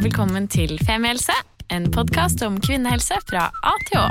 Og 0.00 0.06
velkommen 0.06 0.46
til 0.48 0.78
Femihelse, 0.88 1.34
en 1.76 1.84
podkast 1.92 2.40
om 2.46 2.54
kvinnehelse 2.64 3.18
fra 3.28 3.50
A 3.52 3.72
til 3.84 3.98
Å. 4.00 4.06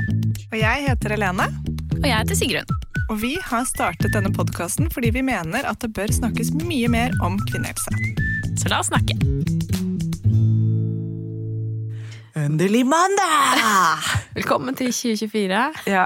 Og 0.52 0.58
jeg 0.60 0.84
heter 0.86 1.16
Helene, 1.16 1.48
Og 1.96 2.06
jeg 2.06 2.14
heter 2.14 2.38
Sigrun. 2.38 2.70
og 3.10 3.18
vi 3.24 3.32
har 3.42 3.66
startet 3.66 4.14
denne 4.14 4.30
podkasten 4.30 4.92
fordi 4.94 5.10
vi 5.10 5.24
mener 5.26 5.66
at 5.66 5.80
det 5.82 5.90
bør 5.98 6.14
snakkes 6.14 6.52
mye 6.62 6.92
mer 6.94 7.10
om 7.26 7.40
kvinnehelse. 7.50 7.90
Så 8.62 8.70
la 8.70 8.84
oss 8.84 8.92
snakke. 8.92 9.18
Endelig 12.38 12.86
mandag! 12.86 14.06
Velkommen 14.38 14.78
til 14.78 14.94
2024. 14.94 15.66
Ja. 15.90 16.06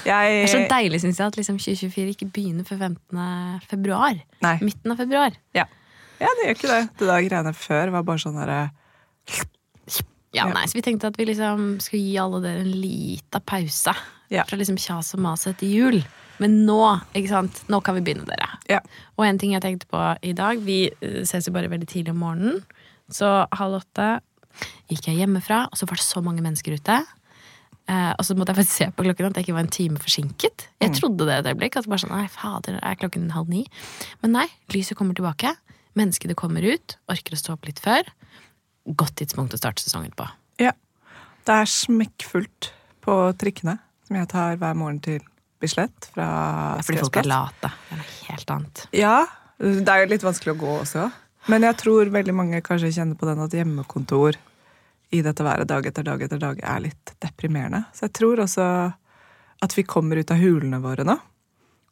Det 0.00 0.16
er 0.16 0.48
så 0.48 0.64
deilig 0.64 1.04
synes 1.04 1.20
jeg, 1.20 1.26
at 1.26 1.36
liksom 1.36 1.60
2024 1.60 2.16
ikke 2.16 2.32
begynner 2.32 2.64
før 2.64 2.88
15. 2.88 3.60
februar. 3.68 4.16
Nei. 4.40 4.58
Midten 4.64 4.96
av 4.96 4.96
februar. 4.96 5.36
Ja. 5.52 5.68
ja, 6.16 6.26
det 6.40 6.48
gjør 6.48 6.60
ikke 6.62 6.74
det. 6.74 6.84
Det 6.96 7.06
der 7.12 7.28
greiene 7.28 7.58
før 7.68 7.98
var 7.98 8.08
bare 8.08 8.28
sånn 8.28 8.40
herre 8.40 8.70
Ja, 10.32 10.44
nei, 10.46 10.62
Så 10.70 10.76
vi 10.78 10.82
tenkte 10.86 11.08
at 11.10 11.16
vi 11.18 11.24
liksom 11.26 11.80
skulle 11.82 12.04
gi 12.06 12.18
alle 12.22 12.38
dere 12.44 12.60
en 12.62 12.70
lita 12.70 13.40
pause 13.42 13.94
Ja. 14.30 14.44
fra 14.46 14.56
liksom 14.56 14.76
kjas 14.78 15.14
og 15.16 15.20
mas 15.24 15.46
etter 15.50 15.66
jul. 15.66 16.04
Men 16.38 16.64
nå 16.66 17.00
ikke 17.18 17.28
sant? 17.32 17.64
Nå 17.68 17.80
kan 17.82 17.96
vi 17.96 18.00
begynne, 18.06 18.24
dere. 18.28 18.46
Ja. 18.70 18.78
Og 19.18 19.26
en 19.26 19.38
ting 19.38 19.52
jeg 19.52 19.62
tenkte 19.62 19.88
på 19.90 19.98
i 20.22 20.32
dag 20.32 20.62
Vi 20.62 20.86
eh, 21.02 21.24
ses 21.26 21.46
jo 21.46 21.52
bare 21.52 21.68
veldig 21.68 21.88
tidlig 21.90 22.10
om 22.14 22.22
morgenen. 22.22 22.62
Så 23.10 23.26
halv 23.58 23.80
åtte 23.82 24.20
gikk 24.88 25.08
jeg 25.10 25.18
hjemmefra, 25.18 25.64
og 25.66 25.76
så 25.78 25.86
var 25.90 25.98
det 25.98 26.06
så 26.06 26.22
mange 26.22 26.42
mennesker 26.42 26.78
ute. 26.78 27.00
Eh, 27.90 28.12
og 28.14 28.22
så 28.22 28.36
måtte 28.38 28.54
jeg 28.54 28.60
faktisk 28.62 28.76
se 28.78 28.88
på 28.94 29.02
klokken 29.08 29.26
at 29.26 29.34
jeg 29.40 29.48
ikke 29.48 29.56
var 29.58 29.66
en 29.66 29.74
time 29.74 29.98
forsinket. 29.98 30.68
Jeg 30.80 30.94
trodde 30.94 31.26
det 31.26 31.40
et 31.40 31.50
øyeblikk. 31.50 31.76
At 31.76 31.84
det 31.88 31.90
bare 31.90 32.04
sånn, 32.04 32.14
nei 32.14 32.28
fader, 32.30 32.78
er 32.86 32.94
klokken 32.94 33.32
halv 33.34 33.50
ni? 33.50 33.66
Men 34.22 34.32
nei, 34.38 34.46
lyset 34.70 34.96
kommer 34.96 35.18
tilbake. 35.18 35.56
Menneskene 35.98 36.36
kommer 36.38 36.62
ut, 36.62 36.94
orker 37.10 37.34
å 37.34 37.40
stå 37.40 37.56
opp 37.58 37.66
litt 37.66 37.82
før. 37.82 38.06
Godt 38.98 39.16
tidspunkt 39.20 39.54
å 39.54 39.60
starte 39.60 39.84
sesongen 39.84 40.14
på. 40.16 40.26
Ja. 40.60 40.72
Det 41.46 41.56
er 41.62 41.70
smekkfullt 41.70 42.70
på 43.04 43.16
trikkene 43.40 43.78
som 44.06 44.18
jeg 44.18 44.28
tar 44.32 44.58
hver 44.60 44.76
morgen 44.78 45.00
til 45.04 45.20
Bislett 45.60 46.08
fra 46.14 46.28
Fordi 46.84 47.02
folk 47.02 47.18
er 47.20 47.28
late. 47.28 47.68
Det 47.68 47.96
er 47.96 48.00
noe 48.00 48.14
helt 48.30 48.52
annet. 48.54 48.84
Ja, 48.96 49.16
det 49.60 49.92
er 49.92 50.04
jo 50.04 50.12
litt 50.14 50.24
vanskelig 50.24 50.54
å 50.54 50.60
gå 50.62 50.76
også. 50.80 51.10
Men 51.52 51.64
jeg 51.64 51.76
tror 51.80 52.12
veldig 52.12 52.34
mange 52.36 52.62
kanskje 52.64 52.92
kjenner 52.96 53.18
på 53.20 53.28
den 53.28 53.42
at 53.44 53.54
hjemmekontor 53.56 54.38
i 55.10 55.20
dette 55.26 55.44
været 55.44 55.68
dag 55.68 55.86
etter 55.88 56.06
dag 56.06 56.22
etter 56.22 56.40
dag 56.40 56.60
er 56.62 56.82
litt 56.84 57.14
deprimerende. 57.22 57.82
Så 57.96 58.06
jeg 58.06 58.16
tror 58.20 58.42
også 58.44 58.66
at 59.60 59.76
vi 59.76 59.84
kommer 59.84 60.20
ut 60.20 60.32
av 60.32 60.40
hulene 60.40 60.80
våre 60.82 61.04
nå. 61.04 61.16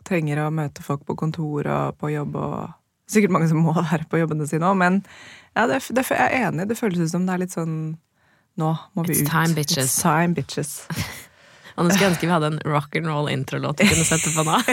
Trenger 0.09 0.45
å 0.45 0.53
møte 0.55 0.85
folk 0.85 1.05
på 1.09 1.17
kontor 1.19 1.69
og 1.69 1.99
på 2.01 2.13
jobb 2.15 2.37
og 2.41 2.77
Sikkert 3.09 3.33
mange 3.33 3.47
som 3.49 3.63
må 3.65 3.73
være 3.73 4.05
på 4.05 4.19
jobbene 4.21 4.45
sine 4.45 4.69
òg, 4.69 4.75
men 4.77 4.99
ja, 5.59 5.67
det, 5.67 5.83
det, 5.91 6.07
jeg 6.15 6.23
er 6.23 6.31
enig. 6.49 6.69
Det 6.71 6.79
føles 6.79 7.03
ut 7.03 7.11
som 7.13 7.27
det 7.27 7.35
er 7.35 7.43
litt 7.45 7.55
sånn 7.59 7.75
Nå 8.59 8.73
må 8.95 9.03
vi 9.07 9.13
It's 9.15 9.23
ut. 9.27 9.31
time, 9.31 9.55
bitches. 9.59 9.87
It's 9.91 9.99
time, 10.03 10.35
bitches. 10.39 10.73
Og 11.79 11.85
nå 11.87 11.93
skulle 11.93 12.09
jeg 12.09 12.13
ønske 12.17 12.27
vi 12.27 12.33
hadde 12.33 12.49
en 12.51 12.57
rock 12.67 12.97
and 12.99 13.07
roll 13.07 13.29
introlåt 13.31 13.79
vi 13.79 13.87
kunne 13.87 14.03
sette 14.09 14.33
på 14.35 14.43
nå. 14.43 14.57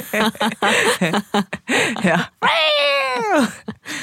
Ja. 2.05 2.19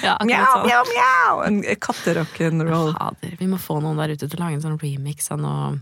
Ja, 0.02 0.16
Mjau, 0.24 0.62
mjau, 0.66 0.82
mjau! 0.88 1.40
En 1.46 1.56
katterock'n'roll. 1.82 2.92
Fader, 2.96 3.34
vi 3.38 3.46
må 3.50 3.58
få 3.60 3.78
noen 3.82 3.98
der 3.98 4.12
ute 4.14 4.28
til 4.30 4.38
å 4.38 4.42
lage 4.44 4.56
en 4.58 4.62
sånn 4.64 4.78
remix 4.82 5.30
av 5.34 5.40
noe 5.42 5.72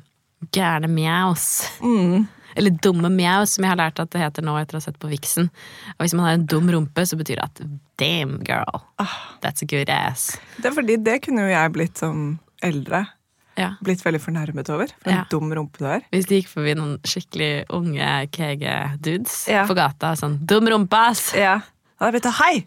gærne 0.56 0.88
mjaus. 0.92 1.46
Mm. 1.84 2.24
Eller 2.56 2.70
dumme 2.82 3.10
mjau, 3.14 3.44
som 3.46 3.64
jeg 3.64 3.70
har 3.70 3.78
lært 3.78 4.00
at 4.02 4.10
det 4.10 4.20
heter 4.22 4.42
nå 4.42 4.56
etter 4.60 4.76
å 4.76 4.80
ha 4.80 4.86
sett 4.88 4.98
på 4.98 5.10
Vixen. 5.10 5.50
Og 5.98 6.04
hvis 6.04 6.14
man 6.14 6.26
har 6.26 6.32
en 6.38 6.46
dum 6.46 6.68
rumpe, 6.72 7.04
så 7.06 7.16
betyr 7.20 7.36
det 7.40 7.44
at 7.44 7.62
damn 8.00 8.38
girl, 8.46 8.82
that's 9.42 9.62
a 9.62 9.66
good 9.70 9.88
ass. 9.90 10.36
Det 10.58 10.66
er 10.70 10.76
fordi 10.76 10.96
det 11.02 11.20
kunne 11.22 11.46
jo 11.46 11.52
jeg 11.54 11.72
blitt 11.76 11.98
som 11.98 12.38
eldre. 12.62 13.06
Ja. 13.58 13.74
Blitt 13.84 14.00
veldig 14.06 14.20
fornærmet 14.22 14.70
over. 14.72 14.86
For 15.02 15.10
en 15.10 15.16
Ja. 15.18 15.24
dum 15.28 15.50
rumpe 15.52 15.78
du 15.78 15.84
er. 15.86 16.00
Hvis 16.12 16.26
det 16.30 16.42
gikk 16.42 16.48
forbi 16.48 16.74
noen 16.78 16.98
skikkelig 17.04 17.66
unge 17.68 18.28
KG-dudes 18.32 19.48
Ja. 19.50 19.66
på 19.66 19.74
gata 19.76 20.14
sånn 20.16 20.38
Dum 20.46 20.66
rumpe, 20.66 20.96
ass! 20.96 21.34
Ja. 21.34 21.60
Da 22.00 22.10
vet 22.10 22.22
du, 22.22 22.30
hei! 22.30 22.66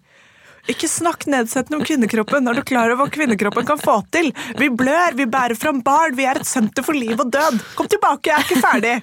Ikke 0.72 0.88
snakk 0.88 1.26
nedsettende 1.28 1.76
om 1.80 1.84
kvinnekroppen 1.84 2.44
når 2.46 2.54
du 2.56 2.60
er 2.62 2.66
klar 2.70 2.88
over 2.94 3.02
hva 3.04 3.10
kvinnekroppen 3.12 3.66
kan 3.68 3.80
få 3.82 3.98
til. 4.16 4.30
Vi 4.60 4.68
blør, 4.72 5.12
vi 5.20 5.26
bærer 5.28 5.56
fram 5.60 5.82
barn, 5.84 6.16
vi 6.16 6.24
er 6.30 6.36
et 6.40 6.48
senter 6.48 6.84
for 6.86 6.94
liv 6.96 7.20
og 7.20 7.28
død. 7.34 7.56
Kom 7.76 7.88
tilbake, 7.92 8.30
jeg 8.32 8.38
er 8.38 8.44
ikke 8.48 8.62
ferdig. 8.64 8.96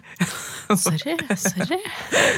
Sorry, 0.70 1.16
sorry. 1.34 1.80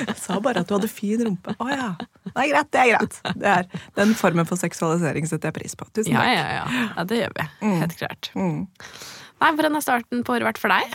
Jeg 0.09 0.16
sa 0.19 0.38
bare 0.43 0.62
at 0.65 0.69
du 0.71 0.75
hadde 0.75 0.88
fin 0.91 1.21
rumpe. 1.22 1.53
Å 1.61 1.65
ja. 1.71 1.91
Det 2.00 2.32
er 2.32 2.49
greit, 2.50 2.71
det 2.72 2.81
er 2.82 2.88
greit. 2.94 3.15
Det 3.38 3.49
er, 3.53 3.65
den 4.00 4.15
formen 4.19 4.47
for 4.49 4.56
seksualisering 4.59 5.28
setter 5.31 5.47
jeg 5.53 5.56
pris 5.61 5.75
på. 5.78 5.84
Tusen 5.93 6.16
Ja, 6.16 6.21
takk. 6.25 6.38
ja, 6.38 6.47
ja. 6.56 6.65
ja 6.97 7.03
det 7.12 7.16
gjør 7.22 7.32
vi. 7.38 7.44
Helt 7.82 7.97
klart. 8.00 8.22
Mm. 8.34 8.61
Nei, 9.43 9.50
Hvordan 9.59 9.75
har 9.78 9.82
starten 9.84 10.19
på 10.27 10.32
året 10.34 10.47
vært 10.50 10.61
for 10.62 10.71
deg? 10.72 10.87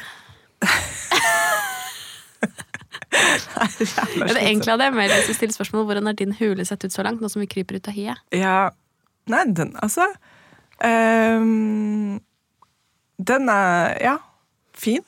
Jævla 3.13 4.28
Ja, 4.28 4.34
det 4.34 4.41
egentlig 4.41 4.72
hadde 4.73 4.88
jeg 4.90 4.95
mer 4.97 5.12
lyst 5.12 5.29
til 5.29 5.35
å 5.35 5.38
stille 5.38 5.56
spørsmål 5.56 5.85
Hvordan 5.90 6.09
har 6.09 6.18
din 6.19 6.34
hule 6.40 6.66
sett 6.68 6.84
ut 6.84 6.94
så 6.94 7.06
langt, 7.07 7.22
nå 7.23 7.29
som 7.31 7.44
vi 7.44 7.50
kryper 7.50 7.79
ut 7.79 7.88
av 7.88 7.95
hiet? 7.95 8.23
Ja 8.35 8.57
Nei, 9.28 9.44
den, 9.51 9.73
altså 9.84 10.06
um, 10.79 12.17
Den 13.19 13.51
er, 13.51 13.97
ja, 14.03 14.16
fin. 14.78 15.03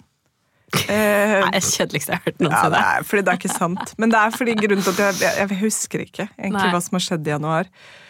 Nei, 0.76 0.84
Det 0.86 0.98
er 0.98 1.54
det 1.56 1.64
kjedeligste 1.66 2.14
jeg 2.14 2.20
har 2.20 2.26
hørt 2.28 2.36
ja, 2.36 2.46
noensinne. 2.46 2.72
det 2.76 2.84
er 2.84 3.08
fordi 3.09 3.24
det 3.26 3.32
er 3.32 3.40
ikke 3.40 3.54
sant. 3.54 3.94
Men 4.02 4.14
det 4.14 4.20
er 4.20 4.36
fordi 4.36 4.56
grunnen 4.59 4.86
til 4.86 4.94
at 4.94 5.02
jeg, 5.06 5.20
jeg, 5.24 5.36
jeg 5.40 5.59
husker 5.64 6.04
ikke 6.04 6.26
egentlig 6.28 6.66
Nei. 6.66 6.72
hva 6.76 6.82
som 6.84 6.98
har 7.00 7.06
skjedd 7.06 7.30
i 7.30 7.34
januar. 7.34 7.70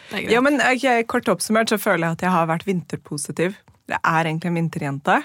Det 0.10 0.22
er. 0.24 0.30
Ja, 0.34 0.42
men 0.42 0.58
okay, 0.66 1.04
Kort 1.08 1.30
oppsummert 1.32 1.72
så 1.72 1.78
føler 1.80 2.08
jeg 2.08 2.18
at 2.18 2.26
jeg 2.26 2.34
har 2.34 2.50
vært 2.50 2.66
vinterpositiv. 2.68 3.60
Jeg 3.90 4.00
er 4.02 4.32
egentlig 4.32 4.52
en 4.52 4.60
vinterjente. 4.60 5.20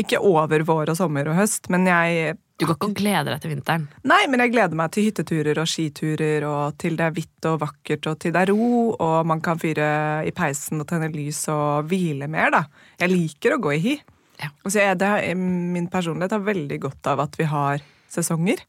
Ikke 0.00 0.22
over 0.24 0.64
vår 0.66 0.92
og 0.92 0.98
sommer 0.98 1.28
og 1.28 1.36
høst, 1.36 1.68
men 1.72 1.86
jeg 1.90 2.38
Du 2.60 2.66
går 2.68 2.76
ikke 2.76 2.88
og 2.90 2.96
gleder 2.98 3.32
deg 3.32 3.40
til 3.40 3.52
vinteren. 3.54 3.86
Nei, 4.04 4.20
men 4.28 4.42
jeg 4.44 4.52
gleder 4.52 4.76
meg 4.76 4.92
til 4.92 5.06
hytteturer 5.06 5.58
og 5.62 5.68
skiturer, 5.70 6.44
og 6.44 6.76
til 6.80 6.98
det 6.98 7.06
er 7.06 7.14
hvitt 7.16 7.46
og 7.48 7.60
vakkert, 7.62 8.08
og 8.10 8.18
til 8.20 8.34
det 8.36 8.42
er 8.42 8.52
ro, 8.52 8.66
og 8.92 9.30
man 9.30 9.40
kan 9.44 9.60
fyre 9.60 9.86
i 10.28 10.32
peisen 10.36 10.82
og 10.82 10.88
tenne 10.90 11.08
lys 11.14 11.46
og 11.52 11.88
hvile 11.88 12.28
mer, 12.28 12.52
da. 12.52 12.66
Jeg 13.00 13.14
liker 13.14 13.56
å 13.56 13.62
gå 13.64 13.72
i 13.78 13.80
hi. 13.86 13.94
Ja. 14.40 14.50
Så 14.66 14.76
jeg, 14.76 14.98
det, 15.00 15.08
min 15.40 15.88
personlighet 15.92 16.36
har 16.36 16.44
veldig 16.44 16.78
godt 16.84 17.08
av 17.08 17.24
at 17.24 17.40
vi 17.40 17.48
har 17.48 17.80
sesonger. 18.12 18.60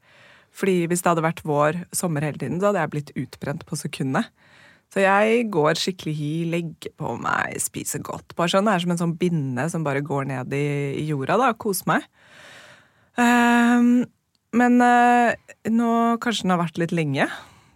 Fordi 0.55 0.85
hvis 0.87 1.03
det 1.03 1.11
hadde 1.11 1.27
vært 1.27 1.43
vår 1.47 1.83
sommer 1.95 2.23
hele 2.27 2.39
tiden, 2.39 2.59
så 2.59 2.69
hadde 2.69 2.83
jeg 2.83 2.93
blitt 2.95 3.13
utbrent 3.19 3.67
på 3.67 3.79
sekundet. 3.79 4.31
Så 4.91 5.03
jeg 5.03 5.45
går 5.51 5.79
skikkelig 5.79 6.13
hi, 6.17 6.31
legger 6.51 6.91
på 6.99 7.13
meg, 7.19 7.55
spiser 7.63 8.03
godt. 8.03 8.35
Bare 8.35 8.51
sånn, 8.51 8.67
Det 8.67 8.73
er 8.73 8.83
som 8.83 8.91
en 8.91 8.99
sånn 8.99 9.19
binde 9.19 9.67
som 9.71 9.85
bare 9.87 10.03
går 10.03 10.27
ned 10.27 10.55
i, 10.55 10.65
i 10.99 11.05
jorda, 11.07 11.37
da. 11.39 11.53
Koser 11.55 11.87
meg. 11.87 12.07
Ehm, 13.19 14.05
men 14.55 14.77
uh, 14.83 15.31
nå 15.71 15.91
kanskje 16.23 16.45
den 16.45 16.55
har 16.55 16.61
vært 16.63 16.79
litt 16.81 16.95
lenge. 16.95 17.27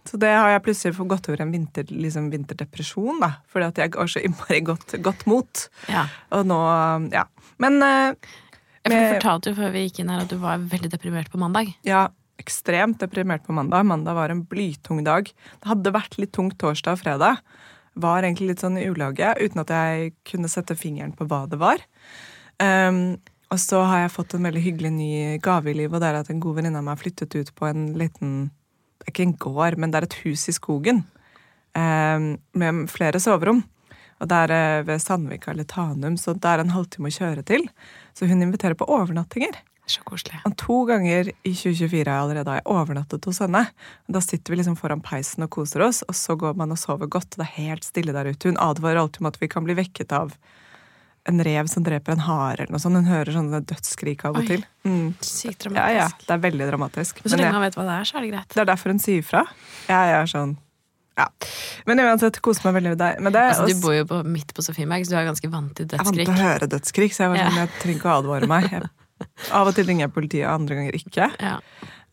Så 0.06 0.20
det 0.22 0.30
har 0.30 0.52
jeg 0.52 0.62
plutselig 0.68 0.94
fått 0.94 1.10
gått 1.10 1.28
over 1.32 1.42
en 1.42 1.52
vinter, 1.54 1.88
liksom 1.90 2.28
vinterdepresjon, 2.30 3.18
da. 3.24 3.32
Fordi 3.50 3.70
at 3.72 3.80
jeg 3.82 3.94
har 3.96 4.10
så 4.12 4.22
innmari 4.22 4.60
godt, 4.68 4.94
godt 5.02 5.24
mot. 5.26 5.64
Ja. 5.90 6.06
Og 6.36 6.46
nå, 6.46 6.60
ja. 7.14 7.26
Men 7.62 7.80
uh, 7.82 8.12
med, 8.86 8.94
Jeg 8.94 9.16
fortalte 9.16 9.50
jo 9.50 9.58
før 9.58 9.74
vi 9.74 9.88
gikk 9.88 10.04
inn 10.04 10.12
her 10.12 10.22
at 10.22 10.30
du 10.30 10.38
var 10.38 10.62
veldig 10.62 10.92
deprimert 10.92 11.32
på 11.32 11.40
mandag. 11.42 11.74
ja, 11.86 12.06
ekstremt 12.38 13.00
deprimert 13.00 13.46
på 13.46 13.54
mandag. 13.56 13.86
Mandag 13.88 14.14
var 14.14 14.30
en 14.30 14.44
blytung 14.44 15.02
dag. 15.06 15.30
Det 15.62 15.70
hadde 15.70 15.94
vært 15.94 16.18
litt 16.20 16.34
tungt 16.36 16.58
torsdag 16.60 16.98
og 16.98 17.02
fredag. 17.02 17.40
Var 17.96 18.26
egentlig 18.26 18.50
litt 18.52 18.64
sånn 18.64 18.76
i 18.78 18.84
ulaget, 18.92 19.40
uten 19.40 19.62
at 19.62 19.72
jeg 19.72 20.12
kunne 20.28 20.50
sette 20.52 20.76
fingeren 20.76 21.14
på 21.16 21.26
hva 21.30 21.46
det 21.48 21.58
var. 21.62 21.80
Ehm, 22.62 23.16
og 23.52 23.60
så 23.62 23.82
har 23.86 24.04
jeg 24.04 24.14
fått 24.16 24.34
en 24.36 24.46
veldig 24.48 24.62
hyggelig 24.64 24.92
ny 24.96 25.10
gave 25.44 25.70
i 25.70 25.76
livet, 25.78 25.94
og 25.94 26.02
det 26.02 26.08
er 26.10 26.20
at 26.20 26.30
en 26.32 26.42
god 26.42 26.58
venninne 26.58 26.80
av 26.80 26.86
meg 26.86 26.96
har 26.96 27.02
flyttet 27.04 27.36
ut 27.38 27.52
på 27.54 27.68
en 27.68 27.92
liten 27.98 28.32
ikke 29.06 29.22
en 29.26 29.36
gård, 29.38 29.76
men 29.78 29.92
det 29.92 30.00
er 30.00 30.08
et 30.08 30.18
hus 30.24 30.48
i 30.50 30.56
skogen. 30.56 31.04
eh, 31.76 32.18
med 32.56 32.86
flere 32.90 33.20
soverom. 33.20 33.62
Og 34.16 34.28
det 34.30 34.36
er 34.46 34.52
eh, 34.56 34.82
ved 34.88 35.02
Sandvika 35.02 35.52
eller 35.52 35.68
Tanum, 35.68 36.16
så 36.16 36.32
det 36.32 36.48
er 36.48 36.62
en 36.62 36.72
halvtime 36.72 37.10
å 37.10 37.16
kjøre 37.16 37.44
til. 37.44 37.66
Så 38.16 38.28
hun 38.30 38.42
inviterer 38.42 38.78
på 38.78 38.88
overnattinger. 38.88 39.58
Så 39.86 40.02
koselig. 40.02 40.40
Og 40.48 40.56
to 40.58 40.80
ganger 40.88 41.28
i 41.30 41.52
2024 41.54 42.10
allerede 42.10 42.50
har 42.50 42.58
jeg 42.58 42.70
overnattet 42.74 43.28
hos 43.28 43.38
henne. 43.44 43.68
Da 44.10 44.22
sitter 44.24 44.52
vi 44.52 44.58
liksom 44.58 44.78
foran 44.80 45.04
peisen 45.04 45.46
og 45.46 45.52
koser 45.54 45.84
oss, 45.86 46.00
og 46.08 46.16
så 46.18 46.34
går 46.34 46.56
man 46.58 46.74
og 46.74 46.80
sover 46.80 47.06
godt. 47.06 47.36
og 47.36 47.44
Det 47.44 47.46
er 47.46 47.68
helt 47.68 47.86
stille 47.86 48.16
der 48.16 48.32
ute. 48.32 48.50
Hun 48.50 48.58
advarer 48.58 49.04
alltid 49.04 49.22
om 49.22 49.30
at 49.30 49.38
vi 49.38 49.50
kan 49.52 49.68
bli 49.68 49.76
vekket 49.78 50.16
av 50.16 50.34
en 51.26 51.42
rev 51.44 51.66
som 51.70 51.82
dreper 51.86 52.14
en 52.14 52.22
hare 52.26 52.64
eller 52.64 52.74
noe 52.76 52.82
sånt. 52.82 52.98
Hun 52.98 53.08
hører 53.10 53.34
sånne 53.34 53.60
dødsskrik 53.66 54.22
av 54.28 54.38
og 54.38 54.46
til. 54.46 54.62
Mm. 54.86 55.08
Sykt 55.20 55.64
dramatisk. 55.64 55.96
ja. 55.96 56.04
ja, 56.04 56.26
Det 56.26 56.36
er 56.36 56.44
veldig 56.44 56.68
dramatisk. 56.70 57.24
Men 57.24 57.32
så 57.32 57.40
lenge 57.40 57.50
han 57.50 57.58
man 57.58 57.66
vet 57.66 57.78
hva 57.78 57.86
det 57.88 57.96
er, 57.96 58.06
så 58.08 58.18
er 58.18 58.26
det 58.26 58.30
greit. 58.34 58.54
det 58.54 58.62
er 58.62 58.68
derfor 58.70 58.94
hun 58.94 59.02
sier 59.02 59.26
fra. 59.26 59.42
Jeg 59.90 60.14
er 60.20 60.30
sånn 60.30 60.54
Ja. 61.16 61.26
Men 61.88 62.02
uansett, 62.04 62.38
koser 62.44 62.68
meg 62.68 62.76
veldig 62.78 62.92
med 62.94 63.00
deg. 63.00 63.20
med 63.24 63.32
det. 63.32 63.44
Altså, 63.54 63.66
du 63.72 63.82
bor 63.82 63.94
jo 63.96 64.04
på, 64.10 64.20
midt 64.36 64.54
på 64.54 64.62
Sofiemark, 64.66 65.06
så 65.08 65.14
du 65.14 65.18
er 65.22 65.28
ganske 65.30 65.50
vant 65.50 65.74
til 65.78 65.88
dødsskrik. 65.88 66.22
Jeg 66.22 66.26
er 66.26 66.30
vant 66.30 66.38
til 66.38 66.44
å 66.44 66.48
høre 66.50 66.70
dødsskrik, 66.76 67.16
så 67.16 67.24
jeg 67.24 67.32
var 67.32 67.42
sånn, 67.42 67.60
jeg 67.62 67.70
trenger 67.80 68.00
ikke 68.02 68.10
å 68.10 68.16
advare 68.20 68.50
meg. 68.52 68.68
Jeg, 68.70 68.90
av 69.56 69.70
og 69.70 69.74
til 69.78 69.86
ringer 69.88 70.04
jeg 70.06 70.12
politiet, 70.12 70.46
andre 70.52 70.76
ganger 70.76 70.98
ikke. 71.00 71.30
Ja. 71.40 71.54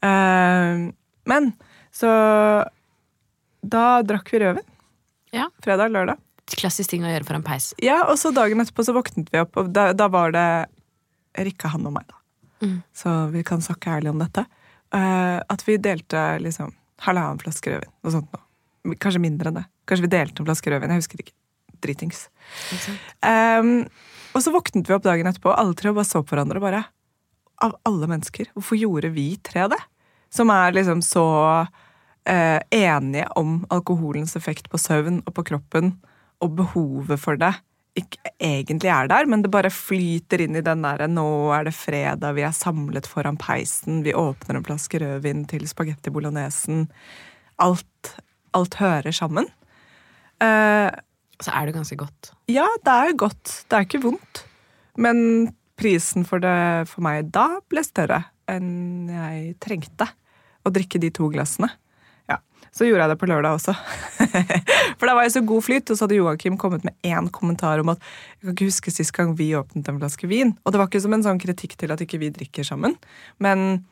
Uh, 0.04 0.88
men 1.28 1.52
så 1.92 2.10
Da 3.64 3.84
drakk 4.08 4.32
vi 4.32 4.40
rødvin. 4.44 4.66
Ja. 5.36 5.50
Fredag, 5.64 5.92
lørdag. 5.92 6.23
Klassisk 6.52 6.92
ting 6.92 7.06
å 7.06 7.12
gjøre 7.12 7.28
foran 7.28 7.46
peis. 7.46 7.72
Ja, 7.82 8.02
og 8.10 8.18
så 8.20 8.34
dagen 8.36 8.62
etterpå 8.62 8.84
så 8.86 8.96
våknet 8.96 9.32
vi 9.32 9.42
opp, 9.42 9.56
og 9.60 9.72
da, 9.76 9.92
da 9.96 10.10
var 10.12 10.34
det 10.36 10.48
Rikke, 11.34 11.72
han 11.74 11.88
og 11.90 11.96
meg, 11.96 12.06
da. 12.10 12.20
Mm. 12.64 12.76
Så 12.94 13.12
vi 13.34 13.42
kan 13.48 13.64
snakke 13.64 13.96
ærlig 13.96 14.12
om 14.12 14.20
dette. 14.22 14.46
Uh, 14.94 15.42
at 15.50 15.64
vi 15.66 15.80
delte 15.82 16.22
liksom 16.44 16.74
halvannen 17.04 17.42
flaske 17.42 17.74
rødvin. 17.74 17.94
Noe 18.06 18.14
sånt 18.14 18.30
noe. 18.36 18.98
Kanskje 19.02 19.22
mindre 19.24 19.50
enn 19.50 19.58
det. 19.62 19.66
Kanskje 19.90 20.06
vi 20.06 20.12
delte 20.14 20.44
en 20.44 20.50
flaske 20.50 20.72
rødvin. 20.72 20.94
Jeg 20.94 21.04
husker 21.04 21.24
ikke. 21.24 21.36
Dritings. 21.84 22.28
Um. 23.26 23.74
Og 24.34 24.42
så 24.42 24.54
våknet 24.54 24.88
vi 24.90 24.96
opp 24.96 25.04
dagen 25.06 25.28
etterpå, 25.30 25.52
alle 25.54 25.76
tre 25.78 25.92
bare 25.94 26.08
så 26.08 26.24
på 26.24 26.34
hverandre. 26.34 26.58
og 26.62 26.66
bare, 26.66 26.84
Av 27.62 27.76
alle 27.86 28.10
mennesker, 28.10 28.50
hvorfor 28.56 28.80
gjorde 28.80 29.12
vi 29.14 29.28
tre 29.46 29.68
det? 29.70 29.82
Som 30.34 30.50
er 30.50 30.74
liksom 30.74 31.04
så 31.06 31.26
uh, 31.68 32.60
enige 32.74 33.28
om 33.38 33.60
alkoholens 33.70 34.36
effekt 34.40 34.70
på 34.72 34.82
søvn 34.82 35.22
og 35.26 35.36
på 35.38 35.46
kroppen, 35.52 35.94
og 36.44 36.58
behovet 36.60 37.22
for 37.22 37.40
det 37.40 37.54
ikke 38.00 38.32
egentlig 38.42 38.90
er 38.90 39.10
der, 39.12 39.28
men 39.30 39.44
det 39.44 39.52
bare 39.54 39.70
flyter 39.70 40.42
inn 40.42 40.58
i 40.58 40.64
den 40.66 40.82
derre 40.82 41.06
'nå 41.08 41.26
er 41.54 41.68
det 41.68 41.76
fredag, 41.78 42.34
vi 42.34 42.42
er 42.42 42.56
samlet 42.56 43.06
foran 43.06 43.38
peisen', 43.38 44.02
vi 44.04 44.16
åpner 44.18 44.58
en 44.58 44.66
flaske 44.66 44.98
rødvin 45.00 45.46
til 45.46 45.68
spagetti 45.70 46.10
bolognesen. 46.10 46.88
Alt, 47.60 48.16
alt 48.54 48.76
hører 48.82 49.14
sammen. 49.14 49.46
Uh, 50.42 50.90
Så 51.40 51.52
er 51.52 51.66
det 51.66 51.76
ganske 51.76 51.96
godt. 51.96 52.32
ja, 52.48 52.66
det 52.86 52.94
er 52.94 53.18
godt. 53.18 53.66
Det 53.70 53.78
er 53.78 53.86
ikke 53.86 54.02
vondt. 54.02 54.46
Men 54.98 55.54
prisen 55.78 56.26
for 56.26 56.40
det 56.40 56.88
for 56.88 57.02
meg 57.02 57.32
da 57.32 57.60
ble 57.70 57.84
større 57.84 58.24
enn 58.48 59.10
jeg 59.10 59.56
trengte. 59.60 60.08
Å 60.66 60.72
drikke 60.72 61.00
de 61.00 61.10
to 61.10 61.30
glassene. 61.30 61.70
Så 62.74 62.88
gjorde 62.88 63.06
jeg 63.06 63.14
det 63.14 63.20
på 63.22 63.30
lørdag 63.30 63.60
også. 63.60 63.76
For 64.98 65.06
da 65.06 65.14
var 65.14 65.28
jeg 65.28 65.36
så 65.36 65.44
god 65.46 65.66
flyt, 65.66 65.92
og 65.94 65.98
så 65.98 66.08
hadde 66.08 66.18
Joakim 66.18 66.56
kommet 66.58 66.86
med 66.88 66.96
én 67.06 67.30
kommentar 67.34 67.82
om 67.84 67.92
at 67.94 68.02
jeg 68.02 68.48
kan 68.48 68.56
ikke 68.56 68.70
huske 68.72 68.94
sist 68.94 69.14
gang 69.14 69.36
vi 69.38 69.52
åpnet 69.58 69.90
en 69.92 70.00
flaske 70.02 70.30
vin. 70.30 70.56
Og 70.66 70.74
det 70.74 70.82
var 70.82 70.90
ikke 70.90 71.04
som 71.04 71.14
en 71.14 71.26
sånn 71.26 71.42
kritikk 71.42 71.78
til 71.78 71.94
at 71.94 72.02
ikke 72.02 72.22
vi 72.24 72.32
drikker 72.34 72.66
sammen, 72.66 72.98
men 73.44 73.84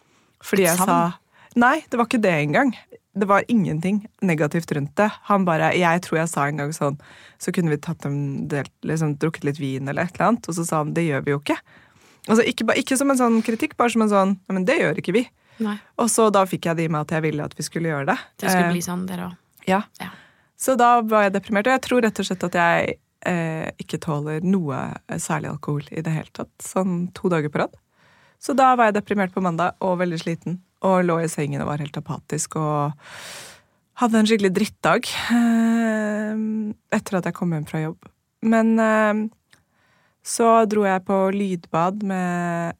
fordi 0.41 0.65
jeg 0.65 0.81
sa? 0.81 1.13
Nei, 1.59 1.81
det 1.91 1.99
var 1.99 2.07
ikke 2.07 2.23
det 2.23 2.33
engang. 2.33 2.73
Det 3.13 3.27
var 3.27 3.45
ingenting 3.51 4.05
negativt 4.23 4.71
rundt 4.71 4.95
det. 4.97 5.09
Han 5.27 5.45
bare, 5.45 5.73
Jeg 5.75 6.01
tror 6.01 6.21
jeg 6.21 6.31
sa 6.31 6.45
en 6.47 6.61
gang 6.61 6.69
sånn 6.71 6.95
Så 7.43 7.51
kunne 7.51 7.73
vi 7.73 7.75
tatt 7.75 8.05
en 8.07 8.47
del, 8.47 8.69
liksom, 8.87 9.17
drukket 9.19 9.43
litt 9.43 9.59
vin 9.59 9.89
eller 9.91 10.07
et 10.07 10.15
eller 10.15 10.29
annet. 10.29 10.47
Og 10.47 10.55
så 10.55 10.65
sa 10.65 10.79
han 10.79 10.93
det 10.95 11.03
gjør 11.09 11.25
vi 11.25 11.35
jo 11.35 11.41
ikke. 11.41 11.57
Altså, 12.29 12.45
ikke, 12.47 12.69
ikke 12.79 12.97
som 12.97 13.11
en 13.11 13.19
sånn 13.19 13.41
kritikk, 13.43 13.75
bare 13.75 13.91
som 13.91 14.05
en 14.05 14.13
sånn 14.13 14.33
Men 14.47 14.65
det 14.65 14.79
gjør 14.79 15.03
ikke 15.03 15.15
vi. 15.17 15.25
Nei. 15.59 15.75
Og 15.97 16.09
så 16.09 16.29
da 16.31 16.45
fikk 16.45 16.65
jeg 16.65 16.77
det 16.77 16.85
i 16.85 16.87
meg 16.93 17.01
at 17.01 17.11
jeg 17.17 17.21
ville 17.27 17.43
at 17.43 17.53
vi 17.57 17.63
skulle 17.63 17.89
gjøre 17.91 18.05
det. 18.13 18.17
Det 18.37 18.49
skulle 18.49 18.67
Eh, 18.69 18.71
bli 18.73 18.81
sånn, 18.81 19.05
dere 19.07 19.27
òg. 19.29 19.35
ja. 19.67 19.81
Ja. 19.99 20.09
Så 20.61 20.75
da 20.77 21.01
var 21.01 21.23
jeg 21.23 21.33
deprimert, 21.33 21.65
og 21.67 21.73
jeg 21.73 21.81
tror 21.81 22.01
rett 22.05 22.19
og 22.21 22.25
slett 22.25 22.43
at 22.43 22.53
jeg 22.53 22.97
eh, 23.25 23.71
ikke 23.81 23.97
tåler 23.99 24.41
noe 24.45 24.77
særlig 25.17 25.49
alkohol 25.49 25.81
i 25.91 26.01
det 26.05 26.11
hele 26.13 26.29
tatt. 26.33 26.51
Sånn 26.61 27.11
to 27.17 27.29
dager 27.33 27.49
på 27.49 27.57
rad. 27.63 27.73
Så 28.41 28.53
da 28.57 28.75
var 28.75 28.85
jeg 28.91 28.99
deprimert 28.99 29.33
på 29.33 29.41
mandag 29.41 29.73
og 29.81 29.97
veldig 29.99 30.19
sliten. 30.21 30.59
Og 30.85 31.03
lå 31.05 31.19
i 31.23 31.27
sengen 31.29 31.61
og 31.61 31.67
var 31.69 31.77
helt 31.81 31.97
apatisk 31.97 32.55
og 32.57 32.93
hadde 34.01 34.17
en 34.21 34.25
skikkelig 34.29 34.53
drittdag 34.53 35.05
eh, 35.33 36.37
etter 36.97 37.17
at 37.19 37.25
jeg 37.29 37.35
kom 37.37 37.51
hjem 37.53 37.65
fra 37.69 37.81
jobb. 37.83 38.09
Men 38.45 38.71
eh, 38.81 39.21
så 40.25 40.65
dro 40.69 40.85
jeg 40.85 41.03
på 41.05 41.17
lydbad 41.35 42.03
med 42.05 42.77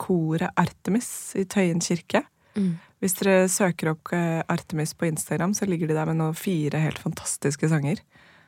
koret 0.00 0.52
Artemis 0.60 1.08
i 1.38 1.44
Tøyen 1.48 1.82
kirke. 1.84 2.24
Mm. 2.56 2.76
Hvis 3.02 3.16
dere 3.18 3.48
søker 3.50 3.92
opp 3.94 4.12
eh, 4.14 4.40
Artemis 4.52 4.94
på 4.94 5.08
Instagram, 5.08 5.54
så 5.56 5.66
ligger 5.66 5.90
de 5.90 5.96
der 5.96 6.10
med 6.10 6.20
noen 6.20 6.36
fire 6.38 6.80
helt 6.82 7.00
fantastiske 7.02 7.70
sanger. 7.72 8.02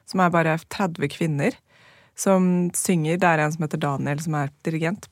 Som 0.09 0.21
er 0.21 0.35
bare 0.35 0.59
30 0.69 1.09
kvinner 1.13 1.57
som 2.19 2.71
synger. 2.77 3.19
Det 3.19 3.29
er 3.29 3.43
en 3.43 3.55
som 3.55 3.67
heter 3.67 3.83
Daniel, 3.83 4.23
som 4.23 4.37
er 4.39 4.53
dirigent. 4.67 5.09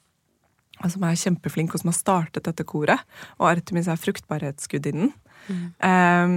Og 0.82 0.90
som 0.94 1.04
er 1.06 1.18
kjempeflink, 1.18 1.74
og 1.74 1.82
som 1.82 1.90
har 1.92 1.98
startet 1.98 2.46
dette 2.46 2.66
koret. 2.66 3.02
Og 3.38 3.50
Artemis 3.50 3.90
er 3.90 4.00
fruktbarhetsgudinnen. 4.00 5.12
Um, 5.48 6.36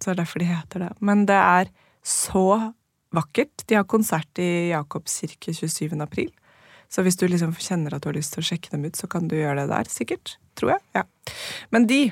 så 0.00 0.10
det 0.10 0.14
er 0.14 0.20
derfor 0.22 0.42
de 0.42 0.50
heter 0.50 0.86
det. 0.86 0.92
Men 1.00 1.26
det 1.28 1.38
er 1.38 1.72
så 2.04 2.74
vakkert. 3.12 3.64
De 3.68 3.76
har 3.78 3.88
konsert 3.88 4.40
i 4.40 4.72
Jakobs 4.72 5.20
kirke 5.22 5.54
27. 5.54 5.96
april. 6.02 6.32
Så 6.92 7.04
hvis 7.04 7.16
du 7.16 7.24
liksom 7.28 7.54
kjenner 7.56 7.96
at 7.96 8.04
du 8.04 8.10
har 8.10 8.18
lyst 8.18 8.34
til 8.36 8.42
å 8.42 8.48
sjekke 8.50 8.74
dem 8.74 8.84
ut, 8.84 8.98
så 8.98 9.08
kan 9.08 9.30
du 9.30 9.38
gjøre 9.38 9.62
det 9.62 9.70
der, 9.72 9.88
sikkert. 9.88 10.36
Tror 10.60 10.74
jeg. 10.74 10.84
Ja. 10.98 11.06
Men 11.72 11.88
de 11.88 12.02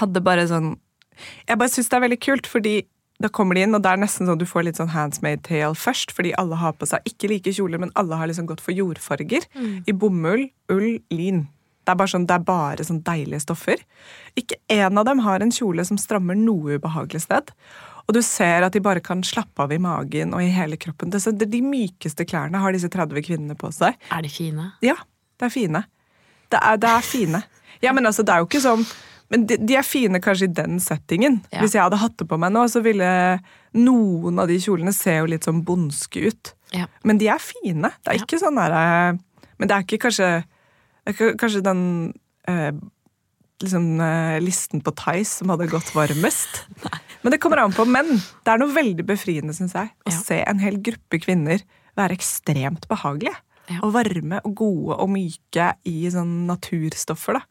hadde 0.00 0.22
bare 0.24 0.48
sånn 0.50 0.74
Jeg 1.46 1.56
bare 1.56 1.70
syns 1.72 1.88
det 1.88 1.96
er 1.96 2.02
veldig 2.02 2.18
kult, 2.20 2.48
fordi 2.50 2.74
da 3.22 3.30
kommer 3.32 3.56
de 3.56 3.62
inn, 3.64 3.72
og 3.72 3.80
det 3.80 3.88
er 3.88 4.00
nesten 4.02 4.28
sånn 4.28 4.36
du 4.36 4.44
får 4.44 4.66
litt 4.66 4.76
sånn 4.76 4.92
handsmade 4.92 5.40
tale 5.46 5.72
først, 5.78 6.10
fordi 6.12 6.34
alle 6.36 6.58
har 6.60 6.74
på 6.76 6.88
seg 6.90 7.06
ikke 7.08 7.30
like 7.32 7.54
kjoler, 7.56 7.80
men 7.80 7.92
alle 7.96 8.18
har 8.20 8.28
liksom 8.28 8.48
gått 8.50 8.60
for 8.60 8.76
jordfarger. 8.76 9.46
I 9.88 9.94
bomull, 9.96 10.50
ull, 10.68 10.98
lin. 11.08 11.46
Det 11.86 11.94
er 11.94 12.00
bare 12.02 12.12
sånn, 12.12 12.26
det 12.28 12.34
er 12.36 12.44
bare 12.44 12.84
sånn 12.84 13.00
deilige 13.06 13.46
stoffer. 13.46 13.80
Ikke 14.36 14.58
én 14.68 15.00
av 15.00 15.06
dem 15.08 15.22
har 15.24 15.40
en 15.40 15.54
kjole 15.54 15.86
som 15.88 15.96
strammer 15.96 16.36
noe 16.36 16.76
ubehagelig 16.76 17.22
sted. 17.24 17.54
Og 18.06 18.14
du 18.14 18.20
ser 18.22 18.62
at 18.62 18.72
de 18.76 18.80
bare 18.80 19.00
kan 19.02 19.22
slappe 19.26 19.64
av 19.64 19.72
i 19.74 19.78
magen 19.82 20.34
og 20.36 20.42
i 20.44 20.52
hele 20.54 20.76
kroppen. 20.78 21.10
De 21.10 21.60
mykeste 21.62 22.26
klærne 22.28 22.60
har 22.62 22.72
disse 22.76 22.88
30 22.92 23.22
kvinnene 23.26 23.56
på 23.58 23.72
seg. 23.74 23.96
Er 24.14 24.22
de 24.22 24.30
fine? 24.30 24.68
Ja, 24.84 24.94
det 25.40 25.48
er 25.48 25.50
fine. 25.54 25.82
Det 26.54 26.60
er, 26.62 26.76
det 26.78 26.88
er 26.92 27.02
fine. 27.02 27.42
Ja, 27.82 27.92
men 27.92 28.06
altså, 28.06 28.22
det 28.22 28.32
er 28.32 28.38
jo 28.44 28.46
ikke 28.48 28.62
sånn 28.62 28.86
Men 29.28 29.42
de, 29.50 29.56
de 29.58 29.74
er 29.74 29.82
fine 29.82 30.20
kanskje 30.22 30.46
i 30.46 30.54
den 30.54 30.76
settingen. 30.80 31.40
Ja. 31.50 31.58
Hvis 31.64 31.74
jeg 31.74 31.82
hadde 31.82 31.98
hatt 31.98 32.14
det 32.22 32.28
på 32.30 32.36
meg 32.38 32.52
nå, 32.54 32.62
så 32.70 32.78
ville 32.84 33.08
noen 33.74 34.38
av 34.38 34.46
de 34.46 34.54
kjolene 34.62 34.92
se 34.94 35.16
jo 35.18 35.26
litt 35.26 35.42
sånn 35.48 35.64
bondske 35.66 36.28
ut. 36.30 36.52
Ja. 36.70 36.86
Men 37.02 37.18
de 37.18 37.26
er 37.34 37.42
fine. 37.42 37.90
Det 38.06 38.12
er 38.12 38.20
Ja. 38.20 38.22
ikke 38.22 38.38
sånn 38.38 38.54
derre 38.54 39.18
Men 39.58 39.66
det 39.68 39.74
er 39.74 39.82
ikke 39.82 39.98
kanskje 40.06 40.28
er 40.44 41.12
ikke 41.14 41.32
kanskje 41.42 41.62
den 41.66 41.82
eh, 42.46 42.70
liksom, 43.62 44.00
eh, 44.00 44.38
listen 44.42 44.80
på 44.86 44.94
Tice 44.94 45.40
som 45.40 45.50
hadde 45.50 45.66
gått 45.74 45.90
varmest. 45.96 46.62
Men 47.26 47.34
det 47.34 47.40
kommer 47.42 47.58
an 47.64 47.72
på. 47.74 47.82
menn. 47.90 48.12
det 48.46 48.52
er 48.52 48.60
noe 48.62 48.70
veldig 48.70 49.02
befriende, 49.08 49.50
syns 49.56 49.72
jeg, 49.74 49.90
å 50.06 50.12
Ja. 50.12 50.18
se 50.22 50.36
en 50.46 50.60
hel 50.62 50.76
gruppe 50.78 51.18
kvinner 51.18 51.58
være 51.98 52.14
ekstremt 52.14 52.86
behagelige. 52.86 53.34
Ja. 53.68 53.80
Og 53.82 53.90
varme 53.96 54.38
og 54.46 54.54
gode 54.54 54.94
og 55.02 55.08
myke 55.10 55.72
i 55.90 56.06
sånn 56.12 56.46
naturstoffer, 56.46 57.40
da. 57.40 57.42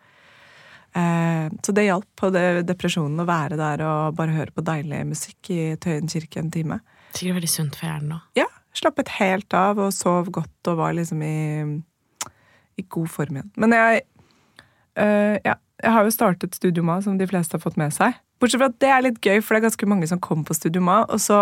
Eh, 0.96 1.50
så 1.62 1.74
det 1.76 1.90
hjalp 1.90 2.08
på 2.16 2.30
det, 2.32 2.64
depresjonen 2.70 3.20
å 3.20 3.28
være 3.28 3.58
der 3.60 3.84
og 3.84 4.16
bare 4.16 4.32
høre 4.38 4.54
på 4.56 4.64
deilig 4.64 5.02
musikk 5.10 5.50
i 5.52 5.76
Tøyen 5.76 6.08
kirke 6.08 6.40
en 6.40 6.52
time. 6.54 6.80
Sikkert 7.12 7.36
veldig 7.42 7.52
sunt 7.52 7.76
for 7.76 7.90
hjernen 7.90 8.16
òg. 8.16 8.22
Ja, 8.40 8.48
slappet 8.74 9.12
helt 9.20 9.54
av 9.54 9.78
og 9.84 9.92
sov 9.92 10.32
godt 10.32 10.72
og 10.72 10.78
var 10.80 10.94
liksom 10.96 11.20
i, 11.22 11.84
i 12.80 12.84
god 12.88 13.10
form 13.12 13.36
igjen. 13.42 13.52
Men 13.60 13.76
jeg 13.76 14.04
eh, 14.96 15.36
ja, 15.44 15.56
jeg 15.84 15.92
har 15.92 16.08
jo 16.08 16.16
startet 16.16 16.56
Studioma, 16.56 17.02
som 17.04 17.18
de 17.20 17.28
fleste 17.28 17.58
har 17.58 17.64
fått 17.66 17.76
med 17.76 17.92
seg. 17.92 18.16
Bortsett 18.40 18.62
fra 18.62 18.70
at 18.72 18.82
det 18.84 18.92
er 18.92 19.06
litt 19.06 19.22
gøy, 19.24 19.40
for 19.40 19.56
det 19.56 19.62
er 19.62 19.70
ganske 19.70 19.90
mange 19.90 20.10
som 20.12 20.22
kommer 20.24 20.48
på 20.48 20.58
Studioma, 20.58 21.04
og 21.08 21.22
så 21.24 21.40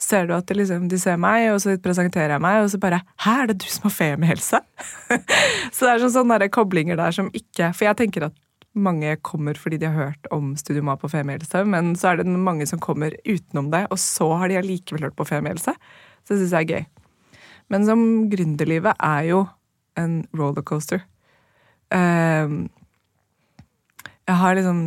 ser 0.00 0.28
du 0.28 0.34
at 0.36 0.50
liksom, 0.50 0.88
de 0.90 0.98
ser 1.00 1.18
meg, 1.20 1.48
og 1.52 1.60
så 1.62 1.76
presenterer 1.82 2.34
jeg 2.34 2.42
meg, 2.42 2.62
og 2.62 2.70
så 2.72 2.80
bare 2.82 3.02
Hæ, 3.24 3.34
er 3.42 3.50
det 3.50 3.60
du 3.62 3.68
som 3.70 3.88
har 3.88 3.94
femihelse? 3.94 4.60
så 5.74 5.86
det 5.86 5.92
er 5.92 6.02
sånn 6.02 6.16
sånne 6.18 6.48
koblinger 6.52 6.98
der 6.98 7.14
som 7.14 7.30
ikke 7.34 7.70
For 7.76 7.88
jeg 7.88 8.00
tenker 8.02 8.28
at 8.28 8.40
mange 8.74 9.12
kommer 9.22 9.54
fordi 9.54 9.78
de 9.78 9.86
har 9.86 10.10
hørt 10.10 10.26
om 10.34 10.56
Studioma 10.58 10.96
på 10.98 11.10
femihelse, 11.12 11.62
men 11.70 11.92
så 11.98 12.10
er 12.10 12.20
det 12.20 12.26
mange 12.26 12.66
som 12.66 12.82
kommer 12.82 13.14
utenom 13.22 13.70
det, 13.70 13.84
og 13.94 14.00
så 14.02 14.32
har 14.40 14.50
de 14.50 14.58
allikevel 14.58 15.06
hørt 15.06 15.14
på 15.14 15.26
femihelse. 15.28 15.76
Så 16.26 16.34
det 16.34 16.40
syns 16.40 16.54
jeg 16.56 16.64
er 16.66 16.72
gøy. 16.72 16.86
Men 17.70 17.86
som 17.86 18.02
gründerlivet 18.32 18.98
er 18.98 19.28
jo 19.28 19.44
en 20.00 20.24
rollercoaster. 20.34 21.04
Um, 21.94 22.66
jeg 24.26 24.40
har 24.40 24.58
liksom 24.58 24.80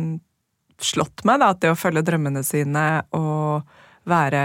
slått 0.78 1.24
meg 1.28 1.40
da, 1.42 1.52
at 1.52 1.62
det 1.62 1.72
å 1.72 1.78
følge 1.78 2.04
drømmene 2.06 2.44
sine 2.46 2.84
og 3.16 3.66
være 4.08 4.42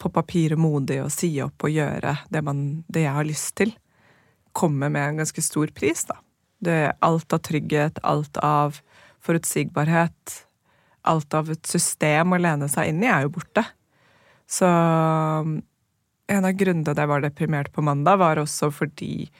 på 0.00 0.10
papiret 0.12 0.60
modig 0.60 1.00
og 1.04 1.12
si 1.12 1.32
opp 1.44 1.66
og 1.66 1.74
gjøre 1.74 2.16
det, 2.32 2.42
man, 2.44 2.82
det 2.88 3.04
jeg 3.04 3.16
har 3.16 3.28
lyst 3.28 3.54
til, 3.60 3.74
kommer 4.56 4.90
med 4.92 5.06
en 5.06 5.22
ganske 5.22 5.42
stor 5.44 5.72
pris, 5.76 6.04
da. 6.08 6.16
Det, 6.60 6.78
alt 7.00 7.32
av 7.32 7.40
trygghet, 7.46 8.00
alt 8.04 8.36
av 8.44 8.80
forutsigbarhet, 9.24 10.34
alt 11.08 11.36
av 11.36 11.52
et 11.52 11.68
system 11.68 12.34
å 12.36 12.40
lene 12.40 12.68
seg 12.68 12.90
inn 12.90 13.04
i, 13.04 13.08
er 13.08 13.24
jo 13.24 13.34
borte. 13.38 13.64
Så 14.50 14.68
en 16.30 16.46
av 16.46 16.56
grunnene 16.58 16.84
til 16.84 16.92
at 16.92 17.00
jeg 17.00 17.10
var 17.12 17.24
deprimert 17.24 17.72
på 17.72 17.84
mandag, 17.84 18.20
var 18.20 18.40
også 18.42 18.68
fordi 18.74 19.30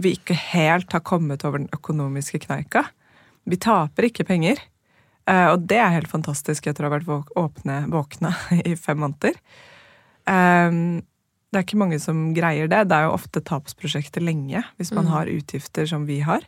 vi 0.00 0.14
ikke 0.16 0.36
helt 0.52 0.92
har 0.96 1.04
kommet 1.04 1.44
over 1.44 1.62
den 1.62 1.72
økonomiske 1.76 2.42
kneika. 2.46 2.86
Vi 3.48 3.60
taper 3.60 4.08
ikke 4.08 4.26
penger. 4.28 4.60
Eh, 5.28 5.46
og 5.52 5.66
det 5.68 5.78
er 5.78 5.94
helt 5.98 6.10
fantastisk 6.10 6.66
etter 6.70 6.84
å 6.86 6.90
ha 6.90 6.98
vært 6.98 7.34
åpne, 7.36 7.82
våkne 7.92 8.32
i 8.70 8.74
fem 8.76 9.00
måneder. 9.04 9.36
Eh, 10.30 10.70
det 11.50 11.58
er 11.58 11.66
ikke 11.66 11.80
mange 11.82 11.98
som 11.98 12.28
greier 12.36 12.68
det. 12.70 12.84
Det 12.88 12.96
er 12.96 13.08
jo 13.08 13.16
ofte 13.16 13.42
tapsprosjekter 13.42 14.22
lenge 14.22 14.62
hvis 14.78 14.92
man 14.94 15.08
Mm. 15.08 15.10
har 15.10 15.26
utgifter 15.26 15.86
som 15.90 16.06
vi 16.06 16.20
har. 16.20 16.44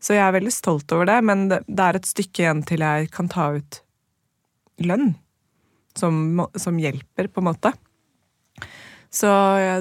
Så 0.00 0.14
jeg 0.16 0.24
er 0.24 0.32
veldig 0.32 0.52
stolt 0.52 0.90
over 0.92 1.06
det, 1.06 1.18
men 1.22 1.48
det 1.48 1.78
er 1.78 1.94
et 1.94 2.08
stykke 2.08 2.42
igjen 2.42 2.62
til 2.66 2.80
jeg 2.80 3.10
kan 3.12 3.28
ta 3.28 3.52
ut 3.54 3.82
lønn. 4.80 5.14
Som, 5.94 6.40
som 6.56 6.78
hjelper, 6.80 7.28
på 7.28 7.42
en 7.42 7.50
måte. 7.50 7.74
Så 9.12 9.28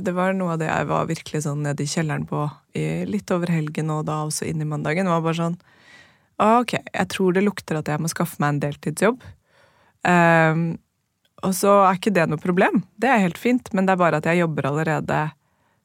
det 0.03 0.11
var 0.11 0.33
noe 0.35 0.57
av 0.57 0.59
det 0.59 0.67
jeg 0.67 0.87
var 0.89 1.05
virkelig 1.07 1.45
sånn 1.45 1.61
nede 1.63 1.85
i 1.85 1.87
kjelleren 1.87 2.25
på 2.27 2.41
i 2.75 3.05
litt 3.07 3.31
over 3.31 3.47
helgen 3.47 3.89
og 3.95 4.03
da 4.09 4.17
også 4.27 4.43
inn 4.49 4.59
i 4.59 4.67
mandagen. 4.67 5.07
Det 5.07 5.13
var 5.13 5.23
bare 5.23 5.39
sånn 5.39 5.55
Ok, 6.41 6.73
jeg 6.73 7.09
tror 7.13 7.35
det 7.35 7.43
lukter 7.45 7.77
at 7.77 7.89
jeg 7.91 8.01
må 8.01 8.09
skaffe 8.09 8.41
meg 8.41 8.55
en 8.55 8.61
deltidsjobb. 8.63 9.25
Um, 10.01 10.63
og 11.45 11.53
så 11.57 11.73
er 11.85 11.97
ikke 11.97 12.13
det 12.13 12.27
noe 12.29 12.41
problem. 12.41 12.81
Det 13.01 13.09
er 13.09 13.21
helt 13.25 13.39
fint, 13.41 13.69
men 13.73 13.85
det 13.85 13.93
er 13.93 14.01
bare 14.01 14.21
at 14.21 14.29
jeg 14.29 14.41
jobber 14.41 14.69
allerede 14.69 15.19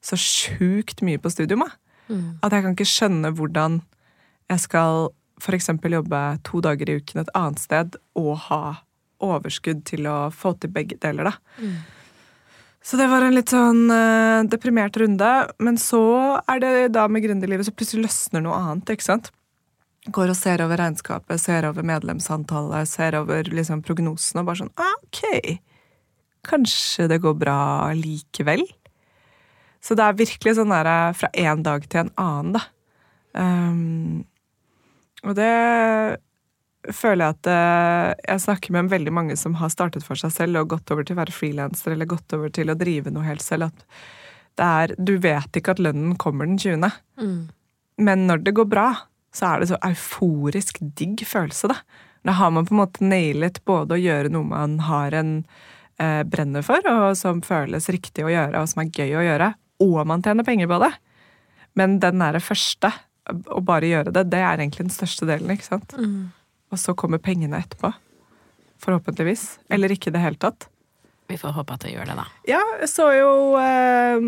så 0.05 0.17
sjukt 0.21 1.03
mye 1.05 1.21
på 1.21 1.31
studium. 1.33 1.65
Mm. 2.07 2.39
At 2.45 2.53
jeg 2.53 2.65
kan 2.65 2.75
ikke 2.77 2.89
skjønne 2.89 3.33
hvordan 3.37 3.81
jeg 4.47 4.63
skal 4.63 5.09
eksempel 5.53 5.97
jobbe 5.97 6.21
to 6.47 6.61
dager 6.65 6.89
i 6.89 6.97
uken 6.97 7.21
et 7.21 7.33
annet 7.37 7.61
sted 7.61 7.97
og 8.17 8.33
ha 8.47 8.61
overskudd 9.23 9.83
til 9.85 10.07
å 10.09 10.17
få 10.33 10.53
til 10.61 10.71
begge 10.73 10.97
deler, 11.01 11.31
da. 11.31 11.61
Mm. 11.61 11.77
Så 12.87 12.97
det 12.99 13.09
var 13.11 13.25
en 13.25 13.35
litt 13.35 13.51
sånn 13.51 13.89
uh, 13.91 14.45
deprimert 14.47 14.95
runde. 15.01 15.31
Men 15.59 15.79
så 15.81 16.01
er 16.47 16.61
det 16.63 16.73
da 16.95 17.07
med 17.11 17.25
gründerlivet 17.25 17.67
så 17.67 17.73
plutselig 17.75 18.05
løsner 18.05 18.45
noe 18.45 18.55
annet, 18.55 18.93
ikke 18.93 19.09
sant? 19.09 19.31
Går 20.15 20.31
og 20.31 20.37
ser 20.39 20.61
over 20.63 20.79
regnskapet, 20.79 21.41
ser 21.41 21.65
over 21.67 21.83
medlemsantallet, 21.83 22.87
ser 22.87 23.17
over 23.19 23.49
liksom 23.51 23.81
prognosene 23.83 24.43
og 24.43 24.47
bare 24.49 24.61
sånn 24.61 24.73
ah, 24.79 24.93
Ok, 25.03 25.59
kanskje 26.47 27.09
det 27.11 27.19
går 27.25 27.35
bra 27.41 27.57
likevel? 27.97 28.63
Så 29.83 29.95
det 29.99 30.05
er 30.05 30.17
virkelig 30.19 30.55
sånn 30.57 30.71
der 30.73 30.87
eh, 30.91 31.13
fra 31.15 31.29
en 31.43 31.63
dag 31.63 31.83
til 31.91 32.05
en 32.05 32.13
annen, 32.19 32.55
da. 32.57 32.63
Um, 33.37 34.23
og 35.27 35.35
det 35.37 35.51
føler 36.95 37.25
jeg 37.27 37.35
at 37.35 37.49
eh, 37.51 38.11
jeg 38.31 38.43
snakker 38.45 38.73
med 38.75 38.89
veldig 38.93 39.13
mange 39.13 39.35
som 39.39 39.57
har 39.59 39.71
startet 39.73 40.05
for 40.07 40.19
seg 40.19 40.31
selv 40.33 40.61
og 40.61 40.71
gått 40.75 40.93
over 40.93 41.05
til 41.05 41.17
å 41.17 41.21
være 41.21 41.35
frilanser 41.35 41.93
eller 41.93 42.09
gått 42.09 42.33
over 42.37 42.53
til 42.53 42.71
å 42.71 42.77
drive 42.79 43.11
noe 43.13 43.27
helt 43.27 43.43
selv, 43.43 43.69
at 43.69 43.85
det 44.57 44.67
er 44.67 44.95
Du 44.97 45.17
vet 45.21 45.59
ikke 45.59 45.75
at 45.75 45.83
lønnen 45.83 46.15
kommer 46.17 46.47
den 46.49 46.57
20., 46.57 46.87
Mm. 47.19 47.49
men 47.97 48.27
når 48.29 48.43
det 48.45 48.53
går 48.57 48.67
bra, 48.69 48.87
så 49.35 49.49
er 49.51 49.61
det 49.61 49.69
så 49.71 49.79
euforisk 49.85 50.79
digg 50.97 51.23
følelse, 51.27 51.71
da. 51.71 51.81
Da 52.27 52.35
har 52.39 52.51
man 52.51 52.65
på 52.67 52.73
en 52.75 52.81
måte 52.81 53.05
nailet 53.05 53.61
både 53.67 53.95
å 53.95 54.01
gjøre 54.01 54.31
noe 54.33 54.47
man 54.49 54.79
har 54.83 55.15
en 55.15 55.33
eh, 56.01 56.23
brenner 56.27 56.65
for, 56.65 56.83
og 56.91 57.11
som 57.19 57.43
føles 57.45 57.89
riktig 57.93 58.25
å 58.25 58.31
gjøre, 58.33 58.59
og 58.59 58.71
som 58.71 58.83
er 58.83 58.91
gøy 58.91 59.13
å 59.19 59.25
gjøre, 59.27 59.51
og 59.85 59.99
man 60.09 60.23
tjener 60.25 60.47
penger 60.47 60.69
på 60.71 60.79
det. 60.83 60.91
Men 61.77 61.99
den 62.03 62.23
derre 62.23 62.41
første, 62.41 62.91
å 63.27 63.61
bare 63.63 63.89
gjøre 63.91 64.13
det, 64.15 64.25
det 64.31 64.41
er 64.41 64.59
egentlig 64.59 64.87
den 64.87 64.95
største 64.95 65.27
delen, 65.29 65.53
ikke 65.53 65.69
sant? 65.69 65.93
Mm. 65.95 66.33
Og 66.73 66.81
så 66.81 66.95
kommer 66.97 67.21
pengene 67.23 67.61
etterpå. 67.61 67.93
Forhåpentligvis. 68.83 69.59
Eller 69.73 69.93
ikke 69.93 70.11
i 70.11 70.15
det 70.15 70.23
hele 70.23 70.39
tatt. 70.41 70.67
Vi 71.27 71.37
får 71.39 71.55
håpe 71.57 71.75
at 71.75 71.83
det 71.83 71.93
gjør 71.93 72.07
det, 72.09 72.17
da. 72.17 72.25
Ja, 72.47 72.61
jeg 72.81 72.89
så 72.91 73.07
jo 73.15 73.31
eh, 73.59 74.27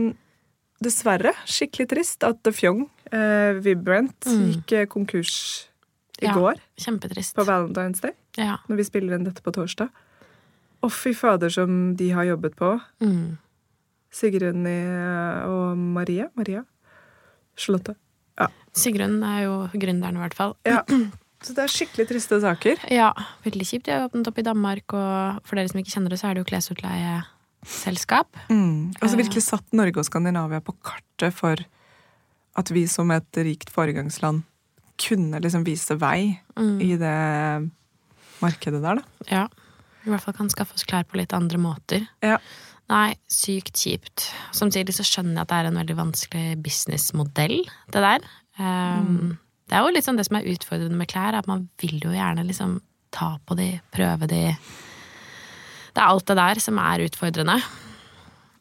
dessverre 0.83 1.33
skikkelig 1.45 1.89
trist 1.91 2.24
at 2.27 2.41
The 2.43 2.51
Fjong, 2.55 2.86
eh, 3.12 3.53
Vibrant, 3.59 4.19
Mm. 4.25 4.51
gikk 4.53 4.71
eh, 4.74 4.86
konkurs 4.86 5.67
i 6.21 6.25
Ja. 6.25 6.33
går 6.33 6.59
Kjempetrist. 6.77 7.36
på 7.36 7.45
Valentine's 7.45 8.01
Day, 8.01 8.13
Ja. 8.38 8.57
når 8.67 8.75
vi 8.77 8.83
spiller 8.83 9.15
inn 9.15 9.24
dette 9.25 9.41
på 9.41 9.51
torsdag. 9.51 9.89
Å, 10.83 10.89
fy 10.91 11.13
fader, 11.13 11.50
som 11.50 11.95
de 11.95 12.09
har 12.12 12.24
jobbet 12.25 12.55
på. 12.55 12.81
Mm. 13.01 13.38
Sigrun 14.12 14.65
og 15.45 15.77
Maria. 15.77 16.29
Maria. 16.36 16.63
Charlotte. 17.57 17.95
Sigrun 18.74 19.24
er 19.24 19.43
jo 19.43 19.67
gründeren, 19.74 20.15
i 20.15 20.21
hvert 20.27 20.33
fall. 20.33 20.55
Ja. 20.65 20.83
Så 21.41 21.53
det 21.55 21.63
er 21.63 21.71
skikkelig 21.71 22.07
triste 22.09 22.39
saker. 22.41 22.77
Ja, 22.91 23.13
veldig 23.45 23.63
kjipt. 23.65 23.83
De 23.88 23.91
har 23.91 24.09
åpnet 24.09 24.27
opp 24.27 24.38
i 24.39 24.43
Danmark, 24.43 24.93
og 24.93 25.39
for 25.48 25.55
dere 25.55 25.69
som 25.69 25.79
ikke 25.79 25.93
kjenner 25.95 26.09
det, 26.09 26.19
så 26.19 26.29
er 26.29 26.33
det 26.36 26.43
jo 26.45 26.50
klesutleieselskap. 27.69 28.27
Mm. 28.49 28.93
Og 29.01 29.09
så 29.09 29.13
Eh. 29.15 29.23
virkelig 29.23 29.43
satt 29.43 29.65
Norge 29.73 29.97
og 29.97 30.05
Skandinavia 30.05 30.59
på 30.61 30.75
kartet 30.83 31.33
for 31.33 31.55
at 32.55 32.69
vi 32.71 32.85
som 32.88 33.11
et 33.11 33.31
rikt 33.33 33.69
foregangsland 33.69 34.43
kunne 34.97 35.39
liksom 35.41 35.63
vise 35.63 35.97
vei 35.97 36.39
Mm. 36.57 36.81
i 36.81 36.97
det 36.97 37.71
markedet 38.41 38.81
der, 38.81 38.95
da. 38.95 39.01
Ja. 39.29 39.47
I 40.05 40.09
hvert 40.09 40.21
fall 40.21 40.33
kan 40.33 40.49
skaffe 40.49 40.73
oss 40.73 40.83
klær 40.83 41.03
på 41.05 41.17
litt 41.17 41.33
andre 41.33 41.57
måter. 41.57 42.07
Ja. 42.21 42.38
Nei, 42.89 43.15
sykt 43.29 43.73
kjipt. 43.73 44.31
Samtidig 44.51 44.89
så 44.95 45.03
skjønner 45.03 45.35
jeg 45.35 45.41
at 45.41 45.47
det 45.47 45.57
er 45.57 45.65
en 45.67 45.75
veldig 45.85 45.95
vanskelig 45.95 46.63
businessmodell, 46.63 47.65
det 47.91 48.01
der. 48.01 48.19
Um, 48.57 49.38
Det 49.69 49.75
er 49.77 49.83
jo 49.85 49.93
litt 49.93 50.03
sånn 50.03 50.17
det 50.17 50.25
som 50.25 50.38
er 50.38 50.43
utfordrende 50.49 50.95
med 50.97 51.07
klær, 51.07 51.35
at 51.35 51.45
man 51.47 51.69
vil 51.79 51.99
jo 51.99 52.09
gjerne 52.09 52.43
liksom 52.47 52.81
ta 53.11 53.38
på 53.45 53.55
de, 53.55 53.79
prøve 53.93 54.27
de. 54.27 54.57
Det 55.93 56.01
er 56.01 56.08
alt 56.08 56.27
det 56.29 56.38
der 56.39 56.62
som 56.63 56.81
er 56.81 57.05
utfordrende. 57.08 57.60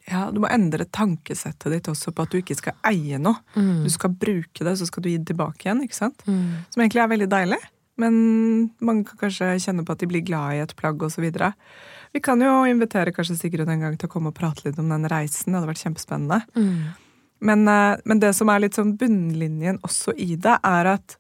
Ja, 0.09 0.29
Du 0.33 0.41
må 0.41 0.49
endre 0.49 0.87
tankesettet 0.89 1.73
ditt 1.75 1.89
også 1.91 2.13
på 2.17 2.25
at 2.25 2.33
du 2.33 2.39
ikke 2.41 2.57
skal 2.57 2.79
eie 2.89 3.19
noe. 3.21 3.43
Mm. 3.55 3.85
Du 3.85 3.91
skal 3.93 4.15
bruke 4.17 4.65
det, 4.65 4.79
så 4.81 4.87
skal 4.89 5.05
du 5.05 5.11
gi 5.11 5.19
det 5.19 5.29
tilbake 5.33 5.67
igjen. 5.67 5.83
ikke 5.85 5.99
sant? 5.99 6.25
Mm. 6.27 6.65
Som 6.73 6.85
egentlig 6.85 7.03
er 7.05 7.13
veldig 7.13 7.29
deilig. 7.35 7.61
Men 7.99 8.15
mange 8.81 9.05
kan 9.09 9.19
kanskje 9.25 9.51
kjenne 9.61 9.85
på 9.85 9.93
at 9.93 10.01
de 10.01 10.09
blir 10.09 10.25
glad 10.25 10.55
i 10.55 10.63
et 10.63 10.75
plagg 10.79 11.03
osv. 11.03 11.27
Vi 12.15 12.23
kan 12.25 12.41
jo 12.41 12.63
invitere 12.71 13.13
kanskje 13.13 13.37
Sigrun 13.41 13.73
en 13.73 13.85
gang 13.85 13.99
til 13.99 14.09
å 14.09 14.13
komme 14.13 14.31
og 14.31 14.39
prate 14.39 14.65
litt 14.65 14.79
om 14.81 14.89
den 14.93 15.09
reisen. 15.11 15.51
Det 15.51 15.59
hadde 15.59 15.73
vært 15.73 15.83
kjempespennende. 15.83 16.41
Mm. 16.57 17.09
Men, 17.41 17.69
eh, 17.69 17.99
men 18.05 18.23
det 18.23 18.33
som 18.35 18.49
er 18.51 18.65
litt 18.65 18.79
sånn 18.79 18.97
bunnlinjen 18.99 19.83
også 19.87 20.15
i 20.19 20.35
det, 20.41 20.57
er 20.65 20.93
at 20.95 21.19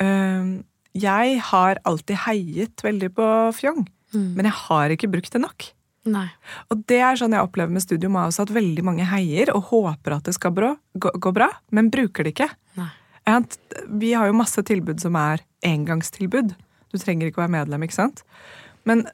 øh, 0.00 0.60
jeg 0.92 1.40
har 1.50 1.80
alltid 1.88 2.22
heiet 2.26 2.84
veldig 2.84 3.10
på 3.16 3.26
Fjong, 3.56 3.84
Mm. 4.12 4.34
men 4.36 4.48
jeg 4.48 4.58
har 4.66 4.92
ikke 4.92 5.08
brukt 5.12 5.32
det 5.32 5.40
nok. 5.40 5.68
Nei. 6.12 6.26
Og 6.72 6.82
det 6.90 6.98
er 6.98 7.18
sånn 7.18 7.34
jeg 7.36 7.46
opplever 7.46 7.70
med 7.72 7.84
Studio 7.84 8.10
Maus, 8.10 8.40
at 8.42 8.50
veldig 8.52 8.82
mange 8.84 9.06
heier 9.06 9.52
og 9.54 9.70
håper 9.70 10.16
at 10.16 10.26
det 10.26 10.34
skal 10.34 10.54
bra, 10.54 10.72
gå, 10.98 11.12
gå 11.22 11.32
bra, 11.34 11.48
men 11.70 11.92
bruker 11.94 12.26
det 12.26 12.34
ikke. 12.34 12.50
Nei. 12.80 12.90
Vi 13.86 14.10
har 14.18 14.26
jo 14.26 14.34
masse 14.34 14.64
tilbud 14.66 14.98
som 15.02 15.14
er 15.18 15.44
engangstilbud. 15.66 16.56
Du 16.90 16.98
trenger 16.98 17.28
ikke 17.28 17.38
å 17.40 17.44
være 17.44 17.54
medlem, 17.54 17.84
ikke 17.86 18.00
sant? 18.00 18.24
Men, 18.88 19.04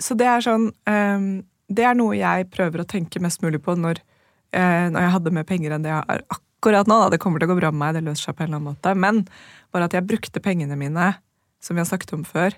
så 0.00 0.16
det 0.16 0.24
er 0.24 0.40
sånn 0.40 0.70
um, 0.88 1.26
Det 1.68 1.84
er 1.84 1.98
noe 1.98 2.16
jeg 2.16 2.46
prøver 2.48 2.80
å 2.80 2.88
tenke 2.88 3.20
mest 3.20 3.42
mulig 3.44 3.60
på 3.62 3.74
når, 3.76 4.00
uh, 4.56 4.88
når 4.88 5.04
jeg 5.04 5.14
hadde 5.18 5.34
mer 5.36 5.46
penger 5.48 5.76
enn 5.76 5.84
det 5.84 5.92
jeg 5.92 6.00
har 6.00 6.24
akkurat 6.32 6.88
nå. 6.88 6.96
Da. 7.04 7.12
Det 7.12 7.20
kommer 7.20 7.42
til 7.42 7.50
å 7.50 7.52
gå 7.52 7.60
bra 7.60 7.74
med 7.74 7.82
meg, 7.84 7.98
det 7.98 8.06
løser 8.08 8.30
seg 8.30 8.38
på 8.38 8.46
en 8.46 8.50
eller 8.50 8.62
annen 8.62 8.72
måte. 8.72 8.96
Men 8.96 9.22
bare 9.74 9.90
at 9.90 9.96
jeg 9.98 10.08
brukte 10.08 10.42
pengene 10.42 10.80
mine, 10.80 11.12
som 11.62 11.76
vi 11.76 11.84
har 11.84 11.90
snakket 11.92 12.16
om 12.16 12.24
før, 12.26 12.56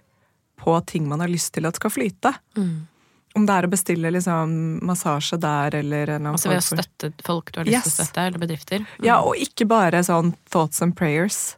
på 0.61 0.75
ting 0.87 1.09
man 1.09 1.21
har 1.21 1.29
lyst 1.29 1.53
til 1.55 1.67
at 1.67 1.77
skal 1.77 1.91
flyte. 1.91 2.35
Mm. 2.57 2.87
Om 3.35 3.47
det 3.49 3.55
er 3.55 3.67
å 3.67 3.71
bestille 3.73 4.11
liksom, 4.15 4.53
massasje 4.87 5.37
der, 5.43 5.75
eller 5.81 6.13
en 6.17 6.27
Altså 6.31 6.53
ved 6.53 6.61
å 6.61 6.67
støtte 6.69 7.11
folk 7.27 7.51
du 7.53 7.61
har 7.61 7.67
lyst 7.67 7.83
til 7.83 7.91
Yes. 7.91 7.99
å 7.99 8.05
støtte, 8.05 8.27
eller 8.29 8.39
bedrifter. 8.39 8.85
Mm. 8.87 9.05
Ja, 9.09 9.17
og 9.27 9.35
ikke 9.43 9.67
bare 9.67 10.05
sånn 10.07 10.35
thoughts 10.51 10.83
and 10.83 10.95
prayers. 10.97 11.57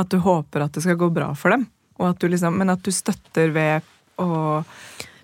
At 0.00 0.08
du 0.08 0.16
håper 0.24 0.64
at 0.64 0.72
det 0.72 0.86
skal 0.86 0.96
gå 0.96 1.10
bra 1.12 1.34
for 1.36 1.52
dem. 1.52 1.66
Og 2.00 2.08
at 2.08 2.18
du 2.18 2.28
liksom, 2.32 2.56
men 2.56 2.72
at 2.72 2.80
du 2.82 2.90
støtter 2.90 3.52
ved 3.52 3.82
å 4.16 4.64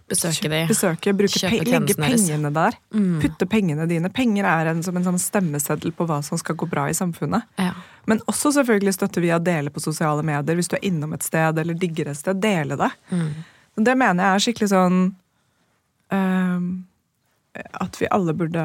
Besøke 0.08 0.48
de. 0.48 0.62
besøke, 0.70 1.12
bruke 1.12 1.40
pe 1.50 1.58
legge 1.68 1.94
pengene 1.98 2.50
der. 2.54 2.76
Mm. 2.94 3.18
Putte 3.20 3.46
pengene 3.50 3.86
dine. 3.90 4.08
Penger 4.14 4.48
er 4.48 4.70
en, 4.72 4.82
som 4.82 4.96
en 4.96 5.04
sånn 5.04 5.20
stemmeseddel 5.20 5.92
på 5.92 6.06
hva 6.08 6.22
som 6.24 6.40
skal 6.40 6.56
gå 6.56 6.68
bra 6.70 6.86
i 6.88 6.96
samfunnet. 6.96 7.44
Ja. 7.60 7.74
Men 8.08 8.22
også 8.30 8.54
selvfølgelig 8.56 8.94
støtter 8.96 9.20
vi 9.20 9.34
å 9.36 9.40
dele 9.42 9.70
på 9.74 9.82
sosiale 9.84 10.24
medier. 10.24 10.56
Hvis 10.56 10.70
du 10.72 10.78
er 10.78 10.86
innom 10.88 11.12
et 11.12 11.26
sted 11.26 11.60
eller 11.60 11.76
digger 11.76 12.08
et 12.08 12.16
sted, 12.16 12.40
dele 12.40 12.78
det. 12.80 12.90
Mm. 13.12 13.30
Det 13.84 13.96
mener 14.00 14.24
jeg 14.24 14.34
er 14.34 14.44
skikkelig 14.46 14.68
sånn 14.72 14.96
ehm, 16.10 16.64
At 17.78 18.00
vi 18.00 18.08
alle 18.10 18.34
burde 18.34 18.64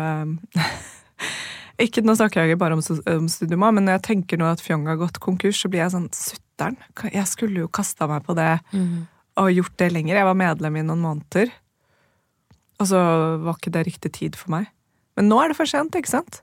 ikke, 1.83 2.01
Nå 2.01 2.15
snakker 2.17 2.41
jeg 2.41 2.53
ikke 2.53 2.63
bare 2.63 2.79
om, 2.79 2.83
om 3.13 3.27
Studioma, 3.29 3.69
men 3.75 3.85
når 3.85 3.99
jeg 3.99 4.05
tenker 4.09 4.41
nå 4.41 4.47
at 4.49 4.63
Fjong 4.63 4.87
har 4.89 4.97
gått 5.01 5.19
konkurs, 5.23 5.59
så 5.61 5.69
blir 5.69 5.83
jeg 5.83 5.93
sånn 5.93 6.09
Sutter'n! 6.17 6.79
Jeg 7.11 7.27
skulle 7.29 7.65
jo 7.65 7.71
kasta 7.73 8.07
meg 8.09 8.25
på 8.25 8.35
det 8.37 8.55
Mm. 8.73 9.03
Og 9.39 9.49
gjort 9.53 9.75
det 9.81 9.89
lenger. 9.93 10.15
Jeg 10.19 10.27
var 10.29 10.37
medlem 10.37 10.75
i 10.77 10.83
noen 10.85 11.01
måneder. 11.03 11.51
Og 12.81 12.89
så 12.89 12.99
var 13.43 13.57
ikke 13.57 13.71
det 13.73 13.85
riktig 13.87 14.11
tid 14.17 14.37
for 14.39 14.53
meg. 14.53 14.67
Men 15.17 15.29
nå 15.29 15.37
er 15.43 15.51
det 15.53 15.57
for 15.59 15.69
sent, 15.69 15.95
ikke 15.97 16.09
sant? 16.11 16.41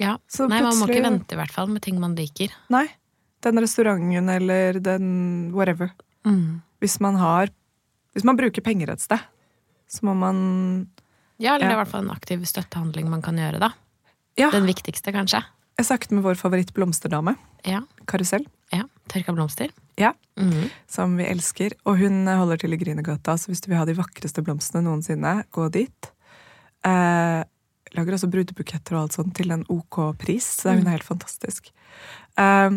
ja. 0.00 0.14
Så 0.32 0.46
Nei, 0.48 0.62
man 0.64 0.78
må 0.80 0.86
ikke 0.88 1.02
vente 1.04 1.36
i 1.36 1.38
hvert 1.38 1.52
fall 1.52 1.68
med 1.68 1.82
ting 1.84 1.98
man 2.00 2.14
liker. 2.16 2.52
Nei. 2.72 2.86
den 3.44 3.56
restauranten 3.60 4.28
eller 4.32 4.78
den 4.80 5.50
whatever. 5.54 5.90
Mm. 6.24 6.60
Hvis 6.80 6.98
man 7.00 7.16
har 7.16 7.48
Hvis 8.12 8.24
man 8.26 8.36
bruker 8.36 8.60
penger 8.60 8.90
et 8.90 9.00
sted, 9.00 9.20
så 9.88 10.02
må 10.02 10.14
man 10.18 10.88
Ja, 11.38 11.54
eller 11.54 11.66
det 11.68 11.70
er 11.70 11.76
i 11.78 11.80
hvert 11.84 11.92
fall 11.92 12.04
en 12.04 12.10
aktiv 12.16 12.42
støttehandling 12.44 13.08
man 13.08 13.22
kan 13.22 13.36
gjøre, 13.38 13.60
da. 13.60 13.70
Ja. 14.36 14.50
Den 14.50 14.66
viktigste, 14.66 15.12
kanskje. 15.14 15.44
Jeg 15.78 15.86
snakket 15.86 16.10
med 16.12 16.24
vår 16.24 16.34
favoritt 16.36 16.72
blomsterdame, 16.74 17.36
Ja. 17.64 17.80
Karusell, 18.06 18.44
ja. 18.72 18.84
Tørka 19.10 19.34
blomster. 19.34 19.70
Ja. 19.98 20.12
Mhm. 20.40 20.70
som 20.88 21.16
vi 21.18 21.24
elsker. 21.28 21.74
Og 21.84 21.98
hun 22.00 22.26
holder 22.26 22.56
til 22.62 22.72
i 22.72 22.78
Grünergata, 22.80 23.34
så 23.36 23.50
hvis 23.50 23.60
du 23.60 23.68
vil 23.68 23.76
ha 23.78 23.84
de 23.84 23.92
vakreste 23.98 24.40
blomstene 24.42 24.82
noensinne, 24.86 25.44
gå 25.52 25.66
dit. 25.74 26.10
Eh, 26.86 27.42
lager 27.96 28.14
også 28.16 28.30
brudebuketter 28.30 28.94
og 28.96 29.02
alt 29.02 29.16
sånt 29.18 29.34
til 29.36 29.50
en 29.52 29.66
ok 29.68 30.14
pris, 30.16 30.46
så 30.62 30.72
hun 30.78 30.86
er 30.86 30.96
helt 30.96 31.04
fantastisk. 31.04 31.68
Eh, 32.38 32.70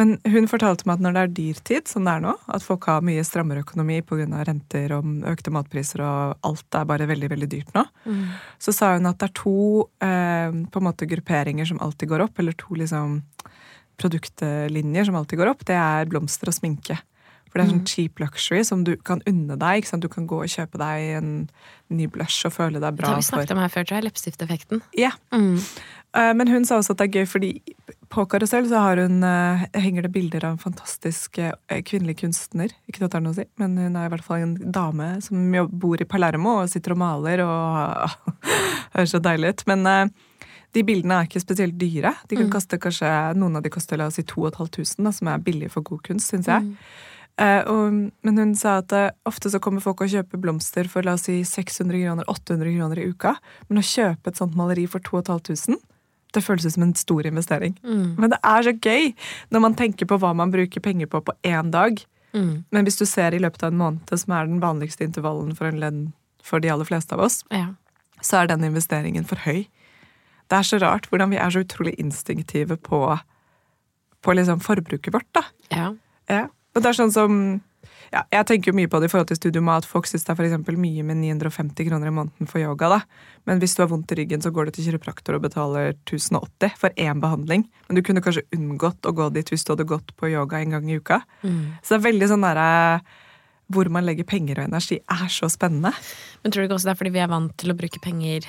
men 0.00 0.12
hun 0.26 0.48
fortalte 0.48 0.86
meg 0.88 0.98
at 0.98 1.04
når 1.04 1.12
det 1.16 1.22
er 1.22 1.32
dyrtid, 1.38 1.88
som 1.88 2.04
det 2.04 2.12
er 2.16 2.22
nå, 2.24 2.34
at 2.48 2.64
folk 2.64 2.84
har 2.88 3.04
mye 3.04 3.24
strammere 3.24 3.62
økonomi 3.62 4.00
pga. 4.02 4.26
renter 4.48 4.92
og 4.96 5.04
økte 5.28 5.52
matpriser 5.52 6.00
og 6.04 6.38
alt 6.48 6.74
er 6.74 6.84
bare 6.88 7.06
veldig, 7.08 7.28
veldig 7.30 7.48
dyrt 7.48 7.72
nå, 7.74 7.84
Mm. 8.04 8.28
så 8.58 8.72
sa 8.74 8.94
hun 8.96 9.06
at 9.06 9.18
det 9.18 9.28
er 9.30 9.34
to 9.42 9.88
eh, 10.00 10.50
på 10.50 10.76
en 10.80 10.86
måte 10.88 11.06
grupperinger 11.08 11.66
som 11.66 11.78
alltid 11.78 12.08
går 12.08 12.20
opp, 12.24 12.38
eller 12.38 12.52
to 12.52 12.74
liksom 12.74 13.22
produktlinjer 14.00 15.04
som 15.08 15.16
alltid 15.18 15.38
går 15.42 15.52
opp. 15.54 15.64
Det 15.68 15.76
er 15.78 16.08
blomster 16.10 16.48
og 16.52 16.56
sminke. 16.56 16.98
For 17.52 17.60
det 17.60 17.66
er 17.66 17.72
sånn 17.74 17.84
cheap 17.84 18.20
luxury 18.22 18.62
som 18.64 18.80
du 18.86 18.94
kan 19.04 19.20
unne 19.28 19.58
deg. 19.60 19.84
Du 20.00 20.08
kan 20.08 20.24
gå 20.26 20.38
og 20.40 20.48
kjøpe 20.48 20.78
deg 20.80 21.18
en 21.18 21.32
ny 21.92 22.06
blush 22.08 22.46
og 22.48 22.54
føle 22.54 22.80
deg 22.80 22.94
Det 22.94 23.02
bra. 23.02 23.10
har 23.12 23.18
vi 23.20 23.26
snakket 23.28 23.50
om 23.52 23.58
her 23.60 23.68
før, 23.68 23.84
tror 23.84 23.98
jeg. 23.98 24.06
Leppestifteffekten. 24.06 24.80
Ja. 24.96 25.10
Mm. 25.36 25.58
Eh, 26.16 26.32
Men 26.32 26.48
hun 26.48 26.64
sa 26.64 26.78
også 26.80 26.92
at 26.96 27.02
det 27.02 27.10
er 27.10 27.20
gøy, 27.20 27.26
fordi 27.28 27.50
på 28.08 28.24
Karusell 28.28 28.64
så 28.70 28.80
har 28.80 28.96
hun, 29.04 29.22
eh, 29.22 29.66
henger 29.76 30.02
det 30.08 30.12
bilder 30.12 30.44
av 30.46 30.52
en 30.56 30.64
fantastisk 30.64 31.36
eh, 31.44 31.52
kvinnelig 31.84 32.16
kunstner. 32.24 32.72
Ikke 32.88 33.04
at 33.04 33.10
det 33.12 33.20
har 33.20 33.20
noe 33.20 33.32
å 33.36 33.40
si, 33.42 33.44
men 33.58 33.76
hun 33.76 33.96
er 34.00 34.06
i 34.08 34.12
hvert 34.16 34.24
fall 34.24 34.40
en 34.46 34.56
dame 34.72 35.20
som 35.20 35.52
bor 35.68 36.00
i 36.00 36.08
Palermo 36.08 36.62
og 36.62 36.70
sitter 36.72 36.92
og 36.96 36.98
maler 37.04 37.44
og 37.44 38.08
høres 38.96 39.12
så 39.12 39.20
deilig 39.20 39.52
ut. 39.52 39.66
Men 39.66 39.84
de 40.72 40.82
bildene 40.88 41.18
er 41.20 41.28
ikke 41.28 41.42
spesielt 41.42 41.76
dyre. 41.80 42.14
De 42.30 42.36
kan 42.38 42.50
koste 42.52 42.78
kanskje, 42.80 43.08
Noen 43.36 43.58
av 43.58 43.64
de 43.64 43.72
koster 43.72 44.00
la 44.00 44.06
oss 44.08 44.16
si 44.16 44.24
2500, 44.24 45.12
som 45.18 45.28
er 45.28 45.42
billig 45.44 45.70
for 45.74 45.84
god 45.84 46.00
kunst, 46.06 46.32
syns 46.32 46.48
jeg. 46.48 46.76
Eh, 47.40 47.62
og, 47.68 47.94
men 48.24 48.38
hun 48.40 48.54
sa 48.58 48.78
at 48.82 48.92
uh, 48.92 49.08
ofte 49.28 49.48
så 49.52 49.60
kommer 49.62 49.84
folk 49.84 50.02
og 50.04 50.10
kjøper 50.12 50.40
blomster 50.40 50.88
for 50.92 51.04
la 51.04 51.14
oss 51.16 51.26
si 51.28 51.38
600 51.48 51.96
kroner, 52.04 52.28
800 52.28 52.76
kroner 52.76 53.00
i 53.00 53.08
uka. 53.08 53.34
Men 53.68 53.80
å 53.80 53.86
kjøpe 53.86 54.32
et 54.32 54.40
sånt 54.40 54.56
maleri 54.58 54.86
for 54.90 55.04
2500, 55.04 55.80
det 56.32 56.40
føles 56.44 56.64
ut 56.64 56.74
som 56.76 56.86
en 56.86 56.94
stor 56.96 57.28
investering. 57.28 57.76
Mm. 57.84 58.16
Men 58.20 58.32
det 58.32 58.40
er 58.40 58.64
så 58.64 58.72
gøy 58.72 59.12
når 59.52 59.64
man 59.66 59.76
tenker 59.76 60.08
på 60.08 60.16
hva 60.20 60.32
man 60.36 60.52
bruker 60.52 60.84
penger 60.84 61.10
på 61.12 61.20
på 61.24 61.36
én 61.44 61.72
dag. 61.72 62.00
Mm. 62.32 62.64
Men 62.72 62.88
hvis 62.88 62.96
du 63.00 63.04
ser 63.08 63.36
i 63.36 63.40
løpet 63.42 63.64
av 63.66 63.72
en 63.72 63.80
måned, 63.80 64.16
som 64.16 64.32
er 64.32 64.48
den 64.48 64.62
vanligste 64.62 65.04
intervallen 65.04 65.52
for 65.56 65.68
en 65.68 65.80
lønn 65.82 66.02
for 66.42 66.64
de 66.64 66.72
aller 66.72 66.88
fleste 66.88 67.12
av 67.12 67.20
oss, 67.28 67.42
Ja. 67.52 67.74
så 68.24 68.42
er 68.42 68.46
den 68.48 68.64
investeringen 68.64 69.28
for 69.28 69.36
høy. 69.44 69.66
Det 70.52 70.58
er 70.58 70.68
så 70.68 70.78
rart 70.82 71.08
hvordan 71.08 71.32
vi 71.32 71.40
er 71.40 71.52
så 71.52 71.64
utrolig 71.64 71.94
instinktive 72.02 72.76
på, 72.76 73.02
på 74.20 74.34
liksom 74.36 74.60
forbruket 74.60 75.14
vårt, 75.16 75.30
da. 75.32 75.46
ja. 75.72 75.92
Ja. 76.30 76.48
Og 76.72 76.80
det 76.80 76.88
er 76.92 76.96
sånn 76.96 77.12
som 77.12 77.38
ja, 78.12 78.22
Jeg 78.32 78.46
tenker 78.48 78.70
jo 78.70 78.76
mye 78.76 78.90
på 78.92 79.00
det 79.00 79.08
i 79.08 79.12
forhold 79.12 79.30
til 79.30 79.38
Studio 79.38 79.62
Mat. 79.64 79.86
Folk 79.88 80.06
syns 80.08 80.26
det 80.26 80.34
er 80.34 80.38
for 80.52 80.78
mye 80.78 81.04
med 81.06 81.18
950 81.22 81.88
kroner 81.88 82.10
i 82.10 82.14
måneden 82.14 82.48
for 82.48 82.60
yoga. 82.60 82.90
da. 82.92 82.98
Men 83.48 83.60
hvis 83.62 83.74
du 83.76 83.82
har 83.82 83.88
vondt 83.88 84.12
i 84.12 84.18
ryggen, 84.20 84.42
så 84.44 84.52
går 84.52 84.68
du 84.68 84.76
til 84.76 84.90
kiropraktor 84.90 85.38
og 85.38 85.46
betaler 85.46 85.94
1080 85.94 86.76
for 86.76 86.92
én 87.00 87.22
behandling. 87.24 87.64
Men 87.88 87.96
du 87.96 88.02
kunne 88.04 88.20
kanskje 88.24 88.44
unngått 88.52 89.08
å 89.08 89.14
gå 89.16 89.30
dit 89.32 89.48
hvis 89.48 89.64
du 89.64 89.72
hadde 89.72 89.88
gått 89.88 90.12
på 90.16 90.28
yoga 90.28 90.60
en 90.60 90.76
gang 90.76 90.90
i 90.90 91.00
uka. 91.00 91.22
Mm. 91.42 91.80
Så 91.80 91.94
det 91.94 92.00
er 92.00 92.08
veldig 92.10 92.30
sånn 92.34 92.46
derre 92.46 93.00
Hvor 93.72 93.88
man 93.88 94.04
legger 94.04 94.28
penger 94.28 94.60
og 94.60 94.68
energi, 94.68 95.00
er 95.00 95.28
så 95.32 95.48
spennende. 95.48 95.94
Men 96.42 96.52
tror 96.52 96.62
du 96.62 96.68
ikke 96.68 96.76
også 96.76 96.90
det 96.90 96.92
er 96.92 97.00
fordi 97.00 97.16
vi 97.16 97.24
er 97.24 97.32
vant 97.32 97.56
til 97.56 97.72
å 97.72 97.78
bruke 97.78 98.02
penger 98.04 98.44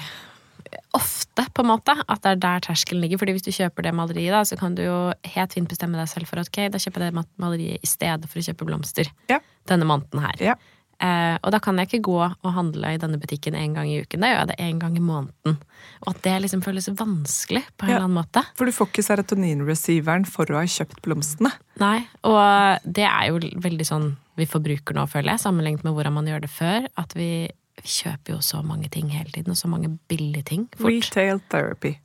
ofte, 0.93 1.45
på 1.53 1.63
en 1.63 1.69
måte? 1.71 1.95
At 2.07 2.21
det 2.25 2.31
er 2.35 2.41
der 2.43 2.59
terskelen 2.67 3.01
ligger? 3.03 3.17
Fordi 3.21 3.33
hvis 3.37 3.45
du 3.47 3.51
kjøper 3.51 3.83
det 3.87 3.93
maleriet, 3.97 4.31
da, 4.35 4.43
så 4.47 4.57
kan 4.59 4.75
du 4.75 4.83
jo 4.85 4.97
helt 5.35 5.53
fint 5.53 5.69
bestemme 5.69 5.97
deg 5.99 6.07
selv 6.11 6.27
for 6.29 6.39
at 6.39 6.47
ok, 6.51 6.69
da 6.73 6.77
kjøper 6.81 7.07
jeg 7.07 7.13
det 7.15 7.25
maleriet 7.41 7.83
i 7.83 7.89
stedet 7.89 8.29
for 8.29 8.39
å 8.39 8.45
kjøpe 8.49 8.65
blomster 8.69 9.09
Ja. 9.29 9.39
denne 9.69 9.85
måneden 9.89 10.19
her. 10.21 10.39
Ja. 10.53 10.55
Eh, 11.03 11.37
og 11.43 11.51
da 11.51 11.59
kan 11.59 11.75
jeg 11.81 11.89
ikke 11.89 12.03
gå 12.05 12.19
og 12.21 12.53
handle 12.55 12.93
i 12.93 12.97
denne 13.01 13.17
butikken 13.19 13.55
en 13.59 13.73
gang 13.75 13.89
i 13.89 13.97
uken. 14.05 14.21
Da 14.23 14.27
gjør 14.29 14.39
jeg 14.43 14.47
det 14.53 14.59
en 14.59 14.77
gang 14.79 14.95
i 14.95 15.01
måneden. 15.03 15.57
Og 16.05 16.13
at 16.13 16.21
det 16.23 16.35
liksom 16.45 16.61
føles 16.63 16.87
vanskelig 16.87 17.63
på 17.77 17.83
en 17.83 17.89
Ja. 17.89 17.95
eller 17.97 18.05
annen 18.07 18.23
måte. 18.23 18.43
For 18.55 18.65
du 18.65 18.71
får 18.71 18.87
ikke 18.87 19.03
serotonin-receiveren 19.03 20.25
for 20.29 20.45
å 20.45 20.59
ha 20.61 20.63
kjøpt 20.63 21.01
blomstene. 21.03 21.51
Nei, 21.81 22.07
og 22.23 22.79
det 22.85 23.03
er 23.09 23.27
jo 23.31 23.39
veldig 23.39 23.85
sånn 23.87 24.15
vi 24.37 24.45
forbruker 24.45 24.95
nå, 24.95 25.03
føler 25.09 25.33
jeg, 25.35 25.43
sammenlignet 25.43 25.83
med 25.83 25.93
hvordan 25.93 26.13
man 26.13 26.25
gjør 26.25 26.41
det 26.41 26.49
før. 26.49 26.87
At 26.97 27.13
vi, 27.17 27.49
vi 27.81 27.89
kjøper 27.89 28.35
jo 28.35 28.39
så 28.45 28.61
mange 28.63 28.89
ting 28.93 29.09
hele 29.09 29.29
tiden, 29.33 29.51
og 29.51 29.57
så 29.57 29.67
mange 29.67 29.89
billige 30.07 30.43
ting 30.45 30.67
fort. 30.77 30.91
Retail 30.91 31.39
therapy. 31.49 31.95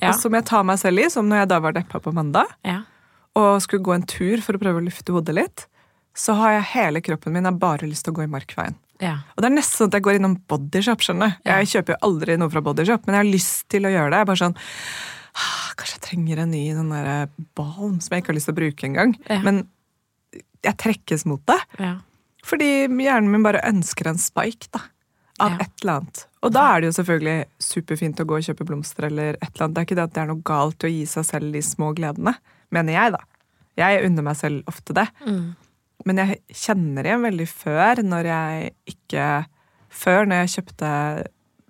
Ja, 0.00 0.10
Og 0.10 0.18
som 0.18 0.34
jeg 0.34 0.44
tar 0.48 0.64
meg 0.66 0.78
selv 0.80 0.98
i, 1.04 1.08
som 1.12 1.28
når 1.30 1.44
jeg 1.44 1.48
da 1.52 1.58
var 1.60 1.72
deppa 1.76 2.00
på 2.02 2.12
mandag. 2.14 2.46
ja. 2.64 2.82
og 3.36 3.60
skulle 3.62 3.82
gå 3.82 3.92
en 3.94 4.04
tur 4.06 4.38
for 4.42 4.54
å 4.54 4.60
prøve 4.62 4.78
å 4.78 4.84
lufte 4.86 5.10
hodet 5.12 5.34
litt, 5.34 5.64
så 6.14 6.34
har 6.38 6.52
jeg 6.54 6.66
hele 6.70 7.00
kroppen 7.02 7.32
min 7.34 7.44
har 7.48 7.56
bare 7.58 7.86
lyst 7.90 8.04
til 8.06 8.12
å 8.14 8.16
gå 8.20 8.22
i 8.22 8.30
Markveien. 8.30 8.76
ja. 9.02 9.16
Og 9.34 9.42
det 9.42 9.48
er 9.50 9.54
nesten 9.56 9.76
sånn 9.80 9.88
at 9.90 9.96
jeg 9.98 10.04
går 10.06 10.18
innom 10.20 10.36
Bodyshop. 10.46 11.00
skjønner. 11.02 11.36
Jeg 11.44 11.66
kjøper 11.72 11.94
jo 11.96 11.98
aldri 12.08 12.36
noe 12.38 12.50
fra 12.50 12.62
Bodyshop, 12.62 13.06
men 13.06 13.14
jeg 13.16 13.24
har 13.24 13.32
lyst 13.32 13.68
til 13.68 13.82
å 13.86 13.90
gjøre 13.90 14.10
det. 14.10 14.18
Jeg 14.18 14.26
er 14.26 14.30
bare 14.30 14.42
sånn, 14.44 14.56
«Ah, 15.34 15.72
Kanskje 15.74 15.96
jeg 15.98 16.04
trenger 16.06 16.38
en 16.44 16.50
ny 16.54 16.62
sånn 16.74 16.90
der 16.94 17.26
balm 17.58 17.96
som 18.00 18.14
jeg 18.14 18.22
ikke 18.22 18.30
har 18.30 18.36
lyst 18.38 18.46
til 18.46 18.54
å 18.54 18.60
bruke 18.60 18.86
engang. 18.86 19.16
Ja. 19.28 19.40
Men 19.42 19.64
jeg 20.62 20.76
trekkes 20.78 21.26
mot 21.26 21.42
det. 21.50 21.58
ja. 21.82 21.96
Fordi 22.44 22.86
hjernen 22.86 23.30
min 23.32 23.42
bare 23.42 23.62
ønsker 23.64 24.06
en 24.06 24.18
spike 24.20 24.68
da, 24.70 24.82
av 25.40 25.50
Ja. 25.50 25.56
et 25.64 25.70
eller 25.82 25.92
annet. 26.00 26.26
Og 26.42 26.52
da 26.52 26.62
er 26.76 26.80
det 26.80 26.86
jo 26.92 27.02
selvfølgelig 27.02 27.44
superfint 27.58 28.20
å 28.20 28.24
gå 28.26 28.36
og 28.36 28.42
kjøpe 28.44 28.66
blomster 28.68 29.04
eller 29.08 29.30
et 29.40 29.50
eller 29.54 29.64
annet. 29.64 29.74
Det 29.74 29.80
er 29.80 29.86
ikke 29.88 29.96
det 29.96 30.04
at 30.04 30.12
det 30.14 30.22
er 30.22 30.26
noe 30.26 30.42
galt 30.44 30.78
å 30.84 30.90
gi 30.92 31.04
seg 31.06 31.24
selv 31.24 31.52
de 31.52 31.62
små 31.62 31.94
gledene, 31.96 32.34
mener 32.70 32.92
jeg, 32.92 33.12
da. 33.12 33.18
Jeg 33.76 34.04
unner 34.06 34.22
meg 34.22 34.36
selv 34.36 34.62
ofte 34.70 34.94
det. 34.94 35.08
Mm. 35.26 35.56
Men 36.06 36.16
jeg 36.16 36.40
kjenner 36.52 37.04
igjen 37.04 37.22
veldig 37.22 37.48
før 37.48 38.02
når 38.04 38.24
jeg 38.24 38.74
ikke 38.86 39.46
Før, 39.94 40.26
når 40.26 40.40
jeg 40.42 40.64
kjøpte 40.64 40.88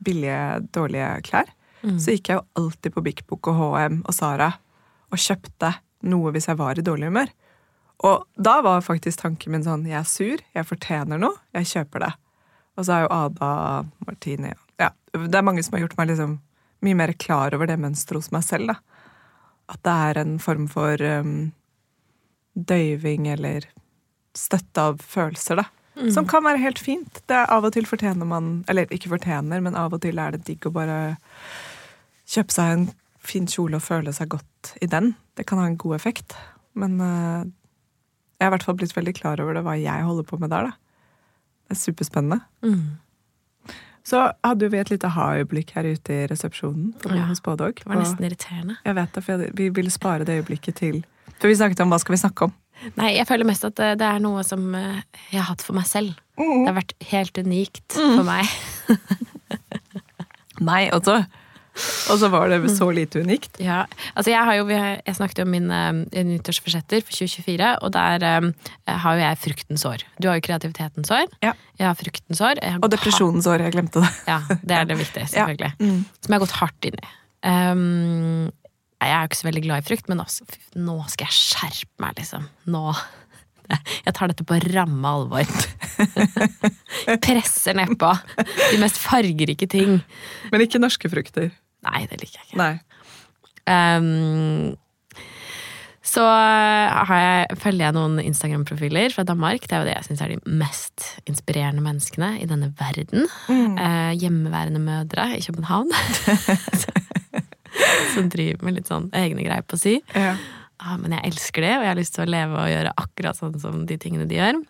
billige, 0.03 0.69
dårlige 0.73 1.23
klær, 1.27 1.49
Mm. 1.85 1.99
så 2.01 2.13
gikk 2.17 2.29
jeg 2.31 2.39
jo 2.39 2.47
alltid 2.57 2.95
på 2.95 3.03
Bik 3.05 3.27
Bok 3.27 3.47
og 3.49 3.55
HM 3.77 3.99
og 4.09 4.15
Sara 4.15 4.55
og 5.13 5.19
kjøpte 5.19 5.75
noe 6.05 6.33
hvis 6.33 6.47
jeg 6.49 6.57
var 6.57 6.79
i 6.79 6.83
dårlig 6.83 7.11
humør. 7.11 7.29
Og 8.03 8.25
da 8.41 8.63
var 8.63 8.81
faktisk 8.81 9.21
tanken 9.21 9.53
min 9.53 9.63
sånn 9.63 9.85
Jeg 9.87 10.01
er 10.01 10.05
sur, 10.09 10.39
jeg 10.55 10.65
fortjener 10.65 11.19
noe, 11.21 11.37
jeg 11.55 11.65
kjøper 11.67 12.01
det. 12.07 12.13
Og 12.75 12.87
så 12.87 12.97
er 12.97 13.05
jo 13.05 13.13
Ada 13.15 13.51
Martini 14.07 14.51
ja, 14.81 14.91
Det 15.13 15.39
er 15.39 15.47
mange 15.47 15.63
som 15.63 15.77
har 15.77 15.85
gjort 15.85 15.97
meg 16.01 16.11
liksom 16.11 16.39
mye 16.85 16.99
mer 16.99 17.15
klar 17.17 17.55
over 17.57 17.71
det 17.71 17.79
mønsteret 17.81 18.21
hos 18.21 18.33
meg 18.35 18.45
selv. 18.45 18.75
da. 18.75 19.05
At 19.73 19.81
det 19.87 19.95
er 20.09 20.21
en 20.21 20.35
form 20.43 20.67
for 20.69 21.01
um, 21.01 21.55
døyving 22.53 23.31
eller 23.33 23.65
støtte 24.37 24.83
av 24.83 25.01
følelser, 25.01 25.63
da. 25.63 25.69
Som 26.11 26.27
kan 26.27 26.43
være 26.43 26.59
helt 26.59 26.81
fint. 26.83 27.23
Det 27.31 27.37
er 27.39 27.51
Av 27.55 27.65
og 27.65 27.71
til 27.77 27.87
fortjener 27.87 28.27
man 28.27 28.65
Eller 28.69 28.91
ikke 28.91 29.13
fortjener, 29.13 29.61
men 29.63 29.77
av 29.79 29.95
og 29.95 30.01
til 30.03 30.19
er 30.19 30.35
det 30.35 30.43
digg 30.49 30.67
å 30.67 30.75
bare 30.75 31.17
kjøpe 32.27 32.51
seg 32.51 32.73
en 32.73 32.87
fin 33.25 33.47
kjole 33.49 33.79
og 33.79 33.85
føle 33.85 34.13
seg 34.13 34.33
godt 34.35 34.75
i 34.83 34.89
den. 34.91 35.13
Det 35.39 35.47
kan 35.47 35.61
ha 35.63 35.69
en 35.71 35.79
god 35.81 35.95
effekt. 35.97 36.35
Men 36.75 36.99
uh, 37.01 37.47
jeg 38.37 38.45
har 38.45 38.51
i 38.51 38.55
hvert 38.57 38.67
fall 38.67 38.79
blitt 38.81 38.97
veldig 38.97 39.15
klar 39.17 39.41
over 39.41 39.55
det, 39.55 39.63
hva 39.65 39.77
jeg 39.79 40.09
holder 40.09 40.27
på 40.29 40.41
med 40.43 40.51
der. 40.53 40.69
da. 40.69 40.84
Det 41.65 41.77
er 41.77 41.81
superspennende. 41.81 42.41
Mm. 42.63 42.99
Så 44.05 44.21
hadde 44.45 44.67
jo 44.67 44.73
vi 44.75 44.81
et 44.83 44.91
lite 44.93 45.09
ha-øyeblikk 45.15 45.71
her 45.79 45.87
ute 45.89 46.13
i 46.13 46.27
resepsjonen 46.29 46.93
på 47.01 47.15
Ja, 47.17 47.25
hos 47.31 47.41
Bådog. 47.41 47.81
Det 47.81 47.89
var 47.89 47.97
nesten 47.97 48.27
irriterende. 48.27 48.77
Jeg 48.85 48.97
vet 48.99 49.15
det, 49.15 49.23
for 49.25 49.47
vi 49.57 49.69
ville 49.73 49.91
spare 49.91 50.27
det 50.29 50.37
øyeblikket 50.43 50.77
til 50.83 51.05
For 51.41 51.49
vi 51.49 51.57
snakket 51.57 51.81
om 51.81 51.89
hva 51.91 51.99
skal 51.99 52.13
vi 52.15 52.21
snakke 52.21 52.45
om. 52.51 52.53
Nei, 52.99 53.15
jeg 53.17 53.27
føler 53.27 53.49
mest 53.49 53.65
at 53.65 53.77
det, 53.79 53.89
det 54.03 54.07
er 54.07 54.21
noe 54.23 54.43
som 54.45 54.75
eh, 54.77 55.01
jeg 55.31 55.41
har 55.41 55.49
hatt 55.49 55.63
for 55.65 55.77
meg 55.77 55.87
selv. 55.89 56.13
Det 56.37 56.67
har 56.67 56.77
vært 56.77 56.95
helt 57.11 57.39
unikt 57.39 57.97
for 57.97 58.25
meg. 58.27 58.51
Nei, 60.69 60.83
og 60.93 61.07
så 61.07 61.23
Og 62.11 62.19
så 62.21 62.29
var 62.31 62.49
det 62.53 62.61
så 62.71 62.87
lite 62.95 63.23
unikt. 63.25 63.59
Ja, 63.63 63.85
altså 64.15 64.31
jeg, 64.31 64.45
har 64.47 64.59
jo, 64.61 64.67
jeg 64.71 65.17
snakket 65.19 65.41
jo 65.43 65.47
om 65.47 65.53
min 65.55 65.71
eh, 65.75 66.23
nyttårsforsetter 66.29 67.03
for 67.03 67.19
2024, 67.25 67.71
og 67.83 67.95
der 67.97 68.27
eh, 68.29 68.99
har 69.05 69.19
jo 69.19 69.25
jeg 69.25 69.41
fruktens 69.43 69.87
år. 69.91 70.05
Du 70.23 70.29
har 70.31 70.39
jo 70.39 70.45
kreativitetens 70.47 71.11
år. 71.15 71.27
Ja. 71.43 71.55
Jeg 71.81 71.89
har 71.91 71.99
fruktens 71.99 72.43
år. 72.45 72.61
Har 72.63 72.79
Og 72.83 72.93
depresjonens 72.95 73.49
år, 73.51 73.67
jeg 73.67 73.75
glemte 73.75 74.05
det. 74.05 74.13
Ja, 74.31 74.39
det 74.63 74.77
er 74.79 74.87
det 74.89 74.99
viktige, 75.01 75.27
Ja. 75.27 75.33
selvfølgelig. 75.35 75.73
Mm. 75.81 76.05
Som 76.23 76.31
jeg 76.31 76.39
har 76.39 76.45
gått 76.47 76.59
hardt 76.61 76.89
inn 76.91 77.01
i. 77.03 77.11
Um, 77.45 78.53
jeg 79.05 79.13
er 79.13 79.21
jo 79.21 79.29
ikke 79.29 79.41
så 79.43 79.49
veldig 79.51 79.65
glad 79.67 79.83
i 79.83 79.89
frukt, 79.91 80.09
men 80.09 80.23
også, 80.23 80.47
fy, 80.49 80.63
nå 80.81 80.97
skal 81.13 81.27
jeg 81.29 81.37
skjerpe 81.37 82.05
meg, 82.07 82.17
liksom. 82.23 82.47
Nå 82.73 82.87
Jeg 84.05 84.13
tar 84.13 84.29
dette 84.29 84.45
på 84.45 84.59
ramme 84.75 85.09
alvor. 85.09 85.49
Presser 87.25 87.77
nedpå 87.79 88.11
de 88.37 88.81
mest 88.83 88.99
fargerike 89.01 89.69
ting. 89.73 90.03
Men 90.53 90.65
ikke 90.65 90.81
norske 90.83 91.09
frukter. 91.09 91.49
Nei, 91.85 92.07
det 92.11 92.21
liker 92.23 92.41
jeg 92.41 92.51
ikke. 92.53 92.59
Um, 93.65 94.75
Så 96.05 96.21
eh, 96.21 97.05
har 97.09 97.21
jeg, 97.21 97.57
følger 97.63 97.87
jeg 97.87 97.97
noen 97.97 98.21
Instagram-profiler 98.21 99.15
fra 99.15 99.25
Danmark. 99.27 99.65
Det 99.65 99.73
er 99.73 99.81
jo 99.83 99.89
det 99.89 99.95
jeg 99.97 100.07
syns 100.11 100.21
er 100.23 100.35
de 100.35 100.59
mest 100.61 101.07
inspirerende 101.31 101.83
menneskene 101.83 102.35
i 102.43 102.49
denne 102.51 102.69
verden. 102.79 103.25
Eh, 103.49 104.13
hjemmeværende 104.21 104.83
mødre 104.85 105.31
i 105.39 105.41
København. 105.43 105.89
Som 108.15 108.29
driver 108.31 108.69
med 108.69 108.77
litt 108.77 108.93
sånn 108.93 109.09
egne 109.17 109.47
greier 109.47 109.65
på 109.67 109.81
si. 109.81 109.97
Ja. 110.13 110.37
Ah, 110.79 110.99
men 111.01 111.17
jeg 111.17 111.33
elsker 111.33 111.65
det, 111.65 111.73
og 111.79 111.87
jeg 111.87 111.93
har 111.95 111.99
lyst 111.99 112.15
til 112.19 112.27
å 112.27 112.31
leve 112.31 112.61
og 112.61 112.71
gjøre 112.71 112.95
akkurat 113.01 113.41
sånn 113.41 113.59
som 113.63 113.83
de 113.89 113.97
tingene 113.99 114.29
de 114.29 114.39
gjør. 114.39 114.61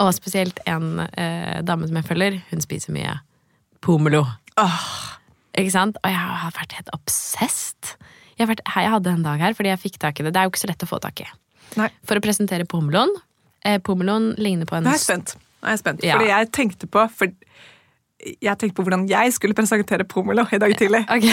Og 0.00 0.10
spesielt 0.16 0.58
en 0.70 1.04
eh, 1.04 1.60
dame 1.68 1.86
som 1.86 2.00
jeg 2.00 2.08
følger, 2.08 2.40
hun 2.50 2.64
spiser 2.64 2.96
mye 2.96 3.18
pomelo. 3.84 4.24
Ikke 5.58 5.74
sant? 5.74 5.98
Og 6.02 6.12
jeg 6.12 6.20
har 6.20 6.54
vært 6.56 6.76
helt 6.78 6.92
obsessed. 6.94 7.94
Jeg, 8.36 8.44
har 8.44 8.52
vært, 8.54 8.64
jeg 8.64 8.94
hadde 8.94 9.14
en 9.18 9.26
dag 9.26 9.42
her 9.42 9.56
fordi 9.58 9.72
jeg 9.72 9.82
fikk 9.82 10.00
tak 10.02 10.20
i 10.20 10.26
det. 10.26 10.34
Det 10.34 10.42
er 10.42 10.48
jo 10.48 10.54
ikke 10.54 10.62
så 10.62 10.70
lett 10.70 10.86
å 10.86 10.90
få 10.90 11.00
tak 11.02 11.24
i. 11.24 11.28
Nei. 11.78 11.90
For 12.06 12.18
å 12.18 12.24
presentere 12.24 12.66
pomeloen. 12.68 13.12
Eh, 13.66 13.78
pomeloen 13.84 14.32
ligner 14.40 14.68
på 14.68 14.78
en 14.78 14.86
Nå 14.86 14.94
er 14.94 14.98
jeg 14.98 15.06
spent. 15.06 15.36
Nå 15.60 15.68
er 15.68 15.76
jeg 15.76 15.82
spent. 15.82 16.04
Ja. 16.06 16.16
Fordi 16.16 16.32
jeg 16.32 16.50
tenkte 16.56 16.88
på 16.90 17.04
for 17.12 17.34
jeg 18.20 18.52
tenkte 18.60 18.76
på 18.76 18.84
hvordan 18.84 19.06
jeg 19.08 19.32
skulle 19.32 19.56
presentere 19.56 20.04
pomelo 20.08 20.44
i 20.52 20.58
dag 20.60 20.74
tidlig. 20.76 21.02
Okay. 21.20 21.32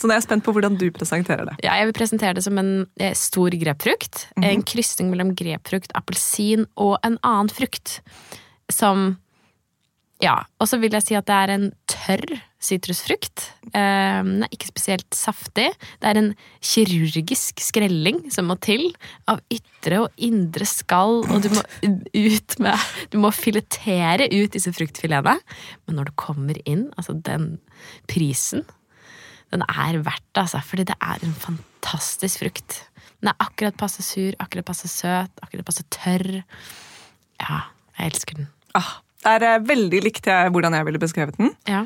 Så 0.00 0.08
nå 0.08 0.14
er 0.14 0.18
jeg 0.18 0.26
spent 0.26 0.44
på 0.46 0.54
hvordan 0.56 0.76
du 0.80 0.86
presenterer 0.94 1.46
det. 1.48 1.56
Ja, 1.64 1.76
jeg 1.78 1.90
vil 1.90 1.96
presentere 1.96 2.36
det 2.38 2.44
som 2.46 2.56
en 2.60 2.86
eh, 2.96 3.12
stor 3.18 3.54
grepfrukt. 3.60 4.24
En 4.40 4.64
krysning 4.66 5.10
mellom 5.12 5.34
grepfrukt, 5.36 5.92
appelsin 5.96 6.64
og 6.80 6.96
en 7.06 7.18
annen 7.22 7.52
frukt. 7.52 8.00
Som 8.72 9.18
Ja. 10.24 10.38
Og 10.62 10.68
så 10.70 10.78
vil 10.80 10.94
jeg 10.96 11.04
si 11.04 11.16
at 11.18 11.28
det 11.28 11.36
er 11.36 11.52
en 11.54 11.70
tørr 11.90 12.38
sitrusfrukt. 12.64 13.50
Eh, 13.76 14.22
Den 14.24 14.44
er 14.46 14.52
ikke 14.54 14.70
spesielt 14.70 15.16
saftig. 15.16 15.66
Det 16.00 16.08
er 16.08 16.20
en 16.20 16.30
kirurgisk 16.64 17.60
skrelling 17.60 18.22
som 18.32 18.48
må 18.48 18.56
til 18.64 18.86
av 19.28 19.42
ytre 19.52 20.04
og 20.06 20.16
indre 20.16 20.64
skall, 20.68 21.20
og 21.28 21.44
du 21.44 21.50
må 21.52 21.64
ut 21.84 22.56
med 22.64 22.88
Du 23.12 23.18
må 23.20 23.30
filetere 23.36 24.30
ut 24.32 24.56
disse 24.56 24.72
fruktfiletene. 24.72 25.36
Men 25.86 26.00
når 26.00 26.08
du 26.08 26.16
kommer 26.16 26.56
inn, 26.64 26.88
altså 26.96 27.16
den 27.20 27.58
prisen 28.08 28.64
den 29.54 29.62
er 29.70 30.00
verdt 30.02 30.24
det, 30.34 30.40
altså, 30.42 30.58
fordi 30.66 30.82
det 30.88 30.96
er 30.98 31.20
en 31.22 31.34
fantastisk 31.38 32.40
frukt. 32.42 32.80
Den 33.20 33.30
er 33.30 33.36
akkurat 33.38 33.76
passe 33.78 34.02
sur, 34.02 34.34
akkurat 34.42 34.66
passe 34.66 34.88
søt, 34.90 35.30
akkurat 35.44 35.66
passe 35.68 35.84
tørr. 35.94 36.42
Ja, 37.38 37.60
jeg 37.98 38.10
elsker 38.10 38.40
den. 38.40 38.48
Ah, 38.74 38.96
det 39.24 39.36
er 39.36 39.46
eh, 39.48 39.62
veldig 39.64 40.02
likt 40.04 40.28
hvordan 40.28 40.76
jeg 40.76 40.88
ville 40.88 41.02
beskrevet 41.02 41.40
den. 41.40 41.54
Ja. 41.70 41.84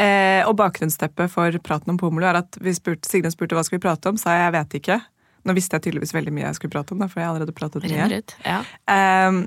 Eh, 0.00 0.40
og 0.48 0.56
bakgrunnsteppet 0.56 1.32
for 1.32 1.56
praten 1.64 1.92
om 1.92 1.98
pomelo 2.00 2.30
er 2.30 2.40
at 2.40 2.56
vi 2.64 2.72
spurte, 2.76 3.08
Signe 3.10 3.32
spurte 3.32 3.58
hva 3.58 3.64
skal 3.66 3.78
vi 3.78 3.84
prate 3.84 4.12
om, 4.12 4.20
sa 4.20 4.36
jeg 4.36 4.46
jeg 4.46 4.54
vet 4.56 4.78
ikke. 4.80 5.00
Nå 5.42 5.56
visste 5.58 5.76
jeg 5.76 5.88
tydeligvis 5.88 6.14
veldig 6.14 6.32
mye 6.34 6.46
jeg 6.46 6.60
skulle 6.60 6.74
prate 6.74 6.94
om, 6.94 7.02
da, 7.02 7.10
for 7.10 7.20
jeg 7.20 7.28
har 7.28 7.34
allerede 7.34 7.56
pratet 7.56 7.84
mye. 7.84 8.22
Ja. 8.46 8.60
Eh, 8.94 9.42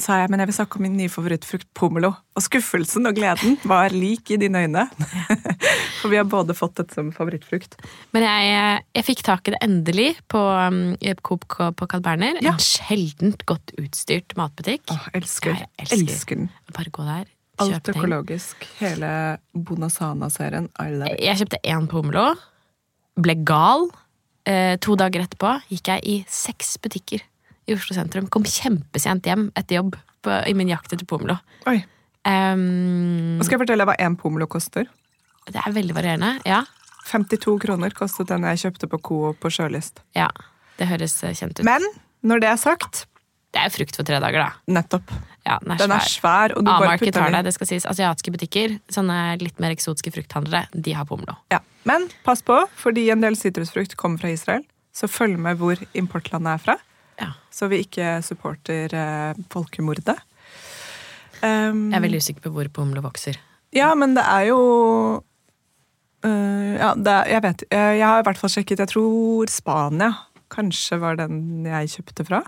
sa 0.00 0.22
jeg, 0.22 0.30
men 0.32 0.40
jeg 0.40 0.48
vil 0.48 0.56
snakke 0.56 0.78
om 0.78 0.84
min 0.86 0.94
nye 0.96 1.10
favorittfrukt, 1.12 1.66
pomelo. 1.76 2.12
Og 2.36 2.44
skuffelsen 2.44 3.08
og 3.08 3.16
gleden 3.18 3.58
var 3.68 3.92
lik 3.92 4.30
i 4.32 4.38
dine 4.40 4.64
øyne. 4.64 4.86
for 6.00 6.12
vi 6.12 6.18
har 6.18 6.28
både 6.28 6.56
fått 6.56 6.78
dette 6.80 6.96
som 6.96 7.10
favorittfrukt. 7.14 7.76
Men 8.16 8.24
jeg, 8.24 8.82
jeg 8.96 9.06
fikk 9.08 9.24
tak 9.26 9.48
i 9.48 9.54
det 9.54 9.60
endelig 9.64 10.08
på 10.32 10.40
um, 10.40 10.94
Coop 11.26 11.44
på 11.48 11.88
Carl 11.90 12.04
Berner. 12.04 12.40
Ja. 12.40 12.54
En 12.54 12.64
sjeldent 12.64 13.44
godt 13.48 13.74
utstyrt 13.80 14.36
matbutikk. 14.38 14.86
Åh, 14.94 15.10
elsker. 15.20 15.58
Ja, 15.60 15.68
jeg 15.82 15.90
elsker. 15.90 16.04
elsker 16.06 16.40
den. 16.40 16.52
Bare 16.72 16.94
gå 16.94 17.08
der. 17.08 17.26
Alt 17.60 17.74
kjøp 17.74 17.92
økologisk. 17.96 18.64
Hele 18.80 19.10
Bonasana-serien. 19.52 20.70
I. 20.80 21.18
Jeg 21.20 21.42
kjøpte 21.42 21.60
én 21.68 21.90
pomelo, 21.90 22.30
ble 23.20 23.36
gal. 23.44 23.90
Eh, 24.48 24.78
to 24.82 24.96
dager 24.98 25.26
etterpå 25.26 25.52
gikk 25.68 25.92
jeg 25.92 26.02
i 26.08 26.16
seks 26.32 26.74
butikker 26.82 27.20
i 27.66 27.74
Oslo 27.76 27.94
sentrum. 27.96 28.28
Kom 28.32 28.44
kjempesent 28.48 29.26
hjem 29.28 29.50
etter 29.58 29.80
jobb 29.80 29.96
på, 30.22 30.36
i 30.48 30.54
min 30.58 30.70
jakt 30.72 30.92
etter 30.94 31.06
pomelo. 31.08 31.38
Oi. 31.70 31.78
Um, 32.22 33.40
skal 33.42 33.56
jeg 33.56 33.62
fortelle 33.64 33.86
hva 33.88 33.96
én 33.98 34.14
pomelo 34.18 34.46
koster. 34.50 34.86
det 35.50 35.58
er 35.58 35.74
veldig 35.74 35.94
varierende. 35.96 36.36
Ja. 36.46 36.62
52 37.10 37.56
kroner 37.64 37.90
kostet 37.98 38.28
den 38.30 38.44
jeg 38.46 38.60
kjøpte 38.62 38.86
på 38.90 39.00
Coop 39.02 39.40
på 39.42 39.50
sjølyst. 39.50 40.04
ja. 40.18 40.30
Det 40.80 40.86
høres 40.88 41.12
eh, 41.22 41.34
kjent 41.36 41.58
ut. 41.60 41.66
Men 41.68 41.84
når 42.24 42.40
det 42.40 42.48
er 42.48 42.56
sagt, 42.56 43.02
det 43.52 43.60
er 43.60 43.68
frukt 43.70 43.94
for 43.98 44.08
tre 44.08 44.16
dager, 44.24 44.40
da. 44.40 44.72
nettopp. 44.72 45.10
Ja, 45.44 45.58
den 45.60 45.74
er 45.74 45.82
Den 45.82 45.92
er 45.92 46.00
svær. 46.00 46.14
svær, 46.14 46.54
og 46.56 46.64
du 46.64 46.70
bare 46.70 46.96
putter 46.98 47.26
den 47.26 47.36
i. 47.36 47.42
det 47.44 47.52
skal 47.54 47.68
sies. 47.68 47.84
Asiatiske 47.86 48.32
butikker, 48.32 48.78
sånne 48.90 49.18
litt 49.42 49.60
mer 49.60 49.74
eksotiske 49.76 50.14
frukthandlere, 50.14 50.64
de 50.72 50.94
har 50.96 51.04
pomelo. 51.06 51.36
Ja. 51.52 51.60
Men 51.84 52.08
pass 52.24 52.40
på, 52.42 52.56
fordi 52.80 53.10
en 53.12 53.20
del 53.20 53.36
sitrusfrukt 53.36 53.94
kommer 54.00 54.22
fra 54.22 54.32
Israel, 54.32 54.64
så 54.96 55.10
følg 55.12 55.36
med 55.44 55.60
hvor 55.60 55.76
importlandet 55.92 56.54
er 56.56 56.64
fra. 56.64 56.78
Ja. 57.22 57.32
Så 57.54 57.68
vi 57.70 57.82
ikke 57.84 58.18
supporter 58.26 58.92
eh, 58.96 59.42
folkemordet. 59.52 60.18
Um, 61.42 61.90
Jeg 61.90 61.98
er 61.98 62.04
veldig 62.04 62.22
usikker 62.22 62.44
på 62.44 62.52
hvor 62.54 62.68
pomelo 62.74 63.02
vokser. 63.04 63.38
Ja, 63.74 63.92
men 63.98 64.14
det 64.14 64.24
er 64.28 64.48
jo 64.50 64.58
uh, 65.18 66.72
Ja, 66.76 66.92
det 66.94 67.12
er, 67.12 67.30
jeg 67.32 67.42
vet 67.42 67.64
øh, 67.66 67.94
Jeg 67.98 68.06
har 68.06 68.20
i 68.20 68.26
hvert 68.28 68.38
fall 68.38 68.52
sjekket. 68.52 68.82
Jeg 68.84 68.92
tror 68.92 69.50
Spania 69.50 70.12
kanskje 70.52 70.98
var 71.00 71.16
den 71.16 71.64
jeg 71.64 71.90
kjøpte 71.94 72.26
fra. 72.28 72.42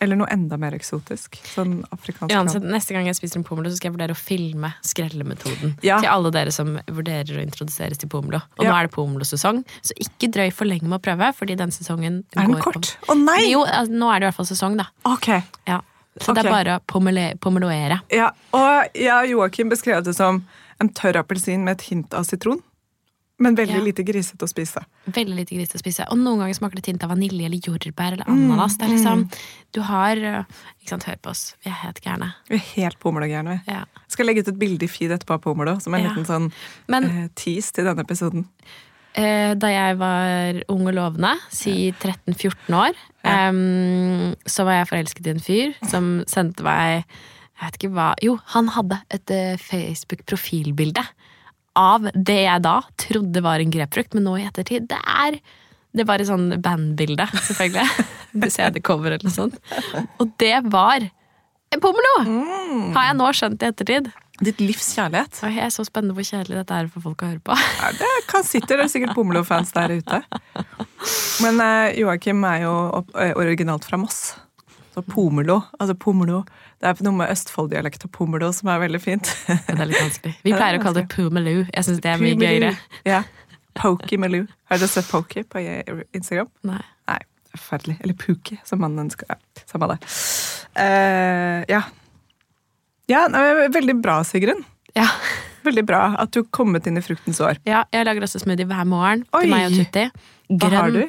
Eller 0.00 0.14
noe 0.16 0.28
enda 0.30 0.56
mer 0.56 0.76
eksotisk. 0.76 1.40
Sånn 1.54 1.80
afrikansk 1.90 2.30
ja, 2.30 2.44
så 2.46 2.60
Neste 2.62 2.94
gang 2.94 3.06
jeg 3.08 3.16
spiser 3.18 3.40
en 3.40 3.44
pomelo, 3.44 3.68
så 3.72 3.76
skal 3.80 3.90
jeg 3.90 3.96
vurdere 3.96 4.14
å 4.14 4.18
filme 4.20 4.70
skrellemetoden. 4.86 5.72
Ja. 5.82 5.98
Til 6.02 6.08
alle 6.12 6.30
dere 6.34 6.52
som 6.54 6.76
vurderer 6.86 7.40
å 7.40 7.42
introduseres 7.42 7.98
til 7.98 8.08
pomelo. 8.12 8.40
Og 8.58 8.64
Ja. 8.64 8.70
nå 8.70 8.76
er 8.78 8.86
det 8.86 8.92
pomolosesong, 8.94 9.64
så 9.82 9.92
ikke 9.98 10.30
drøy 10.30 10.52
for 10.52 10.64
lenge 10.66 10.84
med 10.86 11.00
å 11.00 11.02
prøve, 11.02 11.32
fordi 11.34 11.56
den 11.56 11.70
sesongen 11.70 12.24
Er 12.36 12.42
den 12.46 12.54
går 12.54 12.60
kort? 12.62 12.96
Å 13.08 13.12
Å 13.14 13.18
nei! 13.24 13.50
Jo, 13.50 13.64
altså, 13.64 13.90
nå 13.92 14.10
er 14.14 14.20
det 14.20 14.26
i 14.26 14.30
hvert 14.30 14.36
fall 14.36 14.46
sesong, 14.46 14.76
da. 14.76 14.86
Ok. 15.04 15.28
Ja. 15.66 15.80
Så 16.20 16.34
det 16.34 16.44
er 16.46 16.50
bare 16.50 16.78
å 16.78 16.80
pomele- 16.86 17.36
pomeloere. 17.38 18.00
Ja, 18.10 18.30
og 18.52 18.88
jeg 18.94 19.10
og 19.12 19.28
Joakim 19.50 19.68
beskrev 19.70 20.02
det 20.04 20.14
som 20.16 20.44
en 20.80 20.88
tørr 20.90 21.14
appelsin 21.22 21.64
med 21.64 21.78
et 21.78 21.82
hint 21.90 22.14
av 22.14 22.24
sitron. 22.24 22.62
Men 23.38 23.54
veldig 23.54 23.76
Ja. 23.76 23.82
lite 23.84 24.02
grisete 24.02 24.42
å 24.42 24.48
spise. 24.50 24.80
Veldig 25.06 25.36
lite 25.36 25.54
grisete 25.54 25.78
å 25.78 25.82
spise. 25.82 26.06
Og 26.10 26.18
noen 26.18 26.40
ganger 26.40 26.54
smaker 26.58 26.74
det 26.80 26.82
tint 26.88 27.04
av 27.04 27.10
vanilje 27.10 27.46
eller 27.46 27.58
jordbær 27.62 28.12
eller 28.16 28.24
ananas. 28.28 28.74
Mm, 28.74 28.78
Det 28.78 28.86
er 28.88 28.94
liksom, 28.96 29.30
du 29.72 29.80
har 29.82 30.16
øh, 30.16 30.44
Ikke 30.82 30.88
sant, 30.88 31.04
hør 31.04 31.16
på 31.22 31.30
oss. 31.30 31.54
Vi 31.64 31.70
er 31.70 31.74
helt 31.84 32.00
gærne. 32.02 32.32
Vi 32.48 32.56
er 32.56 32.64
helt 32.74 32.98
pomologærne. 32.98 33.60
vi. 33.66 33.72
Ja. 33.72 33.84
Jeg 33.84 34.10
skal 34.16 34.26
legge 34.26 34.40
ut 34.40 34.48
et 34.48 34.58
bilde 34.58 34.82
i 34.82 34.88
feed 34.88 35.10
etterpå 35.14 35.34
av 35.34 35.40
pomelo, 35.42 35.78
som 35.80 35.94
er 35.94 35.98
en 35.98 36.04
Ja. 36.04 36.10
liten 36.14 36.26
sånn 36.26 36.52
Men 36.88 37.04
eh, 37.04 37.28
tease 37.36 37.72
til 37.72 37.84
denne 37.84 38.02
episoden. 38.04 38.46
Eh, 39.14 39.54
da 39.54 39.66
jeg 39.68 39.98
var 39.98 40.62
ung 40.68 40.86
og 40.86 40.94
lovende, 40.94 41.36
si 41.50 41.92
13-14 41.92 42.74
år, 42.74 42.94
em, 43.24 44.34
så 44.46 44.64
var 44.64 44.84
jeg 44.84 44.88
forelsket 44.88 45.26
i 45.26 45.30
en 45.30 45.40
fyr 45.40 45.74
som 45.88 46.24
sendte 46.26 46.62
meg 46.62 47.04
Jeg 47.60 47.72
vet 47.72 47.78
ikke 47.78 47.92
hva 47.94 48.14
Jo, 48.22 48.36
han 48.54 48.68
hadde 48.68 49.00
et 49.10 49.30
eh, 49.30 49.56
Facebook-profilbilde 49.56 51.02
av 51.78 52.08
det 52.12 52.40
jeg 52.42 52.64
da 52.66 52.80
trodde 53.00 53.42
var 53.44 53.62
en 53.62 53.72
grepfrukt, 53.72 54.16
men 54.16 54.26
nå 54.26 54.36
i 54.38 54.46
ettertid 54.48 54.88
Det 54.90 54.98
er 54.98 55.38
Det 55.96 56.06
var 56.08 56.20
et 56.20 56.28
sånn 56.28 56.50
bandbilde, 56.62 57.28
selvfølgelig. 57.48 58.06
Du 58.38 58.44
ser 58.52 58.74
det 58.74 58.82
cover 58.84 59.14
eller 59.14 59.24
noe 59.24 59.32
sånt. 59.32 59.54
Og 60.20 60.34
det 60.38 60.58
var 60.68 61.06
en 61.72 61.80
pomelo! 61.80 62.14
Har 62.94 63.08
jeg 63.08 63.16
nå 63.16 63.28
skjønt 63.36 63.64
i 63.64 63.70
ettertid. 63.70 64.10
Ditt 64.44 64.60
livs 64.62 64.92
kjærlighet. 64.94 65.40
Jeg 65.48 65.62
er 65.64 65.72
så 65.74 65.82
spennende 65.88 66.14
hvor 66.14 66.26
kjedelig 66.28 66.60
dette 66.60 66.76
er 66.76 66.90
for 66.92 67.02
folk 67.08 67.24
å 67.24 67.30
høre 67.32 67.40
på. 67.42 67.56
Ja, 67.80 67.88
det 67.96 68.10
kan 68.30 68.44
sitte, 68.46 68.76
det 68.76 68.84
er 68.84 68.92
sikkert 68.92 69.16
pomelo-fans 69.16 69.72
der 69.74 69.96
ute. 69.96 70.20
Men 71.42 71.58
eh, 71.64 71.96
Joakim 71.98 72.44
er 72.46 72.62
jo 72.62 72.74
eh, 73.16 73.32
originalt 73.32 73.88
fra 73.88 73.98
Moss. 73.98 74.36
Så 74.94 75.02
pomelo, 75.08 75.62
altså 75.80 75.96
pomelo 75.98 76.44
Det 76.78 76.86
er 76.92 77.00
noe 77.02 77.16
med 77.18 77.32
Østfold-dialekt 77.32 78.04
og 78.06 78.12
pomelo 78.14 78.52
som 78.54 78.68
er 78.70 78.78
veldig 78.84 79.00
fint. 79.02 79.30
Det 79.66 79.74
er 79.74 79.88
litt 79.90 79.98
vanskelig. 80.02 80.34
Vi 80.46 80.52
pleier 80.58 80.78
å 80.78 80.82
kalle 80.84 81.02
det 81.02 81.08
pumelu. 81.14 81.56
Jeg 81.74 81.86
syns 81.88 81.98
det 82.04 82.12
er 82.12 82.22
mye 82.22 82.36
gøyere. 82.38 82.72
Ja. 83.08 83.22
Pokey-meloo. 83.78 84.46
Har 84.70 84.78
dere 84.80 84.90
sett 84.90 85.08
Pokey 85.10 85.42
på 85.46 85.62
Instagram? 86.14 86.48
Nei. 86.66 86.80
Nei, 87.10 87.18
forferdelig. 87.54 87.96
Eller 88.02 88.14
Puki, 88.18 88.58
som 88.66 88.80
mannen 88.82 89.06
ønsker. 89.06 89.26
Ja, 89.30 89.64
samme 89.70 89.88
det. 89.92 89.98
Uh, 90.78 91.62
ja. 91.70 91.82
Ja, 93.08 93.24
veldig 93.74 93.96
bra, 94.02 94.18
Sigrun. 94.26 94.62
Ja. 94.98 95.06
Veldig 95.66 95.84
bra 95.88 96.02
at 96.20 96.30
du 96.34 96.42
har 96.42 96.48
kommet 96.54 96.86
inn 96.86 96.98
i 97.00 97.02
fruktens 97.04 97.40
år. 97.44 97.58
ja, 97.66 97.82
jeg 97.94 98.06
lager 98.06 98.24
også 98.26 98.40
smoothie 98.42 98.66
hver 98.68 98.86
morgen 98.88 99.24
Oi. 99.34 99.42
til 99.44 99.52
meg 99.52 99.66
og 99.68 99.76
Tutti. 99.80 100.04
Hva 100.58 100.70
har 100.74 100.94
du? 100.94 101.02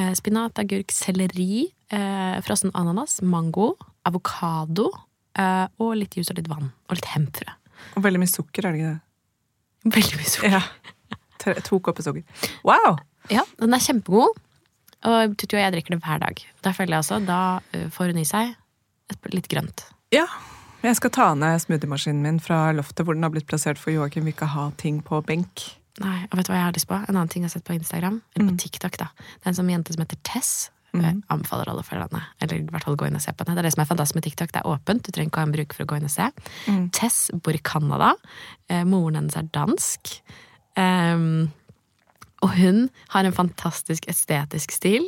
eh, 0.00 0.12
spinat, 0.18 0.56
agurk, 0.58 0.92
selleri, 0.94 1.66
eh, 1.92 2.38
frossen 2.46 2.72
ananas, 2.74 3.18
mango, 3.22 3.74
avokado 4.08 4.88
eh, 5.38 5.66
og 5.80 5.96
litt 5.98 6.16
juice 6.16 6.32
og 6.32 6.40
litt 6.40 6.50
vann. 6.50 6.70
Og 6.88 6.98
litt 6.98 7.10
hempfrø. 7.12 7.48
Og 7.96 8.04
veldig 8.04 8.20
mye 8.22 8.30
sukker, 8.30 8.66
er 8.66 8.76
det 8.76 8.82
ikke 8.82 8.92
det? 8.92 9.94
Veldig 9.96 10.20
mye 10.20 10.32
sukker. 10.34 10.56
Ja. 10.58 11.56
To 11.64 11.78
kopper 11.80 12.04
sukker. 12.04 12.48
Wow! 12.68 12.98
Ja, 13.32 13.46
den 13.60 13.72
er 13.72 13.80
kjempegod. 13.80 14.36
Og 15.08 15.36
Tutti 15.40 15.56
og 15.56 15.62
jeg 15.62 15.72
drikker 15.72 15.94
den 15.94 16.02
hver 16.04 16.20
dag. 16.20 16.40
Da 16.64 16.74
føler 16.76 16.98
jeg 16.98 17.04
også, 17.06 17.20
da 17.24 17.40
eh, 17.72 17.86
får 17.92 18.12
hun 18.12 18.20
i 18.20 18.26
seg 18.28 18.54
et, 19.10 19.30
litt 19.32 19.48
grønt. 19.48 19.86
Ja. 20.12 20.26
Jeg 20.80 20.96
skal 20.96 21.12
ta 21.12 21.26
ned 21.36 21.60
smoothiemaskinen 21.60 22.24
min 22.24 22.40
fra 22.40 22.70
loftet 22.72 23.04
hvor 23.04 23.16
den 23.16 23.24
har 23.24 23.32
blitt 23.32 23.48
plassert, 23.48 23.80
for 23.80 23.92
Joakim 23.92 24.24
vil 24.24 24.32
ikke 24.32 24.48
ha 24.52 24.70
ting 24.80 25.02
på 25.04 25.20
benk. 25.28 25.64
Nei, 26.00 26.22
og 26.30 26.38
vet 26.38 26.48
du 26.48 26.52
hva 26.52 26.60
jeg 26.60 26.68
har 26.68 26.76
lyst 26.76 26.88
på? 26.88 26.96
En 26.96 27.16
annen 27.16 27.32
ting 27.32 27.44
jeg 27.44 27.50
har 27.50 27.56
sett 27.58 27.66
på 27.66 27.76
Instagram. 27.76 28.20
Eller 28.34 28.48
på 28.48 28.60
TikTok, 28.62 28.96
da. 29.00 29.10
Det 29.16 29.44
er 29.44 29.52
en 29.52 29.58
sånn 29.58 29.72
jente 29.72 29.96
som 29.96 30.04
heter 30.04 30.20
Tess. 30.24 30.52
Jeg 30.92 31.20
anbefaler 31.30 31.70
alle 31.70 31.84
å 31.84 31.86
henne. 31.90 32.22
Eller 32.40 32.58
i 32.58 32.64
hvert 32.66 32.86
fall 32.86 32.98
gå 32.98 33.06
inn 33.06 33.18
og 33.18 33.22
se 33.22 33.32
på 33.32 33.44
henne. 33.44 33.54
Det 33.54 33.62
er 33.62 33.68
det 33.68 33.74
som 33.76 33.84
er 33.84 33.90
fantastisk 33.90 34.18
med 34.18 34.26
TikTok. 34.26 34.52
Det 34.54 34.62
er 34.62 34.70
åpent. 34.70 35.04
Du 35.06 35.14
trenger 35.14 35.30
ikke 35.30 35.42
ha 35.44 35.48
en 35.48 35.54
bruker 35.54 35.78
for 35.78 35.86
å 35.86 35.90
gå 35.92 36.00
inn 36.00 36.08
og 36.08 36.14
se. 36.14 36.30
Tess 36.96 37.20
bor 37.34 37.54
i 37.54 37.62
Canada. 37.62 38.14
Eh, 38.68 38.82
moren 38.88 39.20
hennes 39.20 39.38
er 39.38 39.50
dansk. 39.54 40.16
Um, 40.74 41.50
og 42.40 42.54
hun 42.56 42.88
har 43.14 43.26
en 43.26 43.36
fantastisk 43.36 44.08
estetisk 44.10 44.72
stil. 44.74 45.06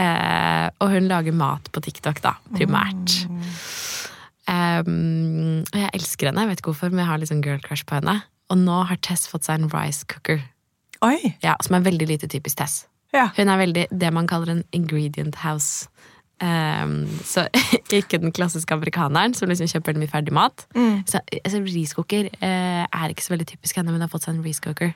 Eh, 0.00 0.68
og 0.80 0.94
hun 0.94 1.10
lager 1.10 1.36
mat 1.36 1.68
på 1.72 1.82
TikTok, 1.84 2.22
da, 2.24 2.36
primært. 2.54 3.18
Ehm, 4.50 5.62
og 5.68 5.78
jeg 5.78 5.90
elsker 5.94 6.30
henne, 6.30 6.44
jeg 6.44 6.52
vet 6.52 6.62
ikke 6.62 6.72
hvorfor, 6.72 6.90
men 6.90 7.04
jeg 7.04 7.10
har 7.10 7.20
litt 7.20 7.30
sånn 7.30 7.44
girl 7.44 7.60
crush 7.62 7.86
på 7.86 7.98
henne. 7.98 8.22
Og 8.50 8.58
nå 8.60 8.82
har 8.88 9.00
Tess 9.04 9.28
fått 9.30 9.46
seg 9.46 9.60
en 9.60 9.70
rice 9.72 10.06
cooker, 10.10 10.42
Oi! 11.02 11.34
ja, 11.42 11.56
som 11.64 11.76
er 11.78 11.86
veldig 11.86 12.08
lite 12.10 12.30
typisk 12.30 12.58
Tess. 12.60 12.82
Ja. 13.12 13.28
Hun 13.36 13.52
er 13.52 13.60
veldig 13.60 13.86
det 13.90 14.12
man 14.14 14.28
kaller 14.30 14.56
en 14.56 14.64
ingredient 14.72 15.42
house. 15.44 15.88
Um, 16.42 17.06
så 17.24 17.44
ikke 17.92 18.18
den 18.18 18.32
klassiske 18.34 18.74
amerikaneren 18.74 19.34
som 19.34 19.50
liksom 19.50 19.68
kjøper 19.70 19.98
mye 20.00 20.10
ferdig 20.10 20.32
mat. 20.34 20.64
Så, 21.06 21.20
altså, 21.38 21.60
Riskoker 21.62 22.26
eh, 22.32 22.82
er 22.82 23.12
ikke 23.12 23.22
så 23.22 23.34
veldig 23.34 23.46
typisk 23.52 23.78
henne, 23.78 23.92
men 23.94 24.02
har 24.02 24.10
fått 24.10 24.26
seg 24.26 24.34
en 24.34 24.42
riskoker. 24.42 24.90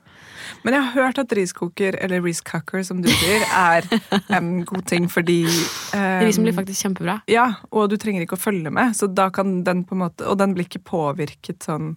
Men 0.64 0.74
jeg 0.74 0.86
har 0.88 0.96
hørt 0.96 1.20
at 1.22 1.34
riskoker, 1.38 1.98
eller 2.02 2.24
riscocker 2.24 2.82
som 2.86 3.02
du 3.04 3.10
sier, 3.12 3.46
er 3.46 3.86
en 4.34 4.64
god 4.66 4.88
ting 4.90 5.06
fordi 5.12 5.44
um, 5.46 6.24
Risen 6.24 6.46
blir 6.46 6.56
faktisk 6.56 6.88
kjempebra. 6.88 7.20
Ja, 7.30 7.46
og 7.70 7.92
du 7.92 7.98
trenger 8.00 8.26
ikke 8.26 8.38
å 8.38 8.42
følge 8.42 8.72
med, 8.74 8.96
så 8.98 9.06
da 9.06 9.28
kan 9.34 9.60
den 9.66 9.84
på 9.86 9.94
en 9.94 10.02
måte 10.02 10.26
Og 10.26 10.38
den 10.40 10.54
blir 10.56 10.66
ikke 10.66 10.82
påvirket 10.86 11.62
sånn 11.66 11.94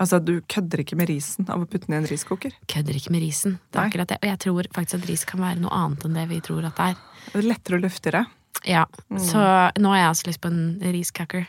Altså, 0.00 0.18
du 0.24 0.38
kødder 0.48 0.80
ikke 0.80 0.96
med 0.96 1.10
risen 1.10 1.48
av 1.52 1.60
å 1.60 1.68
putte 1.68 1.90
i 1.92 1.96
en 1.98 2.08
riskoker. 2.08 2.54
Kødder 2.72 2.96
ikke 2.96 3.12
med 3.12 3.20
risen. 3.20 3.58
Det 3.68 3.80
er 3.82 3.90
akkurat 3.90 4.08
det. 4.08 4.20
Og 4.22 4.28
jeg 4.30 4.40
tror 4.46 4.68
faktisk 4.72 5.02
at 5.02 5.08
ris 5.10 5.24
kan 5.28 5.42
være 5.44 5.60
noe 5.60 5.72
annet 5.76 6.06
enn 6.08 6.16
det 6.16 6.28
vi 6.30 6.38
tror 6.44 6.64
at 6.70 6.78
det 6.78 6.86
er. 6.94 7.02
Det 7.26 7.42
er 7.42 7.50
lettere 7.50 7.76
og 7.80 7.84
luftigere. 7.84 8.22
Ja, 8.66 8.86
Så 9.20 9.40
nå 9.80 9.92
har 9.92 10.00
jeg 10.00 10.08
også 10.14 10.26
lyst 10.28 10.40
på 10.42 10.50
en 10.50 10.62
riskaker. 10.92 11.46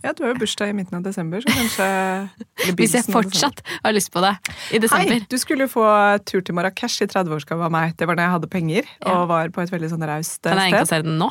Ja, 0.00 0.14
du 0.16 0.22
har 0.24 0.32
jo 0.32 0.40
bursdag 0.40 0.70
i 0.72 0.74
midten 0.76 0.96
av 0.96 1.04
desember, 1.04 1.42
så 1.44 1.52
kanskje 1.52 1.86
Hvis 2.78 2.94
jeg 2.96 3.04
fortsatt 3.04 3.60
har 3.84 3.92
lyst 3.92 4.08
på 4.14 4.22
det 4.24 4.32
i 4.72 4.80
desember. 4.80 5.12
Hei, 5.12 5.26
du 5.28 5.36
skulle 5.40 5.66
jo 5.66 5.72
få 5.74 5.84
tur 6.24 6.40
til 6.40 6.56
Marrakech 6.56 7.02
i 7.04 7.08
30-årsgave 7.10 7.68
av 7.68 7.74
meg. 7.74 7.92
Det 8.00 8.08
var 8.08 8.16
da 8.16 8.24
jeg 8.24 8.34
hadde 8.38 8.50
penger 8.52 8.88
og 9.04 9.26
var 9.28 9.52
på 9.52 9.60
et 9.60 9.72
veldig 9.74 9.92
sånn 9.92 10.06
raust 10.08 10.40
Kan 10.40 10.56
jeg 10.56 10.70
egentlig 10.70 10.80
innkassere 10.80 11.04
den 11.04 11.20
nå? 11.20 11.28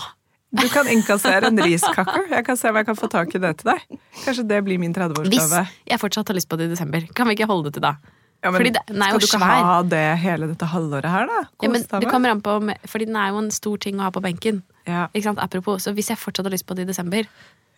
Du 0.51 0.65
kan 0.73 0.87
innkassere 0.89 1.47
en 1.51 1.59
riskaker. 1.61 2.23
Jeg 2.31 2.45
kan 2.47 2.57
se 2.57 2.69
om 2.71 2.75
jeg 2.79 2.85
kan 2.87 2.95
få 2.97 3.09
tak 3.11 3.35
i 3.35 3.41
det 3.41 3.51
til 3.59 3.69
deg. 3.69 3.99
Kanskje 4.23 4.47
det 4.49 4.63
blir 4.65 4.79
min 4.81 4.93
Hvis 4.93 5.11
30-årsgave. 5.13 5.67
jeg 5.91 5.99
fortsatt 6.01 6.27
har 6.31 6.35
lyst 6.39 6.49
på 6.49 6.57
det 6.57 6.69
i 6.69 6.73
desember, 6.73 7.05
kan 7.13 7.27
vi 7.29 7.35
ikke 7.37 7.47
holde 7.49 7.69
det 7.69 7.73
til 7.77 7.85
da? 7.85 7.95
Ja, 8.41 8.51
men 8.51 8.63
det- 8.63 8.79
skal 8.87 9.19
du 9.19 9.25
ikke 9.25 9.37
svær. 9.37 9.63
ha 9.67 9.83
det 9.83 10.17
hele 10.19 10.47
dette 10.47 10.65
halvåret 10.65 11.05
her, 11.11 11.27
da? 11.27 11.41
Ja, 11.61 11.69
men 11.69 11.83
Kos 11.83 11.99
det 12.01 12.09
kommer 12.09 12.31
an 12.31 12.41
på 12.41 12.73
Fordi 12.87 13.05
den 13.05 13.15
er 13.15 13.29
jo 13.29 13.37
en 13.37 13.51
stor 13.51 13.77
ting 13.77 13.97
å 13.97 14.01
ha 14.07 14.09
på 14.11 14.21
benken. 14.21 14.63
Ja, 14.87 15.07
Ikke 15.13 15.23
sant? 15.23 15.39
Apropos, 15.39 15.83
så 15.83 15.93
hvis 15.93 16.07
jeg 16.07 16.17
fortsatt 16.17 16.45
har 16.45 16.51
lyst 16.51 16.65
på 16.65 16.73
det 16.75 16.83
i 16.87 16.91
desember 16.91 17.27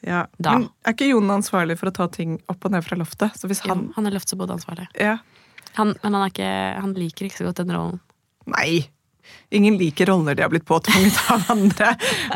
ja. 0.04 0.26
Da. 0.40 0.58
Men 0.58 0.70
er 0.86 0.94
ikke 0.94 1.10
Jon 1.10 1.28
ansvarlig 1.30 1.78
for 1.78 1.90
å 1.90 1.94
ta 1.94 2.08
ting 2.08 2.40
opp 2.50 2.64
og 2.66 2.72
ned 2.72 2.84
fra 2.84 2.96
loftet? 2.98 3.34
Så 3.38 3.48
hvis 3.50 3.62
jo, 3.64 3.70
han 3.70 3.92
Han 3.96 4.08
er 4.08 4.12
løftsobodansvarlig. 4.12 4.88
Ja. 5.00 5.18
Han, 5.76 5.96
men 6.04 6.14
han, 6.14 6.24
er 6.24 6.30
ikke, 6.30 6.82
han 6.82 6.94
liker 6.94 7.26
ikke 7.26 7.38
så 7.38 7.46
godt 7.46 7.58
den 7.58 7.76
rollen. 7.76 8.00
Nei! 8.48 8.88
Ingen 9.52 9.76
liker 9.80 10.08
roller 10.08 10.36
de 10.36 10.46
har 10.46 10.50
blitt 10.54 10.66
påtvunget 10.66 11.18
av 11.34 11.44
andre. 11.56 11.90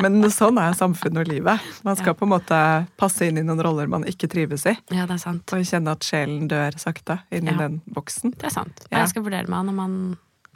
Men 0.04 0.20
sånn 0.34 0.58
er 0.60 0.74
samfunnet 0.76 1.22
og 1.24 1.30
livet. 1.32 1.70
Man 1.88 1.96
skal 2.00 2.16
på 2.20 2.26
en 2.28 2.34
måte 2.34 2.58
passe 3.00 3.28
inn 3.30 3.40
i 3.40 3.44
noen 3.46 3.62
roller 3.64 3.88
man 3.92 4.04
ikke 4.10 4.28
trives 4.32 4.66
i. 4.68 4.74
Ja, 4.92 5.06
det 5.08 5.16
er 5.20 5.24
sant. 5.24 5.54
Og 5.56 5.64
kjenne 5.68 5.94
at 5.96 6.04
sjelen 6.08 6.50
dør 6.52 6.76
sakte 6.82 7.22
inni 7.32 7.54
Ja. 7.54 7.58
den 7.66 7.80
boksen. 7.88 8.36
Det 8.36 8.50
er 8.52 8.56
sant. 8.58 8.84
Ja. 8.92 9.00
Jeg 9.06 9.14
skal 9.14 9.24
vurdere 9.28 9.48
meg 9.48 9.66
når 9.70 9.78
man 9.80 9.96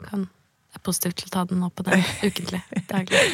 kan 0.04 0.28
er 0.70 0.78
positiv 0.86 1.16
til 1.18 1.26
å 1.26 1.32
ta 1.34 1.40
den 1.50 1.64
opp 1.66 1.80
og 1.82 1.88
ned 1.90 2.04
ukentlig. 2.28 2.60
Daglig. 2.86 3.24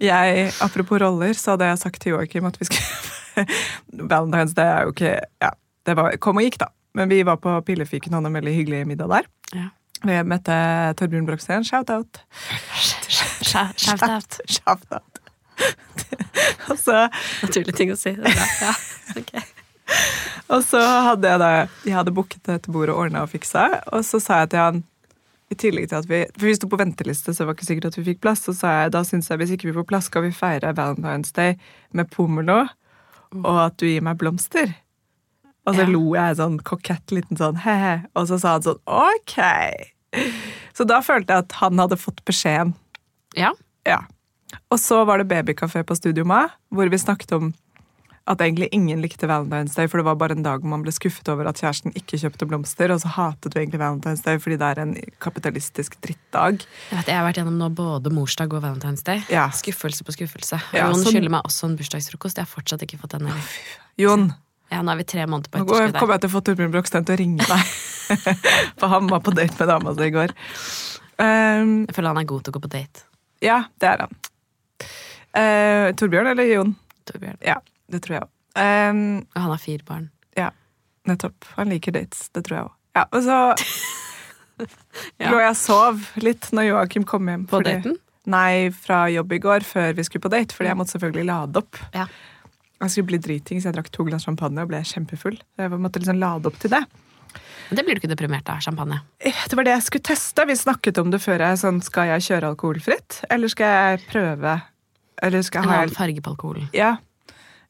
Jeg, 0.00 0.46
apropos 0.64 1.02
roller, 1.02 1.34
så 1.36 1.52
hadde 1.56 1.66
jeg 1.68 1.80
sagt 1.82 2.00
til 2.00 2.14
Joakim 2.14 2.46
at 2.48 2.56
vi 2.62 2.64
skulle 2.70 3.46
Valentine's 4.08 4.54
Day 4.56 4.70
er 4.70 4.86
jo 4.86 4.94
ikke 4.94 5.10
Ja, 5.42 5.50
det 5.86 5.96
var, 5.98 6.14
kom 6.22 6.40
og 6.40 6.46
gikk, 6.46 6.56
da. 6.62 6.70
Men 6.96 7.10
vi 7.12 7.20
var 7.28 7.36
på 7.42 7.52
Pillefiken 7.66 8.14
og 8.14 8.22
hadde 8.22 8.30
en 8.32 8.38
veldig 8.38 8.54
hyggelig 8.56 8.80
middag 8.88 9.10
der. 9.12 9.28
Ja. 9.54 9.66
Vi 10.04 10.18
møtte 10.30 10.56
Torbjørn 10.98 11.26
Brokstein, 11.26 11.64
Shout-out. 11.66 12.20
Shout 13.42 13.80
shout 13.80 14.02
out. 14.06 14.40
Shout-out. 14.46 15.22
og 16.70 16.76
så 16.78 17.08
Naturlig 17.42 17.74
ting 17.74 17.90
å 17.90 17.98
si. 17.98 18.12
Det 18.14 18.30
er 18.30 18.36
bra. 18.36 18.50
Ja. 18.62 18.74
ok. 19.18 19.32
Og 20.54 20.62
så 20.64 20.80
hadde 20.80 21.30
jeg 21.32 21.40
da 21.40 21.50
Jeg 21.86 21.96
hadde 21.96 22.14
booket 22.14 22.44
dette 22.46 22.72
bordet 22.72 22.94
og 22.94 23.06
ordna 23.06 23.24
og 23.24 23.32
fiksa, 23.32 23.66
og 23.90 24.04
så 24.06 24.20
sa 24.22 24.42
jeg 24.44 24.54
til 24.54 24.64
han 24.64 24.82
i 25.48 25.56
tillegg 25.56 25.88
til 25.88 25.96
at 25.96 26.08
vi 26.10 26.22
For 26.34 26.48
vi 26.48 26.56
sto 26.58 26.68
på 26.68 26.80
venteliste, 26.80 27.32
så 27.32 27.42
det 27.42 27.48
var 27.48 27.56
ikke 27.56 27.68
sikkert 27.70 27.90
at 27.90 27.98
vi 27.98 28.06
fikk 28.10 28.20
plass. 28.24 28.44
Så 28.44 28.54
sa 28.56 28.74
jeg 28.82 28.92
da 28.96 29.02
syns 29.06 29.30
jeg 29.30 29.40
hvis 29.40 29.54
ikke 29.56 29.70
vi 29.70 29.78
får 29.78 29.88
plass, 29.88 30.10
skal 30.12 30.26
vi 30.26 30.34
feire 30.36 30.74
Valentine's 30.76 31.32
Day 31.36 31.56
med 31.96 32.10
pomelo, 32.12 32.66
og 33.40 33.62
at 33.64 33.78
du 33.80 33.88
gir 33.88 34.04
meg 34.04 34.20
blomster. 34.20 34.76
Og 35.66 35.74
så 35.74 35.80
Ja. 35.84 35.86
lo 35.92 36.14
jeg 36.14 36.36
sånn 36.36 36.58
kokett 36.62 37.06
liten 37.12 37.36
sånn 37.36 37.56
he-he, 37.64 38.04
og 38.16 38.28
så 38.28 38.38
sa 38.40 38.52
han 38.52 38.62
sånn 38.62 38.80
ok. 38.86 39.38
Så 40.74 40.86
da 40.86 41.00
følte 41.00 41.28
jeg 41.34 41.44
at 41.44 41.52
han 41.60 41.78
hadde 41.78 41.96
fått 42.00 42.24
beskjeden. 42.24 42.74
Ja. 43.36 43.52
Ja. 43.86 44.00
Og 44.70 44.78
så 44.78 45.04
var 45.04 45.18
det 45.18 45.28
babykafé 45.28 45.82
på 45.84 45.96
Studio 45.96 46.24
Ma, 46.24 46.46
hvor 46.72 46.88
vi 46.88 46.96
snakket 46.96 47.32
om 47.36 47.54
at 48.28 48.38
egentlig 48.44 48.68
ingen 48.72 49.00
likte 49.00 49.24
Valentine's 49.28 49.74
Day, 49.74 49.86
for 49.88 49.98
det 49.98 50.04
var 50.04 50.14
bare 50.20 50.32
en 50.36 50.42
dag 50.42 50.60
hvor 50.60 50.68
man 50.68 50.82
ble 50.84 50.92
skuffet 50.92 51.28
over 51.32 51.46
at 51.48 51.56
kjæresten 51.56 51.94
ikke 51.96 52.18
kjøpte 52.20 52.44
blomster, 52.48 52.92
og 52.92 53.00
så 53.00 53.08
hatet 53.08 53.54
vi 53.54 53.62
egentlig 53.62 53.80
Valentine's 53.80 54.22
Day 54.24 54.36
fordi 54.36 54.58
det 54.60 54.68
er 54.68 54.80
en 54.82 54.94
kapitalistisk 55.24 55.96
drittdag. 56.04 56.60
Jeg, 56.90 56.98
vet, 56.98 57.06
jeg 57.08 57.16
har 57.16 57.24
vært 57.24 57.40
gjennom 57.40 57.56
nå 57.56 57.68
både 57.76 58.12
morsdag 58.12 58.52
og 58.52 58.62
Valentine's 58.64 59.04
Day. 59.04 59.22
Ja. 59.32 59.48
Skuffelse 59.50 60.04
på 60.04 60.12
skuffelse. 60.16 60.60
Ja, 60.76 60.88
Jon 60.90 61.00
så... 61.00 61.08
skylder 61.12 61.32
meg 61.38 61.42
også 61.48 61.70
en 61.70 61.76
bursdagsfrokost. 61.80 62.36
Jeg 62.36 62.44
har 62.44 62.52
fortsatt 62.52 62.84
ikke 62.84 63.00
fått 63.00 63.16
den. 63.16 63.32
Jon, 63.96 64.28
Ja, 64.70 64.82
nå 64.84 64.92
er 64.92 64.98
vi 65.00 65.04
tre 65.08 65.24
måneder 65.26 65.48
på 65.54 65.62
går- 65.64 65.86
Nå 65.92 65.98
kommer 65.98 66.14
jeg 66.18 66.20
til 66.26 66.30
å 66.30 66.34
få 66.36 66.42
Torbjørn 66.44 66.72
Brokstein 66.74 67.04
til 67.08 67.14
å 67.16 67.18
ringe 67.20 67.46
deg. 67.48 67.70
For 68.80 68.88
han 68.92 69.06
var 69.08 69.20
på 69.24 69.32
date 69.36 69.56
med 69.58 69.68
dama 69.70 69.94
si 69.96 70.06
i 70.08 70.12
går. 70.14 70.34
Um, 71.18 71.72
Jeg 71.88 71.94
føler 71.96 72.12
han 72.12 72.20
er 72.22 72.28
god 72.30 72.44
til 72.46 72.52
å 72.52 72.56
gå 72.58 72.62
på 72.66 72.70
date. 72.76 73.04
ja, 73.44 73.62
det 73.80 73.88
er 73.94 74.04
han. 74.04 74.12
Uh, 75.38 75.88
Torbjørn 75.98 76.30
eller 76.32 76.48
Jon? 76.52 76.74
Torbjørn. 77.08 77.38
Ja, 77.44 77.58
det 77.92 78.02
tror 78.04 78.18
jeg 78.18 78.26
òg. 78.26 78.32
Um, 78.58 79.00
Og 79.34 79.40
han 79.42 79.50
har 79.54 79.62
fire 79.62 79.84
barn. 79.86 80.08
Ja, 80.38 80.50
nettopp. 81.08 81.46
Han 81.56 81.70
liker 81.72 81.94
dates. 81.94 82.28
Det 82.34 82.44
tror 82.46 82.56
jeg 82.58 82.66
òg. 82.68 82.74
Ja, 82.98 83.04
og 83.12 83.22
så 83.26 83.38
Ja. 85.22 85.30
lå 85.30 85.38
jeg 85.38 85.52
og 85.52 85.58
sov 85.60 86.06
litt 86.24 86.48
når 86.56 86.66
Joakim 86.72 87.04
kom 87.06 87.28
hjem. 87.30 87.44
På 87.46 87.60
fordi- 87.60 87.76
daten? 87.78 87.98
Nei, 88.28 88.68
fra 88.74 89.06
jobb 89.08 89.30
i 89.32 89.38
går, 89.40 89.64
før 89.64 89.94
vi 89.96 90.02
skulle 90.04 90.20
på 90.26 90.28
date. 90.34 90.52
Fordi 90.52 90.68
jeg 90.68 90.76
måtte 90.76 90.92
selvfølgelig 90.96 91.24
lade 91.30 91.56
opp. 91.62 91.78
Ja. 91.94 92.04
Jeg 92.78 92.90
skulle 92.94 93.08
bli 93.10 93.18
driting, 93.18 93.60
så 93.60 93.68
jeg 93.70 93.76
drakk 93.78 93.90
to 93.94 94.04
glass 94.06 94.24
champagne 94.28 94.62
og 94.62 94.70
ble 94.70 94.78
kjempefull. 94.86 95.38
Jeg 95.58 95.70
måtte 95.82 95.98
liksom 96.02 96.20
lade 96.20 96.46
opp 96.46 96.58
til 96.62 96.70
det. 96.70 96.84
Det 97.68 97.82
blir 97.84 97.98
du 97.98 98.00
ikke 98.00 98.08
deprimert 98.14 98.48
av. 98.48 98.62
Champagne. 98.64 99.00
Eh, 99.20 99.34
Det 99.50 99.56
var 99.58 99.66
det 99.66 99.74
jeg 99.74 99.82
skulle 99.88 100.06
teste. 100.08 100.46
Vi 100.46 100.54
snakket 100.56 100.98
om 101.02 101.10
det 101.10 101.20
før. 101.20 101.42
Jeg, 101.42 101.58
sånn, 101.60 101.82
skal 101.84 102.06
jeg 102.14 102.24
kjøre 102.28 102.52
alkoholfritt, 102.54 103.18
eller 103.30 103.48
skal 103.52 103.74
jeg 103.74 104.06
prøve 104.08 104.54
Eller 105.20 105.42
skal 105.42 105.64
jeg 105.64 105.68
ha 105.72 105.80
annen 105.82 105.94
farge 105.94 106.22
på 106.22 106.30
alkoholen. 106.30 106.68
Ja. 106.72 106.96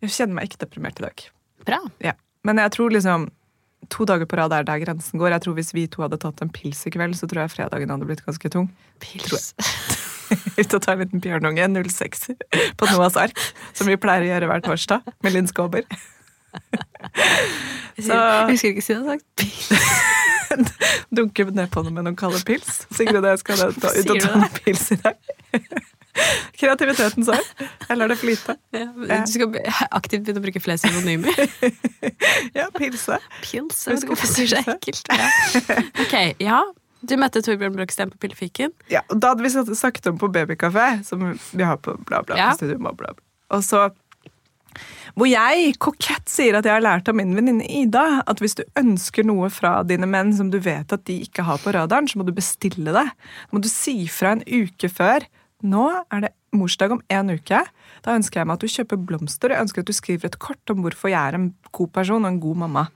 Jeg 0.05 0.11
kjenner 0.15 0.37
meg 0.37 0.51
ikke 0.51 0.61
deprimert 0.67 1.01
i 1.01 1.07
dag. 1.09 1.25
Bra. 1.65 1.79
Ja. 2.05 2.13
Men 2.45 2.61
jeg 2.61 2.71
tror 2.77 2.93
liksom 2.95 3.31
to 3.89 4.05
dager 4.05 4.29
på 4.29 4.37
rad 4.37 4.53
er 4.53 4.67
der 4.69 4.79
grensen 4.85 5.19
går. 5.19 5.33
Jeg 5.33 5.43
tror 5.47 5.55
Hvis 5.57 5.73
vi 5.75 5.87
to 5.89 6.03
hadde 6.05 6.19
tatt 6.21 6.43
en 6.45 6.51
pils 6.53 6.85
i 6.87 6.91
kveld, 6.93 7.17
så 7.17 7.27
tror 7.27 7.47
jeg 7.47 7.55
fredagen 7.57 7.91
hadde 7.91 8.07
blitt 8.07 8.23
ganske 8.27 8.51
tung. 8.53 8.69
Pils. 9.01 9.55
Ut 10.61 10.77
og 10.77 10.85
ta 10.85 10.95
en 10.95 11.03
liten 11.05 11.25
bjørnunge, 11.25 11.67
06, 11.89 12.31
på 12.79 12.91
Noahs 12.93 13.19
ark. 13.21 13.43
Som 13.77 13.91
vi 13.91 13.99
pleier 14.01 14.27
å 14.27 14.31
gjøre 14.33 14.51
hver 14.53 14.65
torsdag 14.67 15.13
med 15.25 15.37
Linn 15.37 15.51
Skåber. 15.51 15.85
Så 17.99 18.15
Jeg 18.15 18.55
husker 18.55 18.73
ikke 18.73 18.85
siden 18.85 19.05
jeg 19.05 19.11
har 19.11 19.19
sagt. 19.19 19.27
Pils. 19.43 20.27
dunke 21.19 21.45
ned 21.53 21.71
på 21.73 21.83
noe 21.85 21.95
med 21.95 22.07
noen 22.07 22.19
kalde 22.19 22.41
pils. 22.47 22.83
Sigrid 22.95 23.21
og 23.21 23.31
jeg 23.33 23.43
skal 23.43 23.63
ta, 23.77 23.93
ut 23.93 24.13
og 24.15 24.21
ta 24.25 24.35
en 24.39 24.59
pils 24.61 24.85
i 24.95 24.99
dag. 25.03 25.19
Kreativiteten 26.59 27.27
sår. 27.27 27.45
Jeg 27.85 27.99
lar 28.01 28.11
det 28.11 28.17
flyte. 28.19 28.57
Ja, 28.75 28.89
du 28.91 29.31
skal 29.31 29.55
aktivt 29.95 30.25
begynne 30.27 30.41
å 30.41 30.47
bruke 30.49 30.63
flere 30.63 30.81
synonymer. 30.83 31.45
Ja, 32.57 32.69
pilse. 32.75 33.21
Pils. 33.45 33.85
Vi 33.87 33.93
Jeg 33.93 33.99
vet 33.99 34.03
skal 34.03 34.03
ikke 34.03 34.15
hvorfor 34.15 34.35
det 34.35 34.59
er 34.59 34.75
ekkelt. 34.75 35.07
Ja. 35.15 35.29
Ok, 36.05 36.17
ja. 36.43 36.61
Du 37.07 37.15
møtte 37.21 37.43
Torbjørn 37.45 37.77
Broksten 37.77 38.11
på 38.11 38.19
Pillefiken. 38.25 38.73
Ja, 38.91 39.05
og 39.09 39.21
da 39.23 39.33
hadde 39.33 39.45
vi 39.47 39.75
snakket 39.79 40.09
om 40.11 40.19
på 40.19 40.31
babykafé, 40.35 41.05
som 41.07 41.23
vi 41.53 41.63
har 41.67 41.79
på 41.79 41.95
bla, 42.09 42.23
bla, 42.27 42.37
Ja. 42.37 42.51
på 42.51 42.57
studio, 42.63 42.79
bla, 42.79 42.93
bla. 42.93 43.15
Og 43.51 43.63
så 43.63 43.89
hvor 45.19 45.27
jeg 45.27 45.73
kokett 45.83 46.29
sier 46.31 46.55
at 46.59 46.67
jeg 46.69 46.77
har 46.77 46.85
lært 46.85 47.09
av 47.11 47.17
min 47.19 47.33
venninne 47.35 47.67
Ida 47.67 48.23
at 48.31 48.39
hvis 48.43 48.55
du 48.59 48.63
ønsker 48.79 49.27
noe 49.27 49.49
fra 49.51 49.83
dine 49.83 50.07
menn 50.07 50.31
som 50.37 50.51
du 50.53 50.59
vet 50.63 50.93
at 50.95 51.05
de 51.09 51.17
ikke 51.25 51.43
har 51.49 51.59
på 51.63 51.73
radaren, 51.75 52.07
så 52.07 52.21
må 52.21 52.27
du 52.29 52.35
bestille 52.37 52.93
det. 52.95 53.07
Så 53.49 53.57
må 53.57 53.63
du 53.65 53.71
si 53.73 53.97
fra 54.13 54.37
en 54.37 54.45
uke 54.47 54.91
før. 54.93 55.27
Nå 55.67 55.89
er 56.15 56.21
det 56.29 56.33
morsdag 56.55 56.95
om 56.95 57.03
en 57.11 57.33
uke. 57.35 57.65
Da 58.05 58.15
ønsker 58.15 58.41
jeg 58.41 58.47
meg 58.51 58.59
at 58.61 58.67
du 58.67 58.71
kjøper 58.71 59.01
blomster, 59.09 59.51
jeg 59.51 59.65
ønsker 59.67 59.83
at 59.83 59.91
du 59.91 59.97
skriver 59.97 60.31
et 60.31 60.39
kort 60.39 60.71
om 60.71 60.85
hvorfor 60.85 61.11
jeg 61.11 61.19
er 61.19 61.39
en 61.41 61.51
god 61.73 61.91
person 61.97 62.23
og 62.25 62.31
en 62.31 62.41
god 62.45 62.63
mamma. 62.63 62.87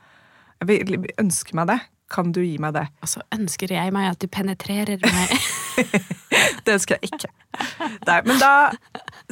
Jeg 0.62 0.68
vil 0.70 1.10
ønske 1.18 1.56
meg 1.58 1.72
det. 1.72 1.80
Kan 2.12 2.32
du 2.34 2.42
gi 2.44 2.58
meg 2.60 2.74
det? 2.76 2.84
Og 3.04 3.10
så 3.10 3.22
ønsker 3.34 3.72
jeg 3.72 3.92
meg 3.94 4.10
at 4.10 4.20
du 4.22 4.28
penetrerer 4.32 5.00
meg. 5.02 5.32
Det 6.64 6.74
ønsker 6.74 6.98
jeg 6.98 7.12
ikke. 7.12 7.30
Nei, 8.06 8.18
men 8.26 8.38
da 8.40 8.52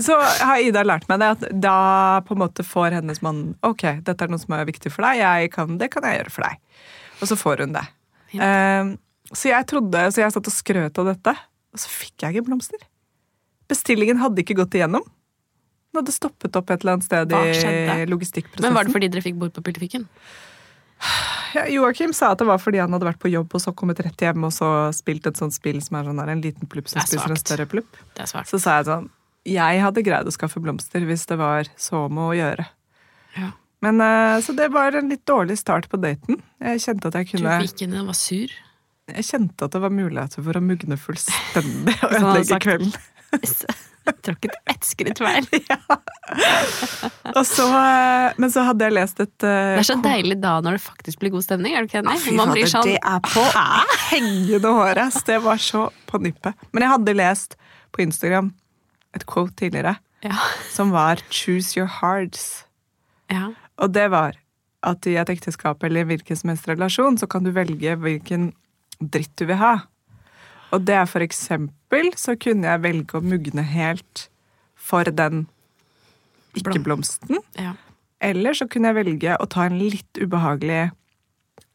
så 0.00 0.16
har 0.20 0.62
Ida 0.62 0.82
lært 0.86 1.06
meg 1.10 1.20
det, 1.22 1.28
at 1.36 1.44
da 1.62 1.74
på 2.26 2.34
en 2.34 2.42
måte 2.42 2.64
får 2.66 2.96
hennes 2.98 3.20
mann 3.24 3.42
Ok, 3.66 3.84
dette 4.06 4.24
er 4.24 4.32
noe 4.32 4.40
som 4.40 4.54
er 4.56 4.66
viktig 4.68 4.92
for 4.92 5.04
deg, 5.06 5.20
jeg 5.20 5.52
kan, 5.54 5.76
det 5.80 5.90
kan 5.92 6.06
jeg 6.06 6.20
gjøre 6.20 6.34
for 6.34 6.46
deg. 6.46 6.82
Og 7.20 7.30
så 7.30 7.38
får 7.38 7.64
hun 7.64 7.76
det. 7.76 7.84
Eh, 8.36 8.92
så 9.32 9.52
jeg 9.52 9.68
trodde, 9.70 10.04
så 10.10 10.24
jeg 10.24 10.34
satt 10.34 10.50
og 10.50 10.56
skrøt 10.56 11.00
av 11.02 11.10
dette, 11.12 11.36
og 11.74 11.82
så 11.82 11.92
fikk 11.92 12.24
jeg 12.24 12.36
ikke 12.36 12.48
blomster. 12.48 12.84
Bestillingen 13.70 14.20
hadde 14.22 14.42
ikke 14.42 14.58
gått 14.58 14.76
igjennom. 14.78 15.04
Den 15.90 16.02
hadde 16.02 16.14
stoppet 16.14 16.56
opp 16.58 16.70
et 16.70 16.82
eller 16.84 16.98
annet 16.98 17.06
sted 17.06 17.32
i 17.34 18.06
logistikkprosessen. 18.10 18.66
Men 18.66 18.76
var 18.76 18.86
det 18.86 18.94
fordi 18.94 19.10
dere 19.10 19.24
fikk 19.24 19.38
bord 19.40 19.54
på 19.56 19.64
Pillefikken? 19.66 20.06
Ja, 21.54 21.64
Joakim 21.66 22.12
sa 22.14 22.32
at 22.34 22.42
det 22.42 22.46
var 22.46 22.60
fordi 22.62 22.78
han 22.82 22.92
hadde 22.94 23.08
vært 23.08 23.22
på 23.22 23.30
jobb 23.32 23.54
og 23.56 23.62
så 23.62 23.72
kommet 23.74 24.02
rett 24.04 24.22
hjem 24.22 24.44
og 24.46 24.52
så 24.54 24.68
spilt 24.94 25.26
et 25.26 25.40
sånt 25.40 25.56
spill 25.56 25.80
som 25.82 25.98
er 25.98 26.06
sånn 26.06 26.20
der, 26.20 26.30
en 26.30 26.44
liten 26.44 26.70
plupp 26.70 26.90
som 26.90 27.00
er 27.00 27.08
spiser 27.08 27.32
en 27.34 27.40
større 27.40 27.66
plupp. 27.70 27.98
Er. 28.14 28.28
Så 28.46 28.60
sa 28.60 28.76
jeg 28.78 28.86
sånn 28.90 29.08
Jeg 29.48 29.80
hadde 29.82 30.04
greid 30.06 30.28
å 30.28 30.34
skaffe 30.34 30.62
blomster 30.62 31.02
hvis 31.08 31.26
det 31.30 31.40
var 31.40 31.70
så 31.80 32.04
med 32.12 32.22
å 32.28 32.36
gjøre. 32.38 32.68
Ja. 33.38 33.50
Men, 33.80 34.00
eh, 34.04 34.38
så 34.44 34.52
det 34.56 34.68
var 34.74 34.92
en 34.96 35.08
litt 35.08 35.24
dårlig 35.26 35.56
start 35.58 35.88
på 35.88 36.00
daten. 36.00 36.42
Jeg 36.60 36.82
kjente 36.84 37.08
at 37.08 37.16
jeg 37.16 37.30
Du 37.30 37.38
kunne 37.80 38.02
og 38.02 38.10
var 38.12 38.18
sur. 38.18 38.52
Jeg 39.10 39.26
kjente 39.26 39.66
at 39.66 39.72
det 39.74 39.80
var 39.82 39.90
muligheter 39.90 40.44
for 40.44 40.58
å 40.58 40.62
mugne 40.62 40.98
fullstendig 41.00 41.96
og 42.04 42.12
ødelegge 42.18 42.60
kvelden. 42.62 42.92
Tråkket 44.24 44.54
ett 44.66 44.84
skritt 44.84 45.20
feil. 45.20 45.46
Og 47.36 47.42
så, 47.46 47.66
eh, 47.68 48.38
men 48.40 48.50
så 48.50 48.64
hadde 48.66 48.88
jeg 48.88 48.96
lest 48.96 49.20
et 49.22 49.44
uh, 49.44 49.76
Det 49.76 49.82
er 49.82 49.86
så 49.86 49.98
deilig 50.02 50.38
da 50.42 50.56
når 50.64 50.78
det 50.78 50.82
faktisk 50.82 51.20
blir 51.22 51.34
god 51.34 51.46
stemning. 51.46 51.76
er 51.76 51.84
det 51.84 51.92
ikke 51.92 52.02
Ja, 52.08 52.16
fy 52.18 52.34
Man 52.34 52.52
blir 52.54 52.70
sånn 52.70 52.88
Det 52.88 52.96
er 52.98 53.20
på 53.26 53.44
hengende 54.08 54.74
håret. 54.74 55.02
ass. 55.04 55.22
Det 55.26 55.38
var 55.44 55.60
så 55.62 55.88
på 56.10 56.22
nippet. 56.22 56.66
Men 56.72 56.86
jeg 56.86 56.94
hadde 56.96 57.16
lest 57.18 57.58
på 57.94 58.02
Instagram 58.06 58.52
et 59.14 59.26
quote 59.26 59.54
tidligere 59.58 59.96
ja. 60.22 60.36
som 60.70 60.92
var 60.94 61.22
'choose 61.30 61.76
your 61.76 61.88
hearts'. 62.00 62.64
ja. 63.30 63.52
Og 63.80 63.92
det 63.92 64.10
var 64.10 64.36
at 64.82 65.06
i 65.06 65.16
et 65.16 65.30
ekteskap 65.32 65.82
eller 65.84 66.04
hvilken 66.04 66.36
som 66.36 66.50
helst 66.52 66.68
relasjon, 66.68 67.16
så 67.18 67.26
kan 67.26 67.44
du 67.44 67.50
velge 67.50 67.96
hvilken 67.96 68.52
dritt 69.00 69.32
du 69.36 69.46
vil 69.48 69.56
ha. 69.56 69.78
Og 70.70 70.84
det 70.86 70.96
er 71.00 71.08
for 71.10 71.24
eksempel 71.24 72.12
så 72.20 72.36
kunne 72.38 72.68
jeg 72.68 72.84
velge 72.84 73.18
å 73.18 73.24
mugne 73.24 73.64
helt 73.66 74.28
for 74.78 75.04
den 75.04 75.46
ikke-blomsten. 76.58 77.40
ja. 77.58 77.76
Eller 78.20 78.52
så 78.52 78.66
kunne 78.68 78.90
jeg 78.90 78.98
velge 78.98 79.36
å 79.40 79.46
ta 79.48 79.64
en 79.64 79.78
litt 79.80 80.18
ubehagelig, 80.20 80.90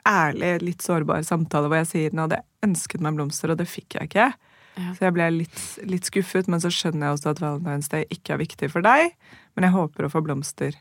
ærlig, 0.05 0.51
litt 0.61 0.83
sårbar 0.85 1.23
samtale 1.25 1.71
hvor 1.71 1.79
jeg 1.81 1.89
sier 1.89 2.13
nå 2.13 2.27
hadde 2.27 2.37
jeg 2.37 2.67
ønsket 2.67 3.01
meg 3.01 3.15
blomster, 3.17 3.49
og 3.49 3.57
det 3.57 3.65
fikk 3.65 3.97
jeg 3.97 4.11
ikke. 4.11 4.27
Ja. 4.75 4.91
Så 4.93 5.07
jeg 5.07 5.15
ble 5.15 5.29
litt, 5.39 5.63
litt 5.89 6.05
skuffet, 6.05 6.49
men 6.51 6.61
så 6.61 6.69
skjønner 6.73 7.07
jeg 7.07 7.17
også 7.17 7.31
at 7.31 7.41
Valentine's 7.41 7.89
Day 7.89 8.05
ikke 8.13 8.35
er 8.35 8.41
viktig 8.43 8.69
for 8.73 8.85
deg. 8.85 9.15
Men 9.55 9.65
jeg 9.65 9.73
håper 9.73 10.05
å 10.05 10.11
få 10.11 10.21
blomster 10.25 10.77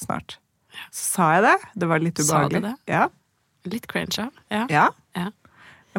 snart. 0.00 0.38
Så 0.90 1.04
sa 1.12 1.30
jeg 1.36 1.46
det. 1.46 1.56
Det 1.78 1.90
var 1.92 2.02
litt 2.02 2.18
ubehagelig. 2.18 2.62
Sa 2.62 2.64
du 2.64 2.68
det? 2.70 2.74
Ja. 2.90 3.04
Litt 3.68 3.88
cringe, 3.90 4.28
ja. 4.50 4.64
ja. 4.72 4.88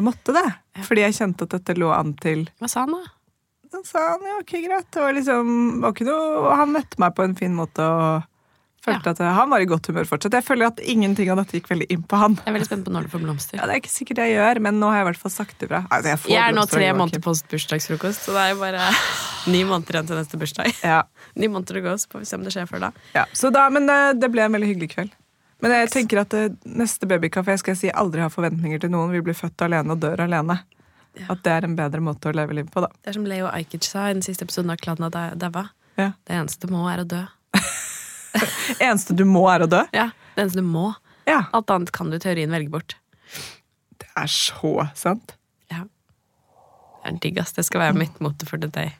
Jeg 0.00 0.06
måtte 0.08 0.34
det. 0.36 0.46
Ja. 0.80 0.84
Fordi 0.88 1.04
jeg 1.06 1.16
kjente 1.20 1.46
at 1.46 1.54
dette 1.58 1.76
lå 1.78 1.92
an 1.92 2.14
til 2.20 2.46
Hva 2.58 2.68
sa 2.72 2.86
han, 2.86 2.96
da? 2.96 3.14
Han 3.70 3.84
sa 3.86 4.00
han 4.16 4.24
ja, 4.26 4.40
ok, 4.40 4.56
greit. 4.64 4.96
Og 4.98 5.12
liksom, 5.14 5.54
var 5.84 5.92
ikke 5.94 6.08
noe, 6.08 6.56
han 6.58 6.72
møtte 6.74 6.98
meg 6.98 7.14
på 7.14 7.22
en 7.28 7.36
fin 7.38 7.52
måte 7.54 7.84
og 7.86 8.26
følte 8.80 9.12
at 9.12 9.18
han 9.36 9.50
var 9.52 9.60
i 9.60 9.66
godt 9.68 9.90
humør 9.90 10.06
fortsatt. 10.08 10.32
Jeg 10.38 10.42
føler 10.46 10.70
at 10.70 10.78
ingenting 10.80 11.28
av 11.30 11.36
dette 11.42 11.58
gikk 11.58 11.68
veldig 11.68 11.86
inn 11.92 12.00
på 12.08 12.16
han. 12.16 12.38
Jeg 12.40 12.48
er 12.48 12.56
veldig 12.56 12.68
spent 12.70 12.86
på 12.88 12.94
når 12.94 13.06
du 13.06 13.10
får 13.12 13.22
blomster. 13.26 13.60
Ja, 13.60 13.66
Det 13.68 13.74
er 13.76 13.82
ikke 13.82 13.92
sikkert 13.92 14.22
jeg 14.24 14.32
gjør, 14.38 14.60
men 14.64 14.80
nå 14.80 14.88
har 14.88 14.96
jeg 15.02 15.04
i 15.04 15.08
hvert 15.10 15.20
fall 15.20 15.34
sagt 15.36 15.62
ifra. 15.66 15.82
Altså, 15.92 16.14
jeg, 16.14 16.22
Jeg 16.32 16.40
er 16.48 16.56
nå 16.56 16.64
tre 16.72 16.88
måneder 16.96 17.22
post 17.28 17.46
bursdagsfrokost, 17.52 18.24
så 18.24 18.34
det 18.34 18.40
er 18.46 18.54
jo 18.54 18.60
bare 18.64 18.88
ni 19.52 19.60
måneder 19.68 20.00
igjen 20.00 20.08
til 20.08 20.18
neste 20.22 20.40
bursdag. 20.40 20.72
Ja, 20.82 21.02
Ni 21.38 21.46
måneder 21.52 21.78
å 21.78 21.84
gå, 21.90 21.92
så 22.00 22.08
får 22.10 22.24
vi 22.24 22.30
se 22.32 22.40
om 22.40 22.48
det 22.48 22.56
skjer 22.56 22.66
før 22.72 22.86
da. 22.88 22.92
ja. 23.14 23.26
Så 23.36 23.52
da, 23.54 23.68
men 23.70 23.84
eh, 23.92 24.14
det 24.18 24.32
ble 24.32 24.48
en 24.48 24.56
veldig 24.56 24.72
hyggelig 24.72 24.90
kveld. 24.96 25.12
Men 25.60 25.74
jeg 25.74 25.90
tenker 25.92 26.22
at 26.22 26.34
eh, 26.36 26.48
neste 26.64 27.06
babykafé 27.10 27.56
skal 27.60 27.74
jeg 27.74 27.80
si 27.82 27.90
aldri 27.92 28.22
ha 28.24 28.30
forventninger 28.32 28.80
til 28.80 28.92
noen. 28.94 29.10
Vi 29.12 29.20
blir 29.24 29.36
født 29.36 29.60
alene 29.66 29.92
og 29.96 30.00
dør 30.02 30.22
alene. 30.24 30.60
At 31.28 31.42
det 31.44 31.52
er 31.52 31.66
en 31.66 31.74
bedre 31.76 32.00
måte 32.04 32.30
å 32.30 32.32
leve 32.36 32.54
livet 32.56 32.70
på, 32.72 32.80
da. 32.84 32.88
Det 33.02 33.10
er 33.12 33.16
som 33.18 33.26
Leo 33.28 33.48
Ajkic 33.50 33.84
sa 33.84 34.06
i 34.08 34.14
den 34.14 34.22
siste 34.24 34.46
episoden 34.46 34.70
av 34.72 34.78
Kladna 34.80 35.08
da- 35.12 35.34
daua. 35.34 35.66
Ja. 35.98 36.12
Det 36.24 36.36
eneste 36.38 36.68
du 36.70 36.72
må, 36.72 36.84
er 36.88 37.02
å 37.02 37.06
dø. 37.10 37.24
Eneste 38.80 39.16
du 39.18 39.24
må, 39.26 39.42
er 39.50 39.64
å 39.64 39.68
dø. 39.68 39.80
Ja, 39.92 40.06
det 40.36 40.44
eneste 40.46 40.62
du 40.62 40.68
må. 40.70 40.92
Ja, 41.26 41.42
Alt 41.52 41.70
annet 41.74 41.90
kan 41.92 42.08
du 42.12 42.16
i 42.16 42.22
teorien 42.22 42.54
velge 42.54 42.70
bort. 42.72 42.94
Det 44.00 44.06
er 44.16 44.30
så 44.30 44.70
sant. 44.96 45.34
Ja. 45.68 45.82
Det 47.02 47.10
er 47.10 47.18
digg, 47.26 47.40
ass. 47.42 47.52
Det 47.58 47.66
skal 47.66 47.82
være 47.82 47.98
mitt 47.98 48.20
motto 48.22 48.46
for 48.48 48.62
the 48.62 48.70
day. 48.70 48.94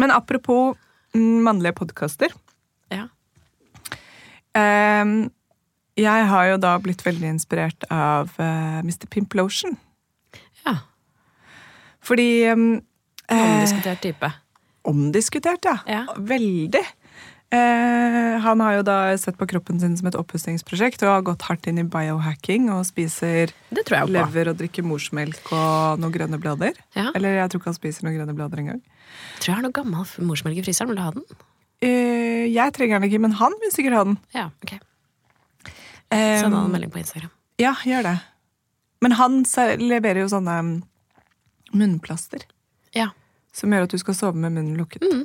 Men 0.00 0.10
apropos 0.16 0.74
mm, 1.14 1.42
mannlige 1.44 1.76
podkaster. 1.78 2.32
Ja. 2.90 3.04
Ehm, 4.58 5.28
jeg 6.00 6.28
har 6.32 6.50
jo 6.52 6.60
da 6.62 6.76
blitt 6.82 7.04
veldig 7.06 7.34
inspirert 7.36 7.86
av 7.92 8.32
uh, 8.40 8.80
Mr. 8.84 9.06
Pimplotion. 9.10 9.76
ja. 10.66 10.78
Fordi 12.00 12.48
um, 12.48 12.80
eh, 13.28 13.36
Omdiskutert 13.36 14.00
type. 14.00 14.30
Omdiskutert, 14.88 15.66
ja. 15.68 15.76
Ja. 15.86 16.06
Veldig. 16.16 16.80
Eh, 17.50 18.38
han 18.40 18.60
har 18.62 18.76
jo 18.76 18.82
da 18.86 18.96
sett 19.18 19.34
på 19.38 19.46
kroppen 19.50 19.80
sin 19.82 19.96
som 19.98 20.06
et 20.06 20.16
oppussingsprosjekt 20.18 21.02
og 21.02 21.10
har 21.10 21.24
gått 21.26 21.44
hardt 21.48 21.66
inn 21.66 21.80
i 21.82 21.84
biohacking 21.84 22.68
og 22.70 22.84
spiser 22.86 23.50
lever 23.74 24.52
og 24.52 24.60
drikker 24.60 24.86
morsmelk 24.86 25.50
og 25.50 25.98
noen 25.98 26.14
grønne 26.14 26.38
blader. 26.40 26.78
Ja. 26.94 27.08
Eller 27.18 27.40
jeg 27.40 27.50
tror 27.50 27.62
ikke 27.62 27.72
han 27.72 27.80
spiser 27.80 28.06
noen 28.06 28.20
grønne 28.20 28.36
blader 28.38 28.62
engang. 28.62 28.84
Tror 29.40 29.50
jeg 29.50 29.58
har 29.58 29.66
noe 29.66 29.74
gammel 29.74 30.06
morsmelk 30.30 30.62
i 30.62 30.64
fryseren. 30.64 30.92
Vil 30.92 31.00
du 31.00 31.04
ha 31.04 31.10
den? 31.16 31.26
Eh, 31.82 32.46
jeg 32.52 32.76
trenger 32.76 33.00
den 33.00 33.10
ikke, 33.10 33.22
men 33.26 33.34
han 33.40 33.58
vil 33.60 33.74
sikkert 33.74 33.98
ha 33.98 34.06
den. 34.06 34.16
Ja, 34.36 34.46
ok. 34.62 34.78
Send 36.10 36.54
han 36.54 36.64
en 36.64 36.72
melding 36.74 36.90
på 36.90 36.98
Instagram. 37.02 37.30
Ja, 37.60 37.74
gjør 37.86 38.02
det. 38.08 38.16
Men 39.00 39.14
han 39.16 39.42
leverer 39.80 40.24
jo 40.24 40.30
sånne 40.32 40.56
mm, 40.64 40.72
munnplaster 41.72 42.42
Ja. 42.96 43.10
som 43.54 43.72
gjør 43.72 43.86
at 43.86 43.94
du 43.94 44.00
skal 44.02 44.16
sove 44.18 44.36
med 44.36 44.52
munnen 44.56 44.76
lukket. 44.80 45.04
Mm. 45.06 45.24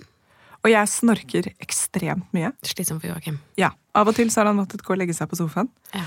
Og 0.65 0.71
jeg 0.71 0.89
snorker 0.89 1.49
ekstremt 1.61 2.31
mye. 2.33 2.51
Slitsom 2.65 2.99
for 3.01 3.11
Joakim. 3.11 3.39
Ja, 3.59 3.73
Av 3.95 4.07
og 4.09 4.15
til 4.17 4.31
så 4.33 4.41
har 4.41 4.49
han 4.49 4.57
måttet 4.57 4.81
gå 4.83 4.95
og 4.95 4.99
legge 4.99 5.13
seg 5.15 5.29
på 5.29 5.37
sofaen. 5.39 5.69
Ja. 5.93 6.05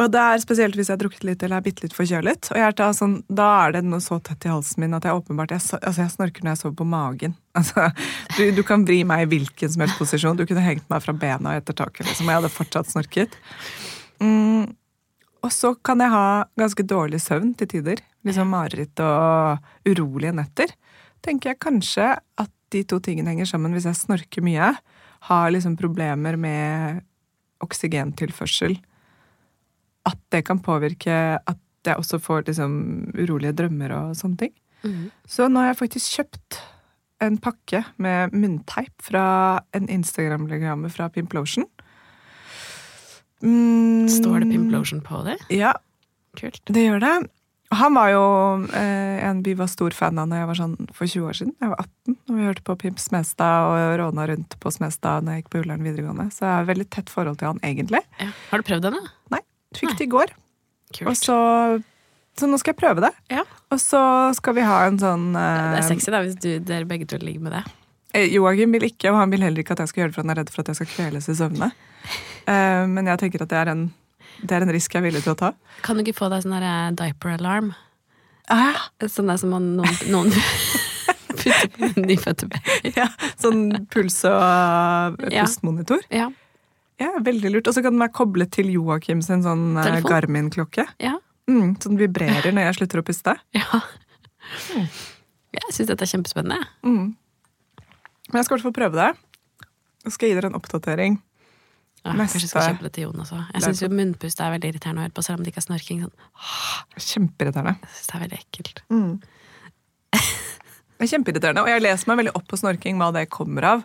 Og 0.00 0.08
det 0.08 0.20
er 0.20 0.40
spesielt 0.40 0.76
hvis 0.76 0.88
jeg 0.88 0.96
har 0.96 1.00
drukket 1.02 1.24
litt 1.28 1.42
eller 1.44 1.60
er 1.60 1.64
bitte 1.66 1.84
litt 1.84 1.94
forkjølet. 1.96 2.48
Og 2.54 2.58
er 2.58 2.94
sånn, 2.96 3.18
da 3.28 3.48
er 3.66 3.74
det 3.76 3.82
noe 3.84 4.00
så 4.00 4.16
tett 4.24 4.46
i 4.48 4.52
halsen 4.52 4.80
min 4.80 4.96
at 4.96 5.04
jeg 5.04 5.18
åpenbart 5.18 5.52
jeg, 5.52 5.64
altså 5.82 6.00
jeg 6.06 6.14
snorker 6.14 6.44
når 6.46 6.54
jeg 6.54 6.60
sover 6.62 6.78
på 6.80 6.88
magen. 6.88 7.36
Altså, 7.52 7.90
du, 8.38 8.46
du 8.56 8.62
kan 8.64 8.86
vri 8.88 9.02
meg 9.04 9.26
i 9.26 9.28
hvilken 9.34 9.68
som 9.74 9.82
helst 9.84 9.98
posisjon. 10.00 10.38
Du 10.38 10.46
kunne 10.48 10.62
hengt 10.64 10.86
meg 10.88 11.02
fra 11.04 11.12
bena 11.12 11.52
etter 11.58 11.76
taket, 11.76 12.06
liksom, 12.08 12.30
jeg 12.30 12.40
hadde 12.40 12.48
fortsatt 12.48 12.88
snorket. 12.88 13.36
Mm, 14.22 14.70
og 15.42 15.52
så 15.54 15.72
kan 15.84 16.02
jeg 16.02 16.12
ha 16.14 16.26
ganske 16.58 16.86
dårlig 16.86 17.20
søvn 17.24 17.52
til 17.58 17.70
tider. 17.74 18.02
Liksom 18.26 18.52
mareritt 18.54 19.02
og 19.02 19.88
urolige 19.88 20.34
netter. 20.38 20.74
Tenker 21.22 21.52
jeg 21.52 21.62
kanskje 21.62 22.12
at 22.16 22.52
de 22.72 22.84
to 22.88 23.00
tingene 23.02 23.34
henger 23.34 23.50
sammen. 23.50 23.74
Hvis 23.74 23.88
jeg 23.90 23.98
snorker 23.98 24.44
mye, 24.46 24.72
har 25.28 25.52
liksom 25.54 25.76
problemer 25.78 26.38
med 26.40 27.02
oksygentilførsel, 27.62 28.74
at 30.08 30.18
det 30.34 30.42
kan 30.48 30.58
påvirke 30.62 31.14
at 31.38 31.60
jeg 31.86 31.98
også 31.98 32.18
får 32.22 32.46
liksom 32.48 32.72
urolige 33.18 33.54
drømmer 33.58 33.94
og 33.94 34.16
sånne 34.18 34.40
ting. 34.44 34.54
Mm. 34.82 35.10
Så 35.26 35.46
nå 35.50 35.62
har 35.62 35.72
jeg 35.72 35.82
faktisk 35.82 36.18
kjøpt 36.18 36.58
en 37.22 37.38
pakke 37.38 37.84
med 38.02 38.34
munnteip 38.34 38.94
fra 39.02 39.24
en 39.76 39.86
Instagram-legramme 39.90 40.90
fra 40.90 41.06
Pimplotion. 41.10 41.66
Mm, 43.42 44.08
Står 44.10 44.42
det 44.44 44.50
Pimplotion 44.52 45.00
på 45.04 45.22
det? 45.26 45.36
Ja, 45.52 45.72
Kult. 46.38 46.60
det 46.70 46.84
gjør 46.86 47.00
det. 47.02 47.14
Han 47.72 47.94
var 47.96 48.10
jo 48.12 48.24
eh, 48.76 49.22
en 49.24 49.38
vi 49.42 49.54
var 49.56 49.70
stor 49.72 49.94
fan 49.96 50.18
av 50.20 50.26
når 50.28 50.42
jeg 50.42 50.48
var 50.50 50.58
sånn 50.58 50.74
for 50.92 51.08
20 51.08 51.28
år 51.30 51.38
siden. 51.38 51.54
Jeg 51.62 51.70
var 51.72 51.80
18 51.80 52.16
og 52.28 52.34
vi 52.36 52.44
hørte 52.48 52.64
på 52.66 52.76
Pimp 52.82 53.00
Smestad 53.00 53.68
og 53.70 53.94
råna 54.02 54.26
rundt 54.28 54.56
på 54.60 54.72
Smestad 54.74 55.24
når 55.24 55.38
jeg 55.38 55.42
gikk 55.44 55.50
på 55.54 55.62
Ullern 55.62 55.86
videregående. 55.86 56.26
Så 56.34 56.44
jeg 56.44 56.52
har 56.52 56.68
veldig 56.68 56.88
tett 56.92 57.12
forhold 57.12 57.40
til 57.40 57.48
han 57.48 57.62
egentlig. 57.64 58.02
Ja. 58.20 58.28
Har 58.50 58.60
du 58.60 58.68
prøvd 58.68 58.84
denne? 58.90 59.00
Nei, 59.32 59.40
fikk 59.78 59.96
det 59.96 60.04
i 60.04 60.12
går. 60.12 60.34
Og 61.08 61.14
så, 61.16 61.36
så 62.36 62.48
nå 62.50 62.60
skal 62.60 62.74
jeg 62.74 62.80
prøve 62.82 63.06
det. 63.06 63.12
Ja. 63.32 63.46
Og 63.72 63.80
så 63.80 64.02
skal 64.36 64.58
vi 64.60 64.66
ha 64.68 64.82
en 64.84 65.00
sånn 65.00 65.30
Det 65.32 65.46
er 65.48 65.78
eh, 65.80 65.86
sexy 65.88 66.12
da, 66.12 66.20
hvis 66.26 66.36
du, 66.44 66.50
dere 66.60 66.84
begge 66.90 67.08
to 67.08 67.16
ligger 67.24 67.48
med 67.48 67.56
det. 67.56 67.64
Eh, 68.14 68.28
Joakim 68.32 68.72
vil 68.76 68.86
ikke, 68.88 69.10
og 69.12 69.18
han 69.22 69.32
vil 69.32 69.42
heller 69.44 69.62
ikke 69.64 69.74
at 69.76 69.82
jeg 69.84 69.88
skal 69.92 70.02
gjøre 70.02 70.12
det, 70.12 70.16
for 70.16 70.22
han 70.26 70.34
er 70.34 70.40
redd 70.42 70.52
for 70.52 70.62
at 70.64 70.70
jeg 70.72 70.78
skal 70.80 70.90
kveles 70.92 71.28
i 71.28 71.34
søvne. 71.38 71.70
Uh, 72.42 72.84
men 72.90 73.06
jeg 73.06 73.20
tenker 73.22 73.44
at 73.44 73.50
det 73.52 73.58
er 73.60 73.70
en, 73.72 73.82
det 74.42 74.56
er 74.56 74.64
en 74.66 74.72
risk 74.74 74.94
jeg 74.94 75.02
er 75.02 75.06
villig 75.06 75.22
til 75.24 75.34
å 75.34 75.38
ta. 75.38 75.52
Kan 75.86 75.96
du 75.98 76.02
ikke 76.04 76.16
få 76.18 76.28
deg 76.32 76.42
sånn 76.44 76.54
der, 76.56 76.66
eh, 76.66 76.92
diaper 76.98 77.36
alarm? 77.38 77.72
Ah, 78.50 78.88
Sånn 79.06 79.30
der 79.30 79.38
som 79.38 79.52
man, 79.54 79.68
noen, 79.78 79.98
noen 80.10 80.32
putter 81.38 81.68
på 81.76 82.02
nyfødte 82.02 82.48
baby. 82.50 82.92
ja, 82.98 83.06
sånn 83.40 83.86
puls- 83.92 84.24
og 84.28 85.20
pustmonitor. 85.22 86.02
Ja. 86.12 86.28
Ja, 87.00 87.12
veldig 87.24 87.50
lurt. 87.54 87.66
Og 87.70 87.74
så 87.74 87.82
kan 87.82 87.94
den 87.96 88.02
være 88.02 88.14
koblet 88.14 88.50
til 88.54 88.68
Joakim 88.74 89.22
sin 89.24 89.42
sånn 89.46 89.78
eh, 89.80 90.00
Garmin-klokke. 90.04 90.84
Ja. 91.02 91.16
Mm, 91.50 91.72
så 91.82 91.90
den 91.90 91.98
vibrerer 92.02 92.52
når 92.54 92.68
jeg 92.68 92.76
slutter 92.82 93.00
å 93.02 93.06
puste. 93.06 93.34
ja. 93.58 93.80
Jeg 95.52 95.72
syns 95.74 95.88
dette 95.90 96.04
er 96.06 96.10
kjempespennende. 96.12 96.68
Mm. 96.86 97.14
Men 98.32 98.40
jeg 98.40 98.48
skal 98.48 98.56
i 98.56 98.58
hvert 98.58 98.68
fall 98.70 98.78
prøve 98.80 98.98
det. 98.98 99.10
Og 100.02 100.14
skal 100.14 100.30
gi 100.32 100.34
dere 100.38 100.50
en 100.50 100.58
oppdatering. 100.58 101.20
Ja, 102.02 102.12
Neste- 102.18 102.34
kanskje 102.34 102.40
jeg 102.42 102.50
skal 102.50 102.64
kjøpe 102.72 102.82
det 102.88 102.92
til 102.96 103.04
Jon 103.04 103.20
også. 103.22 103.36
Jeg 103.52 103.62
syns 103.62 103.82
munnpust 103.92 104.40
er 104.42 104.50
veldig 104.56 104.72
irriterende 104.72 105.02
å 105.02 105.04
høre 105.06 105.14
på, 105.14 105.22
selv 105.22 105.38
om 105.38 105.44
det 105.44 105.52
ikke 105.52 105.62
er 105.62 105.68
snorking. 105.68 106.00
Sånn. 106.02 107.06
Kjempeirriterende. 107.12 107.76
Jeg 107.78 107.92
synes 107.94 108.08
det 108.08 108.16
er 108.16 108.24
veldig 108.24 108.40
ekkelt. 108.42 108.82
Det 111.02 111.08
er 111.08 111.16
kjempeirriterende, 111.16 111.62
og 111.64 111.68
jeg 111.72 111.82
leser 111.82 112.06
meg 112.06 112.18
veldig 112.20 112.32
opp 112.38 112.44
på 112.46 112.56
snorking, 112.60 112.98
hva 113.00 113.08
det 113.10 113.24
kommer 113.34 113.64
av. 113.66 113.80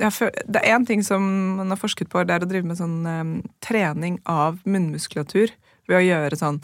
Jeg 0.00 0.30
det 0.48 0.62
er 0.62 0.72
én 0.72 0.86
ting 0.88 1.02
som 1.04 1.20
man 1.58 1.68
har 1.68 1.76
forsket 1.76 2.08
på, 2.08 2.22
det 2.24 2.32
er 2.32 2.46
å 2.46 2.48
drive 2.48 2.64
med 2.64 2.78
sånn 2.78 2.94
um, 3.04 3.32
trening 3.60 4.16
av 4.24 4.62
munnmuskulatur. 4.64 5.52
Ved 5.84 5.98
å 5.98 6.00
gjøre 6.00 6.38
sånn 6.40 6.62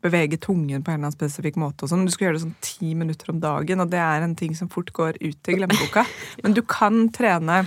Bevege 0.00 0.38
tungen 0.40 0.82
på 0.82 0.90
en 0.90 0.96
eller 0.96 1.10
annen 1.10 1.16
spesifikk 1.16 1.58
måte. 1.60 1.84
og 1.84 1.90
sånn. 1.92 2.06
Du 2.08 2.12
skal 2.14 2.28
gjøre 2.28 2.38
det 2.38 2.44
sånn 2.46 2.56
ti 2.64 2.94
minutter 2.96 3.32
om 3.34 3.40
dagen, 3.42 3.82
og 3.84 3.90
det 3.92 4.00
er 4.00 4.24
en 4.24 4.36
ting 4.38 4.54
som 4.56 4.70
fort 4.72 4.92
går 4.96 5.18
ut 5.20 5.50
i 5.50 5.56
glemmeboka. 5.58 6.06
Men 6.42 6.56
du 6.56 6.62
kan 6.64 7.08
trene 7.12 7.62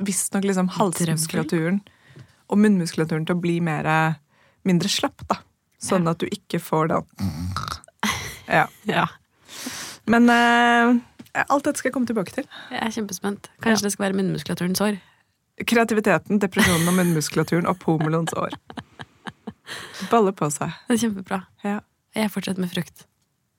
visstnok 0.00 0.44
liksom 0.48 0.68
halsmuskulaturen 0.76 1.80
og 2.50 2.58
munnmuskulaturen 2.58 3.26
til 3.28 3.36
å 3.36 3.40
bli 3.40 3.58
mer, 3.64 3.86
mindre 4.66 4.88
slapp, 4.92 5.22
da. 5.30 5.40
Sånn 5.80 6.08
at 6.10 6.20
du 6.20 6.26
ikke 6.28 6.60
får 6.60 6.90
det 6.92 7.00
Ja. 8.50 8.66
Ja, 8.90 9.06
Men 10.10 10.26
uh, 10.26 10.96
alt 11.46 11.64
dette 11.64 11.78
skal 11.78 11.90
jeg 11.90 11.94
komme 11.94 12.08
tilbake 12.08 12.34
til. 12.34 12.48
jeg 12.72 12.80
er 12.82 12.90
kjempespent. 12.90 13.46
Kanskje 13.62 13.86
det 13.86 13.92
skal 13.94 14.08
være 14.08 14.18
munnmuskulaturens 14.18 14.80
år. 14.82 14.98
Kreativiteten, 15.70 16.40
depresjonen 16.42 16.88
og 16.90 16.96
munnmuskulaturen 16.96 17.68
og 17.70 17.78
pommelons 17.78 18.34
år. 18.34 18.56
Baller 20.10 20.34
på 20.36 20.48
seg. 20.52 20.74
Det 20.88 20.96
er 20.96 21.02
kjempebra. 21.04 21.40
Ja. 21.66 21.78
Jeg 22.16 22.32
fortsetter 22.34 22.62
med 22.64 22.72
frukt. 22.72 23.06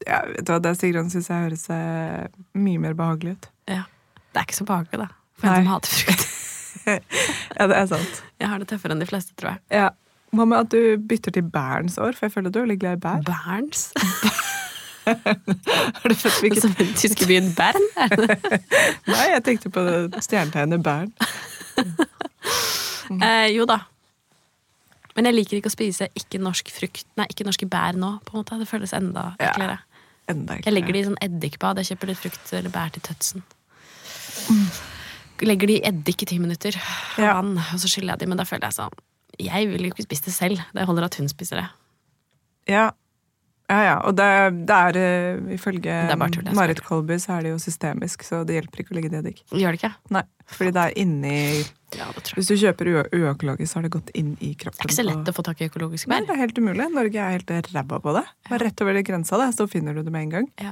Ja, 0.07 0.21
vet 0.27 0.45
du 0.47 0.51
hva, 0.51 0.59
Det 0.63 0.73
Sigrun 0.79 1.09
syns 1.13 1.29
jeg 1.29 1.43
høres 1.45 1.65
eh, 1.73 2.27
mye 2.57 2.81
mer 2.81 2.95
behagelig 2.97 3.35
ut. 3.37 3.49
Ja. 3.69 3.83
Det 4.31 4.39
er 4.41 4.47
ikke 4.47 4.57
så 4.61 4.67
behagelig, 4.67 5.03
da. 5.03 5.09
For 5.39 5.47
Nei. 5.47 5.57
en 5.59 5.65
som 5.65 5.73
hater 5.75 5.97
frukt. 6.03 6.27
Ja, 6.87 7.65
det 7.67 7.75
er 7.77 7.87
sant. 7.91 8.21
Jeg 8.39 8.47
har 8.49 8.61
det 8.61 8.65
tøffere 8.71 8.95
enn 8.95 9.01
de 9.03 9.05
fleste, 9.05 9.35
tror 9.37 9.51
jeg. 9.51 9.59
Ja. 9.75 9.89
Hva 10.33 10.45
med 10.47 10.63
at 10.63 10.71
du 10.71 10.95
bytter 11.03 11.33
til 11.35 11.43
bærens 11.51 11.97
år? 12.01 12.15
For 12.17 12.25
jeg 12.25 12.33
føler 12.33 12.53
du 12.53 12.61
er 12.61 12.63
veldig 12.65 12.77
glad 12.81 12.97
i 12.97 13.01
bær. 13.03 13.19
Bærens? 13.27 13.81
Har 15.05 16.07
du 16.07 16.15
født 16.15 16.39
hvilket 16.41 16.61
Som 16.65 16.73
den 16.79 16.93
tyske 16.97 17.27
byen 17.27 17.51
Bern? 17.57 17.85
er? 17.99 18.15
Nei, 19.09 19.25
jeg 19.33 19.43
tenkte 19.45 19.71
på 19.73 19.83
stjernetegnet 19.83 20.23
stjernetegnet 20.23 20.83
bæren. 20.85 21.13
Eh, 23.21 23.47
jo 23.51 23.65
da. 23.67 23.81
Men 25.15 25.25
jeg 25.27 25.35
liker 25.35 25.57
ikke 25.59 25.69
å 25.71 25.75
spise 25.75 26.07
ikke-norsk 26.15 26.69
frukt 26.71 27.05
Nei, 27.19 27.25
ikke 27.29 27.45
norske 27.47 27.67
bær 27.69 27.97
nå. 27.99 28.19
på 28.25 28.35
en 28.35 28.43
måte. 28.43 28.59
Det 28.59 28.67
føles 28.69 28.93
enda 28.93 29.35
Ja. 29.39 29.51
eklere. 29.51 29.79
Jeg 30.31 30.71
legger 30.73 30.93
det 30.93 31.01
i 31.01 31.07
sånn 31.09 31.17
eddikbad. 31.21 31.77
Jeg 31.81 31.97
kjøper 31.97 32.07
litt 32.07 32.17
frukt 32.21 32.53
eller 32.53 32.69
bær 32.69 32.91
til 32.95 33.01
tøtsen. 33.01 33.43
Legger 35.41 35.67
de 35.67 35.77
i 35.79 35.83
eddik 35.89 36.21
i 36.23 36.25
ti 36.29 36.37
minutter 36.39 36.75
og 36.77 37.19
Ja. 37.23 37.33
vann, 37.41 37.57
og 37.57 37.79
så 37.81 37.87
skyller 37.89 38.13
jeg 38.13 38.19
de. 38.19 38.25
Men 38.27 38.37
da 38.37 38.43
føler 38.43 38.69
jeg 38.69 38.77
sånn 38.77 38.93
Jeg 39.39 39.67
vil 39.67 39.81
jo 39.87 39.89
ikke 39.91 40.03
spise 40.05 40.25
det 40.25 40.33
selv. 40.33 40.59
Det 40.73 40.85
holder 40.85 41.03
at 41.05 41.15
hun 41.15 41.27
spiser 41.27 41.55
det. 41.61 41.69
Ja. 42.67 42.91
Ja, 43.69 43.81
ja. 43.83 43.95
Og 44.05 44.15
det, 44.15 44.65
det 44.67 44.75
er 44.75 45.37
uh, 45.39 45.53
ifølge 45.55 46.31
tull, 46.33 46.53
Marit 46.53 46.81
Kolby 46.83 47.15
så 47.17 47.37
er 47.39 47.43
det 47.43 47.51
jo 47.53 47.57
systemisk, 47.57 48.21
så 48.27 48.45
det 48.45 48.57
hjelper 48.59 48.83
ikke 48.83 48.91
å 48.91 48.97
legge 48.99 49.09
det 49.09 49.17
i 49.17 49.21
eddik. 49.23 49.43
Gjør 49.49 49.71
det 49.71 49.79
ikke? 49.79 49.93
Nei, 50.11 50.23
fordi 50.45 50.73
det 50.75 50.83
er 50.83 50.97
inni 50.99 51.63
Ja, 51.97 52.05
det 52.15 52.23
tror 52.23 52.35
jeg. 52.35 52.41
Hvis 52.41 52.47
du 52.47 52.55
kjøper 52.61 52.89
uøkologisk, 53.11 53.71
så 53.71 53.75
har 53.79 53.83
det 53.87 53.91
gått 53.91 54.11
inn 54.15 54.37
i 54.39 54.53
kroppen. 54.55 54.79
Det 54.79 54.85
er 54.85 54.91
ikke 54.91 54.99
så 55.01 55.07
lett 55.07 55.31
å 55.31 55.33
få 55.35 55.43
tak 55.43 55.61
i 55.61 55.67
økologisk 55.69 56.07
Nei, 56.07 56.21
det 56.27 56.29
er 56.35 56.39
helt 56.45 56.57
umulig. 56.61 56.87
Norge 56.93 57.19
er 57.19 57.35
helt 57.39 57.71
ræva 57.75 57.99
på 58.01 58.13
det. 58.15 58.23
Bare 58.49 58.63
rett 58.69 58.81
over 58.85 59.01
grensa, 59.03 59.37
det, 59.41 59.49
så 59.57 59.67
finner 59.69 59.93
du 59.93 60.03
det 60.03 60.11
med 60.13 60.21
en 60.27 60.29
gang. 60.37 60.47
Ja. 60.61 60.71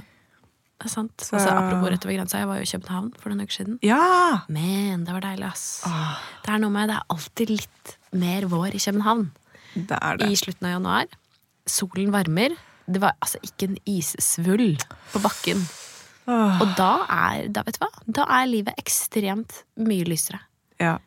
Det 0.80 0.86
er 0.88 0.94
sant. 0.94 1.12
Så- 1.20 1.36
Altså, 1.36 1.50
apropos 1.52 1.90
rett 1.92 2.06
over 2.06 2.16
grensa, 2.16 2.38
jeg 2.40 2.48
var 2.48 2.56
jo 2.56 2.62
i 2.64 2.72
København 2.72 3.10
for 3.20 3.30
noen 3.30 3.42
uker 3.44 3.52
siden. 3.58 3.80
Ja! 3.84 4.42
Men 4.48 5.04
det 5.04 5.12
var 5.12 5.22
deilig, 5.28 5.46
ass. 5.52 5.82
Åh, 5.86 6.16
Det 6.46 6.54
er 6.54 6.60
noe 6.60 6.70
med 6.72 6.88
Det 6.88 6.96
er 6.96 7.04
alltid 7.10 7.50
litt 7.50 7.98
mer 8.14 8.42
vår 8.48 8.68
i 8.76 8.80
København. 8.80 9.32
det 9.76 9.98
er 10.02 10.18
det. 10.18 10.30
I 10.32 10.36
slutten 10.40 10.64
av 10.66 10.72
januar. 10.82 11.06
Solen 11.68 12.12
varmer. 12.12 12.56
Det 12.90 13.02
var 13.02 13.12
altså 13.22 13.38
ikke 13.44 13.68
en 13.70 13.78
issvull 13.86 14.78
på 15.12 15.20
bakken. 15.22 15.68
Åh, 16.30 16.62
Og 16.62 16.76
da 16.78 17.06
er, 17.10 17.48
da, 17.50 17.62
vet 17.64 17.78
du 17.78 17.86
hva? 17.86 17.90
da 18.08 18.24
er 18.40 18.48
livet 18.48 18.74
ekstremt 18.78 19.64
mye 19.78 20.06
lysere. 20.08 20.40
ja. 20.80 20.98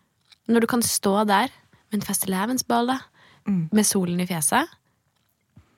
Når 0.52 0.60
du 0.64 0.68
kan 0.70 0.82
stå 0.84 1.16
der 1.28 1.48
med 1.90 2.00
en 2.00 2.06
fastelavnsbolle, 2.06 2.98
Mm. 3.42 3.64
med 3.74 3.82
solen 3.88 4.20
i 4.22 4.26
fjeset, 4.28 4.68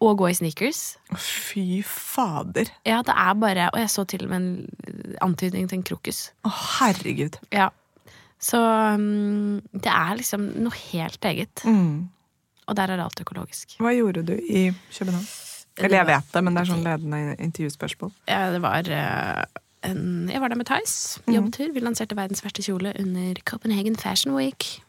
og 0.04 0.18
gå 0.20 0.26
i 0.28 0.34
sneakers 0.36 0.98
Fy 1.16 1.80
fader. 1.86 2.68
Ja, 2.84 2.98
det 3.06 3.14
er 3.16 3.34
bare 3.40 3.70
Og 3.72 3.78
jeg 3.80 3.88
så 3.88 4.04
til 4.04 4.24
og 4.26 4.34
med 4.34 4.36
en 4.36 5.16
antydning 5.24 5.68
til 5.70 5.78
en 5.78 5.82
krokus. 5.86 6.18
Å, 6.44 6.50
herregud. 6.50 7.38
Ja. 7.54 7.70
Så 8.38 8.60
um, 8.60 9.62
det 9.72 9.88
er 9.88 10.18
liksom 10.20 10.44
noe 10.60 10.76
helt 10.92 11.24
eget. 11.24 11.64
Mm. 11.64 12.10
Og 12.68 12.76
der 12.76 12.92
er 12.92 13.00
alt 13.06 13.20
økologisk. 13.24 13.78
Hva 13.80 13.94
gjorde 13.96 14.26
du 14.28 14.34
i 14.36 14.66
København? 14.92 15.24
Eller 15.78 15.96
jeg 16.02 16.06
vet 16.12 16.28
det, 16.34 16.44
men 16.44 16.54
det 16.54 16.60
er 16.66 16.70
sånn 16.74 16.84
ledende 16.84 17.22
intervjuspørsmål. 17.42 18.12
Ja, 18.28 18.50
det 18.52 18.60
var 18.62 18.86
eh, 18.92 19.44
en 19.85 20.28
Jeg 20.32 20.41
var 20.41 20.49
der 20.49 20.57
med 20.61 20.66
Theis. 20.66 21.18
Jobbtur. 21.30 21.72
Vi 21.74 21.80
lanserte 21.82 22.16
verdens 22.16 22.45
verste 22.45 22.62
kjole 22.64 22.93
under 23.01 23.35
Copenhagen 23.45 23.97
Fashion 23.97 24.35
Week. 24.37 24.82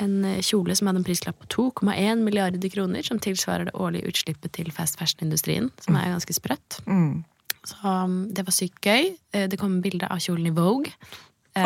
En 0.00 0.24
eh, 0.24 0.40
kjole 0.46 0.76
som 0.78 0.86
hadde 0.86 1.00
en 1.02 1.06
prislapp 1.08 1.38
på 1.42 1.72
2,1 1.82 2.22
milliarder 2.22 2.70
kroner, 2.70 3.02
som 3.02 3.18
tilsvarer 3.18 3.68
det 3.68 3.74
årlige 3.74 4.06
utslippet 4.12 4.52
til 4.54 4.70
fast 4.74 4.98
fashion-industrien, 5.00 5.70
som 5.82 5.96
er 5.98 6.12
ganske 6.14 6.36
sprøtt. 6.36 6.78
Mm. 6.86 7.24
Så 7.66 7.76
um, 7.82 8.28
det 8.32 8.46
var 8.46 8.54
sykt 8.54 8.80
gøy. 8.86 9.16
Eh, 9.34 9.48
Det 9.50 9.58
kom 9.58 9.80
bilde 9.82 10.06
av 10.06 10.22
kjolen 10.22 10.46
i 10.46 10.54
Vogue. 10.54 10.92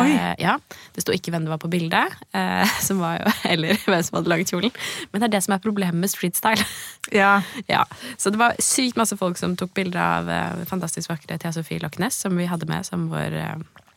Eh, 0.01 0.33
ja, 0.41 0.57
Det 0.95 1.03
sto 1.03 1.13
ikke 1.15 1.33
hvem 1.33 1.45
det 1.45 1.51
var 1.53 1.61
på 1.61 1.69
bildet, 1.71 2.15
eh, 2.33 2.75
som 2.87 3.01
var 3.03 3.19
jo, 3.19 3.33
eller 3.51 3.77
hvem 3.85 4.03
som 4.05 4.19
hadde 4.19 4.31
laget 4.31 4.53
kjolen. 4.53 4.73
Men 5.11 5.21
det 5.21 5.29
er 5.29 5.35
det 5.37 5.43
som 5.45 5.55
er 5.55 5.63
problemet 5.63 5.99
med 5.99 6.11
streetstyle. 6.11 6.65
Ja. 7.13 7.43
ja, 7.67 7.83
Så 8.17 8.31
det 8.31 8.39
var 8.39 8.55
sykt 8.63 8.97
masse 8.97 9.17
folk 9.19 9.37
som 9.37 9.57
tok 9.59 9.73
bilder 9.75 9.99
av 10.01 10.29
eh, 10.31 10.63
fantastisk 10.69 11.11
vakre 11.11 11.37
Thea 11.37 11.51
Sofie 11.53 11.81
Loch 11.83 11.99
Ness, 12.01 12.15
som 12.23 12.37
vi 12.39 12.47
hadde 12.49 12.65
med 12.69 12.87
som 12.87 13.09
vår 13.11 13.35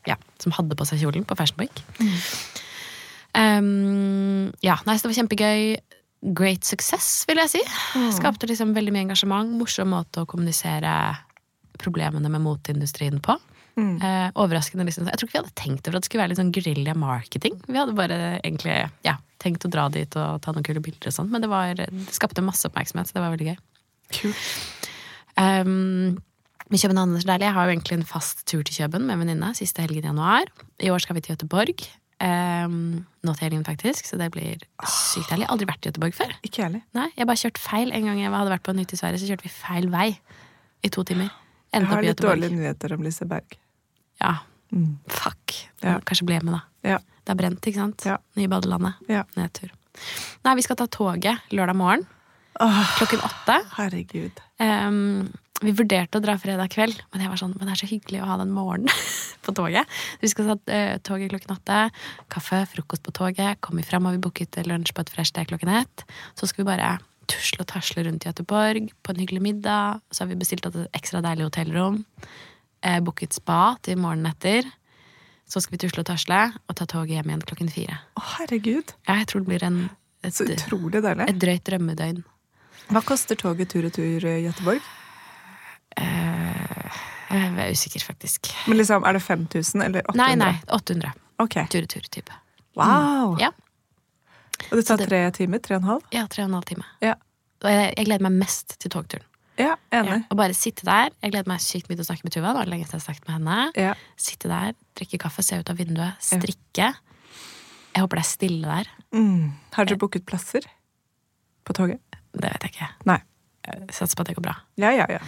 Ja, 0.07 0.18
som 0.42 0.53
hadde 0.53 0.76
på 0.76 0.84
seg 0.86 1.01
kjolen 1.01 1.24
på 1.26 1.36
Fashion 1.38 1.62
Week. 1.62 1.80
Um, 3.36 4.53
ja, 4.64 4.78
nei, 4.86 4.97
så 4.97 5.07
det 5.07 5.12
var 5.12 5.18
kjempegøy. 5.20 5.62
Great 6.36 6.66
success, 6.66 7.24
vil 7.28 7.40
jeg 7.44 7.53
si. 7.53 7.62
Skapte 8.16 8.49
liksom 8.49 8.74
veldig 8.76 8.94
mye 8.94 9.07
engasjement. 9.07 9.53
Morsom 9.59 9.92
måte 9.92 10.24
å 10.24 10.28
kommunisere 10.28 10.92
problemene 11.80 12.30
med 12.32 12.42
moteindustrien 12.44 13.20
på. 13.22 13.36
Mm. 13.76 13.96
Eh, 14.00 14.28
overraskende 14.40 14.86
liksom. 14.88 15.08
Jeg 15.10 15.20
tror 15.20 15.28
ikke 15.28 15.36
vi 15.36 15.42
hadde 15.42 15.58
tenkt 15.60 15.88
over 15.88 15.98
at 15.98 16.04
det 16.04 16.08
skulle 16.08 16.22
være 16.22 16.32
litt 16.32 16.40
sånn 16.40 16.52
guerilla 16.56 16.94
marketing. 16.96 17.58
Vi 17.68 17.76
hadde 17.76 17.96
bare 17.96 18.20
egentlig 18.38 18.76
ja, 19.04 19.18
tenkt 19.42 19.66
å 19.68 19.72
dra 19.72 19.88
dit 19.92 20.16
og 20.16 20.40
ta 20.44 20.54
noen 20.54 20.64
kule 20.66 20.80
bilder 20.84 21.10
og 21.10 21.16
sånn, 21.18 21.28
men 21.32 21.44
det, 21.44 21.50
var, 21.52 21.74
det 21.76 21.90
skapte 22.16 22.44
masse 22.44 22.64
oppmerksomhet, 22.70 23.10
så 23.10 23.18
det 23.18 23.24
var 23.26 23.34
veldig 23.36 23.50
gøy. 23.52 23.58
Kult. 24.16 24.48
Um, 25.36 26.16
men 26.66 26.80
København 26.82 27.14
er 27.14 27.22
så 27.22 27.28
deilig. 27.28 27.46
Jeg 27.46 27.56
har 27.58 27.68
jo 27.68 27.74
egentlig 27.76 27.98
en 27.98 28.08
fast 28.08 28.42
tur 28.48 28.64
til 28.66 28.80
Køben 28.80 29.04
med 29.06 29.20
venninne 29.20 29.52
siste 29.58 29.84
helgen 29.84 30.06
i 30.06 30.10
januar. 30.10 30.48
I 30.82 30.90
år 30.90 31.04
skal 31.04 31.18
vi 31.18 31.22
til 31.26 31.36
Gøteborg. 31.36 31.84
Um, 32.16 33.04
nå 33.20 33.34
til 33.36 33.44
helgen, 33.44 33.66
faktisk, 33.66 34.08
så 34.08 34.16
det 34.16 34.30
blir 34.32 34.64
sykt 34.88 35.28
deilig. 35.30 35.50
Aldri 35.52 35.68
vært 35.68 35.84
i 35.84 35.92
Gøteborg 35.92 36.16
før. 36.16 36.32
Ikke 36.48 36.64
heller. 36.64 36.82
Nei, 36.96 37.10
Jeg 37.12 37.28
bare 37.28 37.42
kjørt 37.44 37.60
feil. 37.60 37.92
En 37.92 38.08
gang 38.08 38.22
jeg 38.24 38.32
hadde 38.32 38.54
vært 38.56 38.64
på 38.64 38.72
en 38.72 38.80
hytte 38.82 38.96
i 38.96 39.02
Sverige, 39.02 39.20
så 39.20 39.30
kjørte 39.30 39.46
vi 39.46 39.52
feil 39.52 39.90
vei 39.92 40.08
i 40.80 40.90
to 40.90 41.04
timer. 41.06 41.30
Jeg 41.76 41.90
har 41.90 42.02
litt 42.02 42.24
dårlige 42.24 42.56
nyheter 42.56 42.96
om 42.96 43.04
Liseberg. 43.04 43.58
Ja, 44.22 44.36
Mm. 44.72 44.98
fuck. 45.06 45.52
Ja. 45.80 46.00
Kanskje 46.02 46.24
bli 46.26 46.40
med, 46.42 46.52
da. 46.56 46.60
Ja. 46.82 46.96
Det 47.24 47.30
er 47.32 47.36
brent, 47.38 47.60
ikke 47.70 47.78
sant? 47.78 48.02
Ja. 48.04 48.16
Nye 48.36 48.48
badelandet. 48.50 48.94
Ja. 49.08 49.20
Nedtur. 49.36 49.70
Nei, 50.44 50.54
vi 50.58 50.62
skal 50.66 50.76
ta 50.76 50.86
toget 50.90 51.38
lørdag 51.54 51.76
morgen 51.78 52.02
Åh, 52.60 52.96
klokken 52.98 53.22
åtte. 53.24 53.60
herregud. 53.76 54.40
Um, 54.58 55.30
vi 55.62 55.72
vurderte 55.72 56.18
å 56.18 56.22
dra 56.24 56.34
fredag 56.36 56.68
kveld, 56.74 56.98
men 57.12 57.22
jeg 57.22 57.30
var 57.30 57.36
sånn, 57.40 57.54
men 57.56 57.68
det 57.68 57.76
er 57.76 57.86
så 57.86 57.88
hyggelig 57.88 58.20
å 58.22 58.26
ha 58.26 58.36
den 58.42 58.50
morgenen 58.52 58.90
på 59.46 59.54
toget. 59.54 59.86
Vi 60.20 60.28
skal 60.28 60.50
ta 60.50 60.56
uh, 60.58 60.98
toget 60.98 61.30
klokken 61.30 61.54
åtte. 61.56 61.78
Kaffe, 62.28 62.64
frokost 62.74 63.04
på 63.06 63.12
toget. 63.14 63.60
Kommer 63.60 63.84
vi 63.84 63.88
fram, 63.88 64.04
har 64.04 64.16
vi 64.18 64.22
booket 64.26 64.58
lunsj 64.66 64.92
på 64.92 65.00
et 65.06 65.10
fresh 65.14 65.32
day 65.32 65.46
klokken 65.46 65.70
ett. 65.78 66.04
Så 66.34 66.48
skal 66.50 66.64
vi 66.64 66.72
bare 66.74 66.98
tusle 67.30 67.62
og 67.62 67.70
tasle 67.70 68.02
rundt 68.04 68.26
i 68.26 68.28
Göteborg 68.32 68.90
på 69.02 69.14
en 69.14 69.22
hyggelig 69.22 69.42
middag. 69.46 70.00
Så 70.10 70.24
har 70.24 70.28
vi 70.34 70.40
bestilt 70.42 70.66
et 70.66 70.82
ekstra 70.92 71.22
deilig 71.24 71.48
hotellrom. 71.48 72.02
Eh, 72.87 73.01
booket 73.03 73.34
spa 73.34 73.74
til 73.82 73.99
morgenen 73.99 74.30
etter. 74.30 74.68
Så 75.47 75.61
skal 75.62 75.76
vi 75.76 75.80
tusle 75.84 76.03
og 76.05 76.09
tasle 76.09 76.39
og 76.66 76.74
ta 76.78 76.87
toget 76.91 77.16
hjem 77.16 77.30
igjen 77.32 77.43
klokken 77.47 77.70
fire. 77.70 77.99
Å, 78.18 78.22
herregud. 78.37 78.93
Ja, 79.09 79.16
jeg 79.20 79.28
tror 79.30 79.43
det 79.45 79.51
blir 79.51 79.64
en, 79.66 79.80
et, 80.26 80.34
Så 80.34 80.47
utrolig 80.51 81.03
deilig. 81.03 81.26
et 81.30 81.39
drøyt 81.43 81.64
drømmedøgn. 81.68 82.22
Hva 82.95 83.03
koster 83.07 83.39
toget 83.39 83.70
tur 83.72 83.87
og 83.89 83.95
tur 83.97 84.22
Gøteborg? 84.22 84.82
Eh, 85.97 86.99
jeg 87.30 87.53
er 87.59 87.70
usikker, 87.74 88.03
faktisk. 88.07 88.51
Men 88.68 88.78
liksom, 88.78 89.05
Er 89.07 89.12
det 89.18 89.22
5000 89.22 89.82
eller 89.82 90.03
800? 90.11 90.16
Nei, 90.22 90.34
nei. 90.34 90.55
800. 90.70 91.12
Ok. 91.43 91.57
Tur 91.70 91.82
og 91.82 91.89
tur-type. 91.89 92.32
Wow. 92.76 93.37
Ja. 93.41 93.51
Og 94.70 94.76
det 94.78 94.87
tar 94.87 94.97
det- 94.97 95.09
tre 95.09 95.30
timer? 95.30 95.59
Tre 95.59 95.76
og 95.76 95.82
en 95.82 95.89
halv? 95.89 96.03
Ja, 96.12 96.26
tre 96.26 96.43
og 96.45 96.49
en 96.51 96.55
halv 96.55 96.64
time. 96.64 96.84
Ja. 97.03 97.14
Og 97.64 97.70
jeg, 97.70 97.95
jeg 97.97 98.07
gleder 98.07 98.22
meg 98.22 98.32
mest 98.32 98.78
til 98.78 98.91
togturen. 98.91 99.24
Ja, 99.59 99.76
Ja, 99.92 100.02
enig. 100.02 100.18
og 100.30 100.36
bare 100.38 100.54
sitte 100.54 100.84
der. 100.84 101.11
Jeg 101.22 101.32
gleder 101.32 101.48
meg 101.48 101.61
sykt 101.64 101.88
mye 101.88 101.96
til 101.96 102.04
å 102.04 102.09
snakke 102.11 102.24
med 102.28 102.32
Tuva. 102.34 102.52
Det 102.52 102.59
var 102.61 102.70
lenge 102.72 102.86
siden 102.86 102.98
jeg 102.98 103.02
har 103.02 103.07
snakket 103.07 103.28
med 103.28 103.36
henne. 103.38 103.59
Ja. 103.76 103.94
Sitte 104.16 104.48
der, 104.52 104.74
drikke 104.98 105.18
kaffe, 105.22 105.42
se 105.46 105.59
ut 105.61 105.70
av 105.72 105.76
vinduet, 105.80 106.18
strikke. 106.20 106.90
Jeg 107.96 108.04
håper 108.04 108.20
det 108.20 108.24
er 108.26 108.28
stille 108.28 108.66
der. 108.68 108.90
Mm. 109.16 109.52
Har 109.72 109.88
dere 109.88 109.96
booket 110.02 110.26
plasser 110.28 110.66
på 111.64 111.72
toget? 111.76 112.00
Det 112.36 112.50
vet 112.52 112.66
jeg 112.68 112.74
ikke. 112.74 112.90
Nei. 113.09 113.20
Jeg 113.66 113.88
Satser 113.96 114.14
på 114.18 114.22
at 114.22 114.28
det 114.30 114.36
går 114.36 114.44
bra. 114.46 114.57
Ja, 114.78 114.90
ja, 114.94 115.07
ja. 115.11 115.20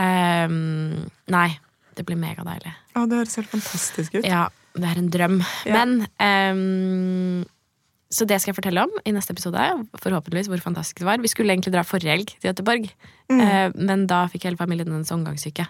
Um, 0.00 1.10
nei, 1.34 1.48
det 1.98 2.06
blir 2.08 2.16
megadeilig. 2.16 2.70
Å, 2.96 3.02
det 3.10 3.18
høres 3.18 3.34
helt 3.36 3.50
fantastisk 3.52 4.14
ut. 4.20 4.24
Ja, 4.24 4.46
det 4.78 4.86
er 4.88 5.00
en 5.02 5.10
drøm. 5.12 5.40
Ja. 5.68 5.74
Men 5.82 6.06
ehm, 6.22 7.42
Så 8.12 8.26
det 8.28 8.36
skal 8.42 8.52
jeg 8.52 8.58
fortelle 8.58 8.82
om 8.84 8.90
i 9.08 9.12
neste 9.16 9.32
episode. 9.32 9.62
Forhåpentligvis 10.02 10.50
hvor 10.52 10.60
fantastisk 10.60 11.00
det 11.00 11.06
var. 11.08 11.22
Vi 11.22 11.30
skulle 11.32 11.54
egentlig 11.54 11.72
dra 11.72 11.80
forrige 11.86 12.12
helg 12.12 12.34
til 12.38 12.50
Göteborg, 12.52 12.90
Mm. 13.32 13.40
eh, 13.40 13.72
men 13.74 14.06
da 14.06 14.26
fikk 14.28 14.44
hele 14.44 14.56
familien 14.60 14.92
en 14.92 15.04
omgangssyke. 15.16 15.66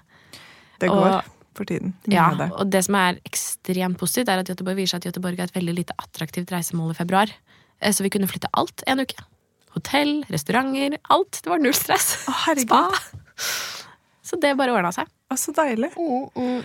Det 0.81 0.91
Og- 0.91 0.97
går 0.99 1.23
for 1.55 1.65
tiden. 1.65 1.93
Ja, 2.09 2.35
det. 2.35 2.51
og 2.53 2.69
det 2.71 2.83
som 2.85 2.95
er 2.97 3.21
ekstremt 3.25 3.97
positivt, 3.99 4.29
er 4.29 4.39
at 4.41 4.49
Göteborg 4.49 4.75
viser 4.75 4.97
at 4.97 5.05
Göteborg 5.05 5.39
er 5.39 5.45
et 5.45 5.53
veldig 5.55 5.75
lite 5.77 5.93
attraktivt 6.03 6.51
reisemål 6.51 6.91
i 6.91 6.95
februar. 6.95 7.31
Eh, 7.81 7.93
Så 7.93 8.03
vi 8.03 8.11
kunne 8.11 8.27
flytte 8.27 8.49
alt 8.55 8.83
en 8.87 8.99
uke. 9.01 9.15
Hotell, 9.75 10.25
restauranter, 10.29 10.99
alt. 11.11 11.41
Det 11.43 11.47
var 11.47 11.59
null 11.59 11.73
stress. 11.73 12.27
Å. 12.27 12.59
Spa. 12.59 12.91
Så 14.25 14.41
det 14.41 14.57
bare 14.57 14.73
ordna 14.73 14.91
seg. 14.93 15.07
Å, 15.31 15.37
så 15.39 15.53
deilig. 15.55 15.93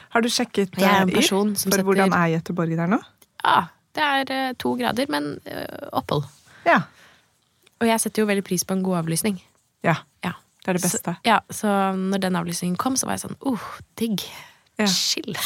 Har 0.09 0.21
du 0.21 0.27
sjekket 0.29 0.75
uh, 0.81 1.21
som 1.21 1.53
for 1.55 1.83
hvordan 1.83 2.11
er 2.13 2.39
Göteborg 2.39 2.75
der 2.75 2.87
nå? 2.87 2.99
Ja, 3.43 3.67
det 3.97 4.05
er 4.05 4.33
eh, 4.35 4.53
to 4.61 4.75
grader, 4.79 5.09
men 5.11 5.33
eh, 5.49 5.87
opphold. 5.97 6.27
Ja. 6.67 6.81
Og 7.81 7.89
jeg 7.89 8.01
setter 8.01 8.23
jo 8.23 8.29
veldig 8.29 8.45
pris 8.47 8.63
på 8.65 8.77
en 8.77 8.83
god 8.85 9.03
avlysning. 9.03 9.41
ja. 9.85 9.99
Ja. 10.25 10.33
Det 10.67 10.73
er 10.73 10.77
det 10.81 10.83
beste. 10.83 11.11
Så, 11.15 11.21
ja, 11.23 11.35
så 11.53 11.73
når 11.95 12.19
den 12.25 12.35
avlysningen 12.35 12.75
kom, 12.81 12.97
så 12.99 13.07
var 13.07 13.15
jeg 13.15 13.21
sånn 13.21 13.37
uh, 13.47 13.67
digg. 13.95 14.23
Ja. 14.79 14.87
Chill. 14.91 15.37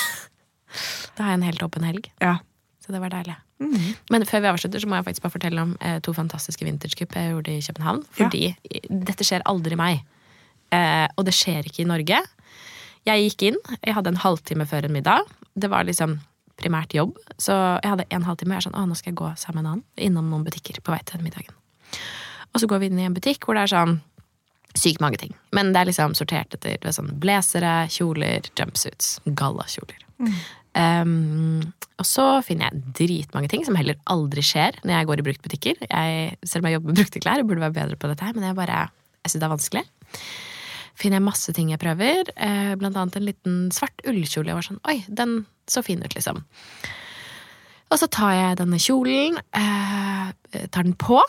Da 1.18 1.26
har 1.28 1.34
jeg 1.34 1.42
en 1.42 1.44
helt 1.50 1.62
åpen 1.66 1.84
helg. 1.84 2.08
Ja. 2.24 2.38
Så 2.82 2.94
det 2.96 3.02
var 3.04 3.12
deilig. 3.12 3.36
Mhm. 3.62 3.90
Men 4.10 4.24
før 4.26 4.42
vi 4.42 4.50
avslutter, 4.50 4.82
så 4.82 4.88
må 4.90 4.96
jeg 4.98 5.06
faktisk 5.10 5.26
bare 5.26 5.34
fortelle 5.36 5.62
om 5.68 5.74
eh, 5.84 5.98
to 6.02 6.14
fantastiske 6.16 6.66
vintagecup 6.66 7.14
jeg 7.20 7.34
gjorde 7.34 7.54
i 7.54 7.62
København. 7.66 8.00
Ja. 8.08 8.14
Fordi 8.22 8.88
dette 9.10 9.28
skjer 9.28 9.44
aldri 9.52 9.78
meg. 9.78 10.00
Eh, 10.72 11.06
og 11.20 11.28
det 11.28 11.36
skjer 11.36 11.68
ikke 11.68 11.84
i 11.84 11.90
Norge. 11.92 12.22
Jeg 13.06 13.28
gikk 13.28 13.46
inn, 13.52 13.60
jeg 13.82 13.98
hadde 13.98 14.14
en 14.16 14.22
halvtime 14.24 14.66
før 14.72 14.88
en 14.88 14.96
middag. 14.96 15.28
Det 15.60 15.70
var 15.70 15.86
liksom 15.86 16.18
primært 16.62 16.94
jobb, 16.96 17.18
så 17.42 17.58
jeg 17.82 17.92
hadde 17.92 18.08
en 18.10 18.28
halvtime. 18.28 18.56
Jeg 18.56 18.64
er 18.64 18.68
sånn, 18.70 18.78
å, 18.78 18.86
nå 18.88 18.98
skal 19.00 19.12
jeg 19.12 19.20
gå 19.20 19.34
sammen 19.42 19.62
med 19.62 19.66
en 19.66 19.74
annen 19.74 20.08
innom 20.10 20.30
noen 20.32 20.46
butikker 20.48 20.80
på 20.82 20.94
vei 20.94 21.02
til 21.08 21.26
middagen. 21.26 21.58
Og 22.52 22.62
så 22.62 22.70
går 22.70 22.82
vi 22.82 22.92
inn 22.92 23.02
i 23.02 23.08
en 23.08 23.16
butikk 23.16 23.46
hvor 23.48 23.58
det 23.58 23.66
er 23.66 23.74
sånn 23.74 24.00
sykt 24.78 25.04
mange 25.04 25.20
ting. 25.20 25.34
Men 25.56 25.74
det 25.74 25.82
er 25.82 25.90
liksom 25.90 26.16
sortert 26.16 26.56
etter 26.56 26.80
det 26.80 26.90
er 26.92 26.96
sånn 26.96 27.12
blazere, 27.22 27.76
kjoler, 27.92 28.48
jumpsuits, 28.58 29.18
gallakjoler. 29.26 30.00
Um, 30.72 31.74
og 32.00 32.08
så 32.08 32.26
finner 32.48 32.70
jeg 32.70 32.94
dritmange 33.02 33.50
ting 33.52 33.66
som 33.68 33.76
heller 33.76 33.98
aldri 34.12 34.44
skjer 34.46 34.78
når 34.86 34.94
jeg 34.96 35.10
går 35.10 35.22
i 35.22 35.26
bruktbutikker. 35.28 35.82
Jeg, 35.90 36.38
selv 36.48 36.64
om 36.64 36.70
jeg 36.70 36.78
jobber 36.78 36.94
med 36.94 37.02
brukte 37.02 37.24
klær, 37.24 37.42
jeg 37.42 37.50
burde 37.50 37.66
være 37.66 37.78
bedre 37.82 38.00
på 38.00 38.12
dette 38.12 38.28
her, 38.28 38.38
men 38.38 38.48
jeg 38.48 38.58
bare, 38.58 38.86
jeg 39.20 39.34
synes 39.34 39.42
det 39.42 39.50
er 39.50 39.56
vanskelig. 39.58 39.86
Finner 41.02 41.18
jeg 41.18 41.26
masse 41.26 41.54
ting 41.58 41.72
jeg 41.74 41.82
prøver, 41.82 42.30
eh, 42.38 42.74
blant 42.78 42.98
annet 43.00 43.18
en 43.18 43.26
liten 43.26 43.56
svart 43.74 44.04
ullkjole. 44.06 44.52
Jeg 44.52 44.60
var 44.60 44.68
sånn, 44.68 44.82
oi, 44.92 45.00
den 45.10 45.40
så 45.72 45.82
fin 45.86 46.04
ut, 46.04 46.14
liksom. 46.14 46.44
Og 47.92 48.00
så 48.00 48.08
tar 48.08 48.36
jeg 48.38 48.60
denne 48.62 48.80
kjolen, 48.80 49.40
eh, 49.58 50.68
tar 50.70 50.86
den 50.86 50.94
på, 50.94 51.20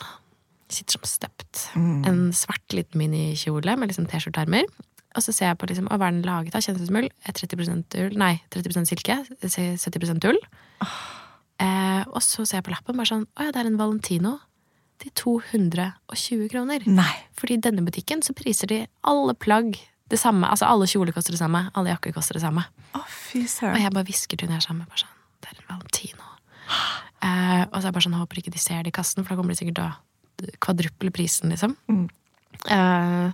sitter 0.69 0.99
som 0.99 1.07
støpt. 1.09 1.67
En 2.07 2.31
svart 2.31 2.75
liten 2.75 3.01
minikjole 3.01 3.75
med 3.77 3.89
liksom 3.89 4.07
T-skjorteermer. 4.07 4.69
Og 5.13 5.21
så 5.21 5.33
ser 5.33 5.51
jeg 5.51 5.59
på 5.61 5.67
liksom, 5.69 5.89
hva 5.89 6.07
er 6.07 6.15
den 6.15 6.23
laget 6.25 6.55
av? 6.55 6.63
Kjennes 6.65 6.81
ut 6.81 6.89
som 6.89 6.97
ull. 6.97 7.09
Eh, 7.25 7.33
30% 7.33 7.97
ull, 8.01 8.15
nei, 8.17 8.41
30% 8.53 8.89
silke. 8.89 9.19
70% 9.43 10.29
ull. 10.29 10.39
Eh, 11.61 12.03
og 12.09 12.21
så 12.25 12.45
ser 12.47 12.61
jeg 12.61 12.65
på 12.65 12.73
lappen 12.73 12.97
bare 12.97 13.11
sånn, 13.11 13.27
å 13.37 13.45
ja, 13.45 13.53
det 13.53 13.61
er 13.61 13.69
en 13.69 13.77
Valentino 13.77 14.39
til 15.01 15.13
220 15.19 16.49
kroner. 16.53 16.85
Nei. 16.89 17.13
Fordi 17.37 17.57
i 17.57 17.63
denne 17.63 17.83
butikken 17.85 18.23
så 18.25 18.35
priser 18.37 18.69
de 18.71 18.83
alle 19.09 19.35
plagg 19.35 19.77
det 20.11 20.19
samme. 20.21 20.47
Altså 20.49 20.69
alle 20.69 20.87
kjoler 20.89 21.15
koster 21.15 21.35
det 21.35 21.41
samme, 21.41 21.65
alle 21.73 21.93
jakker 21.93 22.13
koster 22.15 22.37
det 22.37 22.43
samme. 22.45 22.65
Å, 22.93 23.03
fy 23.09 23.45
Og 23.45 23.79
jeg 23.81 23.93
bare 23.95 24.07
hvisker 24.07 24.39
til 24.39 24.49
hun 24.49 24.55
jeg 24.55 24.63
er 24.63 24.67
sammen 24.67 24.89
bare 24.89 25.05
sånn, 25.05 25.15
det 25.41 25.51
er 25.51 25.61
en 25.61 25.69
Valentino. 25.71 26.31
Eh, 27.23 27.61
og 27.69 27.77
så 27.77 27.85
er 27.85 27.87
jeg 27.89 27.95
bare 27.95 28.05
sånn, 28.07 28.19
håper 28.19 28.41
ikke 28.41 28.53
de 28.53 28.61
ser 28.61 28.83
det 28.83 28.93
i 28.93 28.97
kassen, 28.99 29.23
for 29.23 29.33
da 29.33 29.39
kommer 29.39 29.55
de 29.55 29.61
sikkert 29.61 29.79
til 29.79 29.87
å 29.89 30.53
kvadruple 30.63 31.11
prisen, 31.15 31.53
liksom. 31.53 31.75
Mm. 31.87 32.05
Eh, 32.73 33.29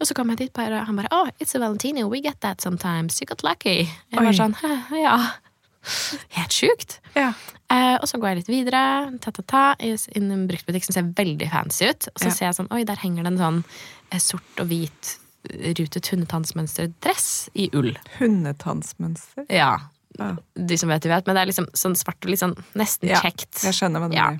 og 0.00 0.08
så 0.08 0.16
kom 0.16 0.32
jeg 0.32 0.40
dit, 0.42 0.52
bare, 0.56 0.80
og 0.80 0.88
han 0.88 0.98
bare, 0.98 1.10
oh, 1.14 1.30
it's 1.38 1.54
a 1.54 1.60
Valentino, 1.60 2.08
we 2.08 2.22
get 2.24 2.40
that 2.40 2.64
sometimes, 2.64 3.20
you 3.20 3.28
got 3.28 3.44
lucky. 3.46 3.84
Jeg 3.84 4.20
Oi. 4.20 4.24
var 4.26 4.38
sånn, 4.38 4.56
ja. 5.04 5.18
Helt 6.38 6.52
sjukt. 6.54 6.98
Ja. 7.16 7.32
Eh, 7.72 7.96
og 8.00 8.06
så 8.10 8.18
går 8.20 8.28
jeg 8.32 8.36
litt 8.42 8.52
videre, 8.52 8.82
ta-ta-ta, 9.24 9.64
inn 9.80 10.30
i 10.30 10.34
en 10.36 10.46
bruktbutikk 10.50 10.84
som 10.86 10.94
ser 10.96 11.08
veldig 11.16 11.48
fancy 11.52 11.88
ut. 11.90 12.08
Og 12.14 12.20
så 12.22 12.28
Ja. 12.30 12.34
ser 12.36 12.46
jeg 12.50 12.54
sånn, 12.60 12.70
oi, 12.72 12.84
der 12.84 12.96
henger 13.02 13.24
det 13.24 13.32
en 13.32 13.38
sånn 13.38 13.60
eh, 14.12 14.18
sort 14.22 14.60
og 14.62 14.68
hvit 14.68 15.16
eh, 15.50 15.72
rutet 15.78 16.06
hundetannsmønsterdress 16.12 17.48
i 17.54 17.68
ull. 17.74 17.92
Hundetannsmønster. 18.18 19.46
Ja. 19.50 19.78
Ja. 20.18 20.36
De 20.54 20.76
som 20.78 20.88
vet, 20.92 21.02
de 21.02 21.08
vet. 21.10 21.26
Men 21.26 21.34
det 21.34 21.42
er 21.42 21.50
liksom 21.50 21.66
sånn 21.74 21.96
svart 21.98 22.22
og 22.22 22.30
litt 22.30 22.38
sånn 22.44 22.54
nesten 22.78 23.10
kjekt. 23.18 23.64
Jeg 23.64 23.74
skjønner 23.74 24.00
hva 24.04 24.10
du 24.10 24.14
mener. 24.14 24.38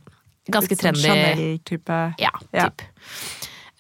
Ganske 0.52 0.70
Litt 0.76 0.82
sånn 0.84 0.94
trendy. 1.00 1.08
Chanel-type. 1.64 1.98
Ja, 2.20 2.30
Ja. 2.52 2.68
typ. 2.68 2.82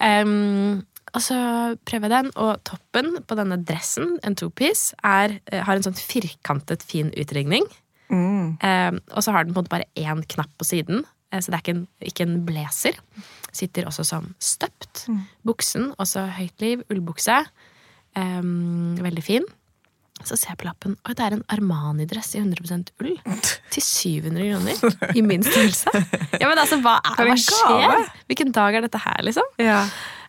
Um, 0.00 0.82
og 1.14 1.22
så 1.22 1.38
prøver 1.86 2.08
jeg 2.08 2.14
den, 2.14 2.30
og 2.40 2.58
toppen 2.66 3.14
på 3.22 3.38
denne 3.38 3.60
dressen, 3.66 4.16
en 4.26 4.36
two-piece, 4.38 4.96
er, 5.06 5.38
eh, 5.46 5.62
har 5.62 5.78
en 5.78 5.86
sånn 5.86 5.98
firkantet, 5.98 6.82
fin 6.82 7.12
utringning. 7.14 7.66
Mm. 8.10 8.58
Um, 8.60 9.00
og 9.14 9.24
så 9.24 9.32
har 9.32 9.44
den 9.44 9.54
på 9.54 9.62
en 9.62 9.64
måte 9.64 9.72
bare 9.72 9.90
én 9.96 10.24
knapp 10.34 10.50
på 10.58 10.66
siden, 10.66 11.04
eh, 11.30 11.40
så 11.40 11.50
det 11.50 11.58
er 11.58 11.62
ikke 11.64 11.76
en, 11.76 11.84
ikke 12.02 12.26
en 12.26 12.38
blazer. 12.46 12.98
Sitter 13.54 13.86
også 13.86 14.04
som 14.04 14.32
støpt. 14.42 15.06
Buksen, 15.46 15.92
også 16.02 16.26
høyt 16.34 16.60
liv, 16.60 16.82
ullbukse. 16.90 17.44
Um, 18.18 18.96
veldig 18.98 19.22
fin. 19.22 19.46
Så 20.22 20.38
ser 20.38 20.52
jeg 20.52 20.60
på 20.62 20.68
lappen, 20.68 20.94
og 21.02 21.16
det 21.18 21.24
er 21.24 21.34
en 21.36 21.46
Armani-dress 21.52 22.36
i 22.38 22.42
100% 22.42 22.92
ull. 23.02 23.16
Til 23.74 23.82
700 23.82 24.50
kroner. 24.50 25.14
I 25.14 25.24
min 25.26 25.42
størrelse. 25.46 25.90
Ja, 26.40 26.48
men 26.50 26.58
altså, 26.58 26.80
hva, 26.82 26.96
er, 26.98 27.28
hva 27.30 27.34
skjer? 27.38 28.08
Hvilken 28.30 28.50
dag 28.54 28.74
er 28.74 28.84
dette 28.84 28.98
her, 29.00 29.20
liksom? 29.26 29.46
Ja. 29.62 29.84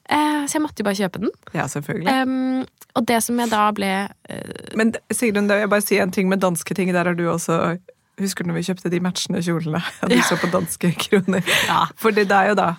Eh, 0.09 0.45
så 0.45 0.57
jeg 0.57 0.63
måtte 0.65 0.83
jo 0.83 0.87
bare 0.87 0.99
kjøpe 0.99 1.21
den. 1.23 1.33
ja, 1.53 1.67
selvfølgelig. 1.71 2.15
Um, 2.21 2.65
og 2.95 3.07
det 3.09 3.19
som 3.25 3.39
jeg 3.41 3.51
da 3.51 3.65
ble 3.75 3.91
eh, 4.29 4.77
Men 4.77 4.93
Sigrun, 5.11 5.49
jeg 5.49 5.69
bare 5.71 5.83
si 5.83 5.99
en 5.99 6.13
ting 6.15 6.29
med 6.31 6.43
danske 6.43 6.77
ting. 6.77 6.93
Der 6.93 7.09
har 7.09 7.17
du 7.17 7.27
også 7.31 7.77
Husker 8.15 8.45
du 8.45 8.53
når 8.53 8.61
vi 8.61 8.67
kjøpte 8.69 8.89
de 8.93 8.99
matchende 9.03 9.41
kjolene? 9.43 9.81
Og 10.05 10.11
de 10.13 10.21
så 10.23 10.37
på 10.39 10.47
danske 10.47 10.93
kroner. 10.95 11.43
Ja. 11.67 11.81
For 11.99 12.15
det 12.15 12.29
er 12.31 12.53
jo 12.53 12.59
da 12.61 12.75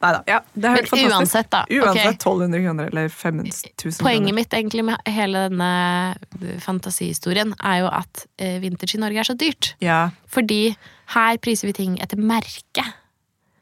Nei 0.00 0.10
da. 0.14 0.20
Ja, 0.24 0.38
det 0.54 0.64
er 0.64 0.78
Men 0.78 0.86
fantastisk. 0.88 1.12
uansett, 1.12 1.48
da. 1.52 1.58
Uansett 1.68 2.06
okay. 2.06 2.14
1200 2.16 2.62
kroner 2.64 2.86
eller 2.88 3.08
5000 3.12 4.00
Poenget 4.00 4.32
mitt 4.32 4.54
egentlig 4.56 4.84
med 4.88 5.10
hele 5.12 5.42
denne 5.50 6.54
fantasihistorien 6.64 7.52
er 7.58 7.82
jo 7.82 7.90
at 7.92 8.22
eh, 8.40 8.56
vintage 8.62 8.96
i 8.96 9.02
Norge 9.02 9.20
er 9.20 9.28
så 9.28 9.36
dyrt. 9.36 9.74
Ja, 9.84 9.98
Fordi 10.24 10.72
her 11.12 11.40
priser 11.44 11.68
vi 11.68 11.76
ting 11.76 11.98
etter 12.00 12.16
merke. 12.16 12.86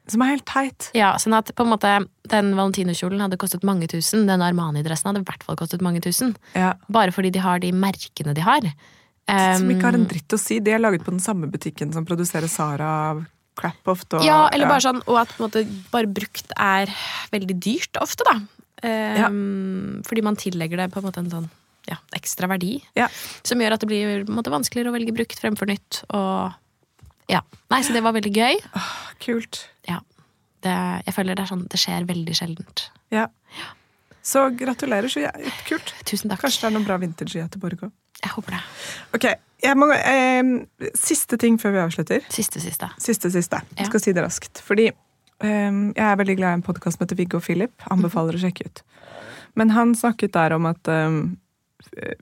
Som 0.08 0.22
er 0.24 0.32
helt 0.34 0.46
teit. 0.48 0.90
Ja, 0.96 1.12
sånn 1.20 1.34
at 1.36 1.50
på 1.54 1.64
en 1.66 1.70
måte 1.72 2.08
Den 2.28 2.54
Valentino-kjolen 2.56 3.20
hadde 3.20 3.36
kostet 3.40 3.62
mange 3.64 3.86
tusen. 3.88 4.26
Den 4.28 4.40
Armani-dressen 4.44 5.10
hadde 5.10 5.20
i 5.20 5.24
hvert 5.28 5.42
fall 5.44 5.56
kostet 5.56 5.80
mange 5.84 6.00
tusen. 6.04 6.34
Ja. 6.54 6.74
Bare 6.88 7.12
fordi 7.12 7.30
de 7.32 7.38
har 7.44 7.58
de 7.60 7.72
merkene 7.72 8.34
de 8.34 8.40
har. 8.44 8.60
Som 9.28 9.68
ikke 9.68 9.82
har 9.84 9.94
Um, 9.96 10.02
en 10.02 10.06
dritt 10.08 10.28
å 10.32 10.38
si. 10.40 10.58
De 10.60 10.72
er 10.72 10.78
laget 10.80 11.04
på 11.04 11.12
den 11.12 11.20
samme 11.20 11.50
butikken 11.52 11.92
som 11.92 12.06
produserer 12.08 12.48
Sara 12.48 13.26
Crap-Oft. 13.56 14.14
og- 14.14 14.24
Ja, 14.24 14.48
eller 14.52 14.66
bare 14.66 14.80
sånn, 14.80 15.02
og 15.06 15.18
at 15.18 15.28
på 15.28 15.44
en 15.44 15.50
måte, 15.50 15.90
bare 15.90 16.06
brukt 16.06 16.50
er 16.56 16.86
veldig 17.32 17.58
dyrt 17.60 17.96
ofte, 18.00 18.24
da. 18.24 18.40
Um, 19.28 20.02
Fordi 20.06 20.22
man 20.22 20.36
tillegger 20.36 20.76
det 20.76 20.92
på 20.92 20.98
en 21.02 21.04
måte 21.10 21.18
en 21.18 21.30
sånn 21.30 21.48
ja, 21.88 21.96
ekstra 22.14 22.46
verdi. 22.50 22.82
Ja. 22.94 23.08
Som 23.42 23.58
gjør 23.60 23.72
at 23.72 23.80
det 23.80 23.88
blir 23.88 24.24
på 24.24 24.28
en 24.28 24.36
måte, 24.36 24.52
vanskeligere 24.52 24.90
å 24.92 24.96
velge 24.96 25.14
brukt 25.16 25.40
fremfor 25.40 25.66
nytt. 25.70 26.02
Og 26.10 26.52
ja. 27.28 27.42
Nei, 27.70 27.82
så 27.84 27.92
det 27.92 28.02
var 28.04 28.14
veldig 28.16 28.32
gøy. 28.34 28.60
Kult. 29.24 29.62
Ja. 29.88 29.98
Det, 30.64 30.74
jeg 31.06 31.14
føler 31.14 31.36
det 31.38 31.44
er 31.44 31.50
sånn, 31.52 31.66
det 31.70 31.78
skjer 31.80 32.06
veldig 32.08 32.34
sjeldent. 32.34 32.86
Ja. 33.14 33.26
Så 34.28 34.46
gratulerer. 34.58 35.08
Så 35.12 35.22
kult. 35.68 35.92
Tusen 36.08 36.28
takk. 36.32 36.42
Kanskje 36.42 36.64
det 36.64 36.70
er 36.70 36.74
noe 36.78 36.86
bra 36.88 36.96
vintage 37.00 37.36
i 37.36 37.42
Göteborg 37.42 37.84
òg. 37.88 37.92
Jeg 38.18 38.32
håper 38.34 38.56
det. 38.56 38.62
Ok, 39.14 39.26
jeg 39.62 39.76
må, 39.78 39.86
eh, 39.94 40.90
Siste 40.98 41.38
ting 41.38 41.56
før 41.62 41.76
vi 41.76 41.82
avslutter. 41.84 42.24
Siste, 42.34 42.60
siste. 42.60 42.88
Siste, 42.98 43.30
siste. 43.30 43.60
Jeg 43.76 43.84
Ja. 43.86 43.90
skal 43.92 44.00
si 44.00 44.12
det 44.12 44.24
raskt. 44.24 44.60
Fordi 44.66 44.88
eh, 44.88 45.70
jeg 45.94 46.04
er 46.04 46.16
veldig 46.16 46.36
glad 46.36 46.50
i 46.50 46.58
en 46.58 46.62
podkast 46.66 46.98
som 46.98 47.06
heter 47.06 47.16
Viggo 47.16 47.38
og 47.38 47.44
Philip. 47.46 47.72
Anbefaler 47.90 48.34
å 48.34 48.42
sjekke 48.42 48.66
ut. 48.66 48.82
Men 49.54 49.70
han 49.70 49.94
snakket 49.94 50.32
der 50.32 50.52
om 50.56 50.66
at 50.66 50.88
eh, 50.88 51.22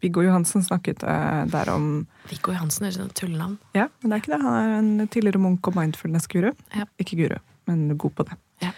Viggo 0.03 0.23
Johansen 0.23 0.65
snakket 0.65 1.03
eh, 1.03 1.43
der 1.53 1.71
om 1.73 2.07
Viggo 2.31 2.53
Johansen 2.53 2.87
er 2.87 2.95
som 2.95 3.09
et 3.09 3.17
tullenavn. 3.17 3.57
Ja, 3.77 3.89
men 4.01 4.13
det 4.13 4.17
er 4.17 4.25
ikke 4.25 4.35
det. 4.35 4.43
Han 4.45 4.57
er 4.61 4.77
en 4.79 5.09
tidligere 5.09 5.43
munk 5.43 5.69
og 5.71 5.79
mindfulness-guru. 5.79 6.53
Ja. 6.77 6.87
Ikke 7.03 7.19
guru, 7.19 7.39
men 7.71 7.89
god 7.97 8.17
på 8.19 8.29
det. 8.29 8.39
Ja. 8.65 8.73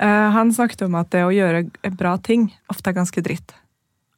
Eh, 0.00 0.28
han 0.36 0.52
snakket 0.54 0.86
om 0.88 0.96
at 1.00 1.12
det 1.12 1.24
å 1.26 1.34
gjøre 1.34 1.66
bra 2.00 2.16
ting 2.24 2.50
ofte 2.72 2.92
er 2.92 3.00
ganske 3.00 3.24
dritt. 3.24 3.56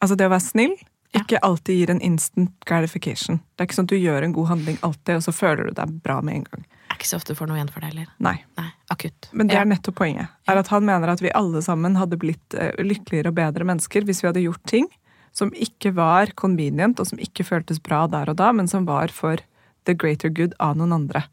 Altså 0.03 0.19
det 0.19 0.29
å 0.29 0.35
være 0.35 0.47
snill 0.47 0.77
ikke 1.15 1.39
alltid 1.47 1.77
gir 1.79 1.91
en 1.93 2.01
instant 2.03 2.65
gratification. 2.67 3.39
Det 3.55 3.63
er 3.63 3.69
ikke 3.69 3.77
sånn 3.77 3.87
at 3.87 3.93
du 3.93 4.01
gjør 4.01 4.25
en 4.27 4.33
god 4.35 4.49
handling 4.51 4.79
alltid, 4.83 5.21
og 5.21 5.23
så 5.23 5.35
føler 5.35 5.69
du 5.69 5.77
deg 5.77 5.93
bra 6.03 6.17
med 6.27 6.41
en 6.41 6.47
gang. 6.49 6.65
Er 6.91 6.99
ikke 6.99 7.07
så 7.07 7.21
ofte 7.21 7.35
du 7.35 7.39
får 7.39 7.51
noe 7.51 7.61
igjen 7.61 7.71
for 7.71 7.85
det 7.85 7.93
heller. 7.93 8.09
Nei. 8.23 8.35
Nei, 8.59 8.67
akutt. 8.91 9.29
Men 9.31 9.51
det 9.51 9.61
er 9.61 9.69
nettopp 9.71 9.99
poenget. 10.01 10.33
Er 10.51 10.59
at 10.59 10.73
Han 10.75 10.87
mener 10.87 11.13
at 11.13 11.23
vi 11.23 11.31
alle 11.35 11.63
sammen 11.63 11.95
hadde 12.01 12.19
blitt 12.21 12.59
eh, 12.59 12.75
lykkeligere 12.83 13.31
og 13.31 13.39
bedre 13.39 13.69
mennesker 13.69 14.07
hvis 14.09 14.25
vi 14.25 14.31
hadde 14.31 14.43
gjort 14.43 14.65
ting 14.71 14.91
som 15.35 15.51
ikke 15.53 15.95
var 15.97 16.33
convenient, 16.39 17.01
og 17.03 17.11
som 17.11 17.21
ikke 17.23 17.47
føltes 17.47 17.83
bra 17.83 18.05
der 18.11 18.31
og 18.31 18.39
da, 18.39 18.53
men 18.55 18.71
som 18.71 18.87
var 18.87 19.13
for 19.13 19.43
the 19.89 19.95
greater 19.95 20.31
good 20.33 20.55
av 20.63 20.79
noen 20.79 20.95
andre. 20.95 21.25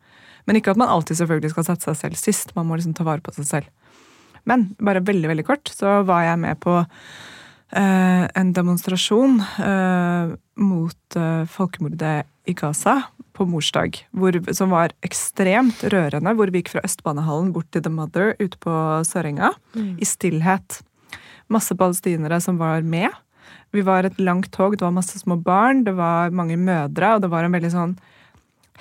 Men 0.49 0.57
ikke 0.57 0.73
at 0.73 0.81
man 0.81 0.89
alltid 0.89 1.21
selvfølgelig 1.21 1.53
skal 1.53 1.67
sette 1.69 1.87
seg 1.87 1.99
selv 1.99 2.19
sist. 2.19 2.55
Man 2.57 2.67
må 2.67 2.77
liksom 2.77 2.95
ta 2.97 3.05
vare 3.07 3.23
på 3.23 3.33
seg 3.35 3.47
selv. 3.47 3.69
Men 4.49 4.71
bare 4.81 5.03
veldig, 5.05 5.29
veldig 5.29 5.45
kort, 5.45 5.69
så 5.69 6.01
var 6.07 6.25
jeg 6.25 6.41
med 6.41 6.57
på 6.63 6.79
eh, 6.81 8.25
en 8.25 8.53
demonstrasjon 8.57 9.37
eh, 9.61 10.33
mot 10.65 11.17
eh, 11.17 11.43
folkemordet 11.45 12.15
i 12.49 12.55
Gaza 12.57 12.97
på 13.37 13.45
morsdag, 13.45 14.01
hvor, 14.17 14.35
som 14.57 14.73
var 14.73 14.95
ekstremt 15.05 15.83
rørende, 15.93 16.33
hvor 16.35 16.49
vi 16.49 16.63
gikk 16.63 16.73
fra 16.73 16.83
Østbanehallen 16.87 17.51
bort 17.53 17.69
til 17.71 17.85
The 17.85 17.93
Mother 17.93 18.33
ute 18.41 18.57
på 18.61 18.73
Sørenga, 19.07 19.53
i 19.77 20.07
stillhet. 20.09 20.81
Masse 21.51 21.77
palestinere 21.77 22.41
som 22.43 22.57
var 22.59 22.81
med. 22.81 23.13
Vi 23.71 23.83
var 23.87 24.03
et 24.07 24.19
langt 24.19 24.51
tog, 24.51 24.75
det 24.75 24.83
var 24.83 24.95
masse 24.95 25.19
små 25.21 25.37
barn, 25.39 25.85
det 25.87 25.93
var 25.95 26.33
mange 26.35 26.57
mødre, 26.59 27.15
og 27.15 27.23
det 27.23 27.29
var 27.31 27.47
en 27.47 27.55
veldig 27.55 27.71
sånn 27.71 27.93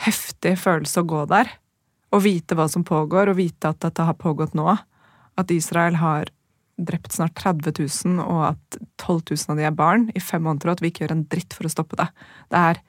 heftig 0.07 0.57
følelse 0.59 1.03
å 1.03 1.09
gå 1.09 1.25
der. 1.31 1.51
Og 2.11 2.25
vite 2.25 2.57
hva 2.59 2.67
som 2.71 2.83
pågår, 2.87 3.31
og 3.31 3.39
vite 3.39 3.71
at 3.71 3.79
dette 3.85 4.07
har 4.09 4.19
pågått 4.19 4.57
nå. 4.59 4.67
At 5.39 5.55
Israel 5.55 6.01
har 6.01 6.33
drept 6.81 7.15
snart 7.15 7.37
30 7.39 7.77
000, 7.77 8.19
og 8.25 8.43
at 8.51 8.81
12 8.99 9.37
000 9.37 9.53
av 9.53 9.61
de 9.61 9.69
er 9.69 9.79
barn 9.79 10.09
i 10.17 10.23
fem 10.25 10.43
måneder, 10.43 10.71
og 10.73 10.79
at 10.79 10.83
vi 10.85 10.91
ikke 10.91 11.05
gjør 11.05 11.17
en 11.19 11.27
dritt 11.31 11.55
for 11.55 11.69
å 11.69 11.73
stoppe 11.73 11.99
det. 12.01 12.09
Det 12.51 12.63
er, 12.73 12.83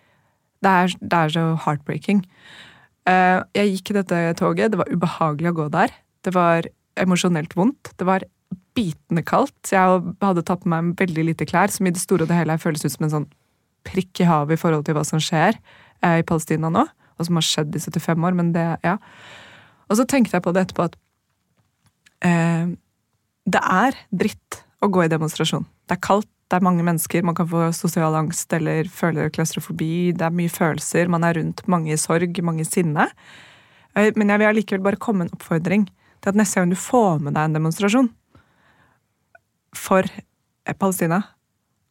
det 0.65 0.75
er, 0.81 0.95
det 1.01 1.19
er 1.19 1.33
så 1.35 1.45
heartbreaking. 1.67 2.23
Eh, 3.09 3.39
Jeg 3.57 3.75
gikk 3.75 3.91
i 3.91 3.97
dette 3.99 4.21
toget, 4.41 4.73
det 4.73 4.81
var 4.81 4.89
ubehagelig 4.89 5.51
å 5.51 5.57
gå 5.59 5.69
der. 5.73 5.93
Det 6.25 6.33
var 6.33 6.69
emosjonelt 7.01 7.53
vondt. 7.57 7.93
Det 7.97 8.07
var 8.07 8.25
bitende 8.75 9.23
kaldt. 9.27 9.71
Jeg 9.71 10.01
hadde 10.21 10.43
tatt 10.47 10.63
på 10.63 10.71
meg 10.71 10.93
veldig 10.99 11.27
lite 11.31 11.47
klær, 11.49 11.71
som 11.73 11.87
i 11.87 11.93
det 11.93 12.01
store 12.01 12.25
og 12.25 12.31
det 12.31 12.39
hele 12.39 12.57
føles 12.61 12.85
ut 12.85 12.93
som 12.93 13.07
en 13.07 13.13
sånn 13.15 13.29
prikk 13.87 14.21
i 14.23 14.27
havet 14.29 14.57
i 14.57 14.61
forhold 14.61 14.85
til 14.87 14.97
hva 14.97 15.03
som 15.07 15.21
skjer 15.21 15.55
eh, 15.57 16.19
i 16.21 16.27
Palestina 16.27 16.69
nå, 16.71 16.85
og 16.85 17.27
som 17.27 17.39
har 17.39 17.47
skjedd 17.47 17.75
i 17.75 17.81
75 17.81 18.27
år, 18.27 18.37
men 18.37 18.51
det, 18.55 18.65
ja. 18.85 18.97
Og 19.89 19.97
så 19.99 20.05
tenkte 20.07 20.37
jeg 20.37 20.45
på 20.45 20.53
det 20.55 20.65
etterpå 20.67 20.87
at 20.89 20.99
eh, 22.27 22.75
det 23.51 23.63
er 23.81 23.97
dritt 24.23 24.61
å 24.81 24.89
gå 24.93 25.05
i 25.05 25.11
demonstrasjon. 25.11 25.65
Det 25.89 25.97
er 25.97 26.03
kaldt, 26.05 26.29
det 26.51 26.59
er 26.59 26.65
mange 26.67 26.83
mennesker, 26.85 27.23
man 27.25 27.37
kan 27.37 27.47
få 27.47 27.69
sosial 27.75 28.15
angst 28.19 28.51
eller 28.53 28.89
føle 28.91 29.29
klaustrofobi, 29.33 30.11
det 30.17 30.27
er 30.27 30.35
mye 30.35 30.51
følelser, 30.51 31.11
man 31.11 31.25
er 31.27 31.39
rundt 31.39 31.63
mange 31.71 31.93
i 31.95 31.99
sorg, 31.99 32.41
mange 32.45 32.65
i 32.65 32.69
sinne. 32.69 33.09
Eh, 33.95 34.11
Men 34.15 34.29
jeg 34.29 34.41
vil 34.41 34.51
allikevel 34.53 34.85
bare 34.85 35.01
komme 35.01 35.23
med 35.25 35.31
en 35.31 35.39
oppfordring 35.39 35.89
til 36.21 36.29
at 36.29 36.37
neste 36.37 36.59
gang 36.61 36.71
du 36.71 36.77
får 36.77 37.23
med 37.25 37.33
deg 37.33 37.49
en 37.49 37.57
demonstrasjon 37.57 38.11
for 39.75 40.07
eh, 40.07 40.75
Palestina, 40.77 41.21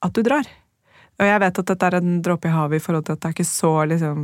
at 0.05 0.15
du 0.17 0.23
drar. 0.27 0.49
Og 1.21 1.27
jeg 1.29 1.41
vet 1.43 1.59
at 1.61 1.73
dette 1.73 1.89
er 1.89 1.99
en 1.99 2.21
dråpe 2.25 2.49
i 2.49 2.55
havet 2.55 2.81
i 2.81 2.85
forhold 2.85 3.07
til 3.07 3.17
at 3.17 3.21
det 3.21 3.29
er 3.29 3.37
ikke 3.37 3.49
så 3.49 3.73
liksom 3.91 4.21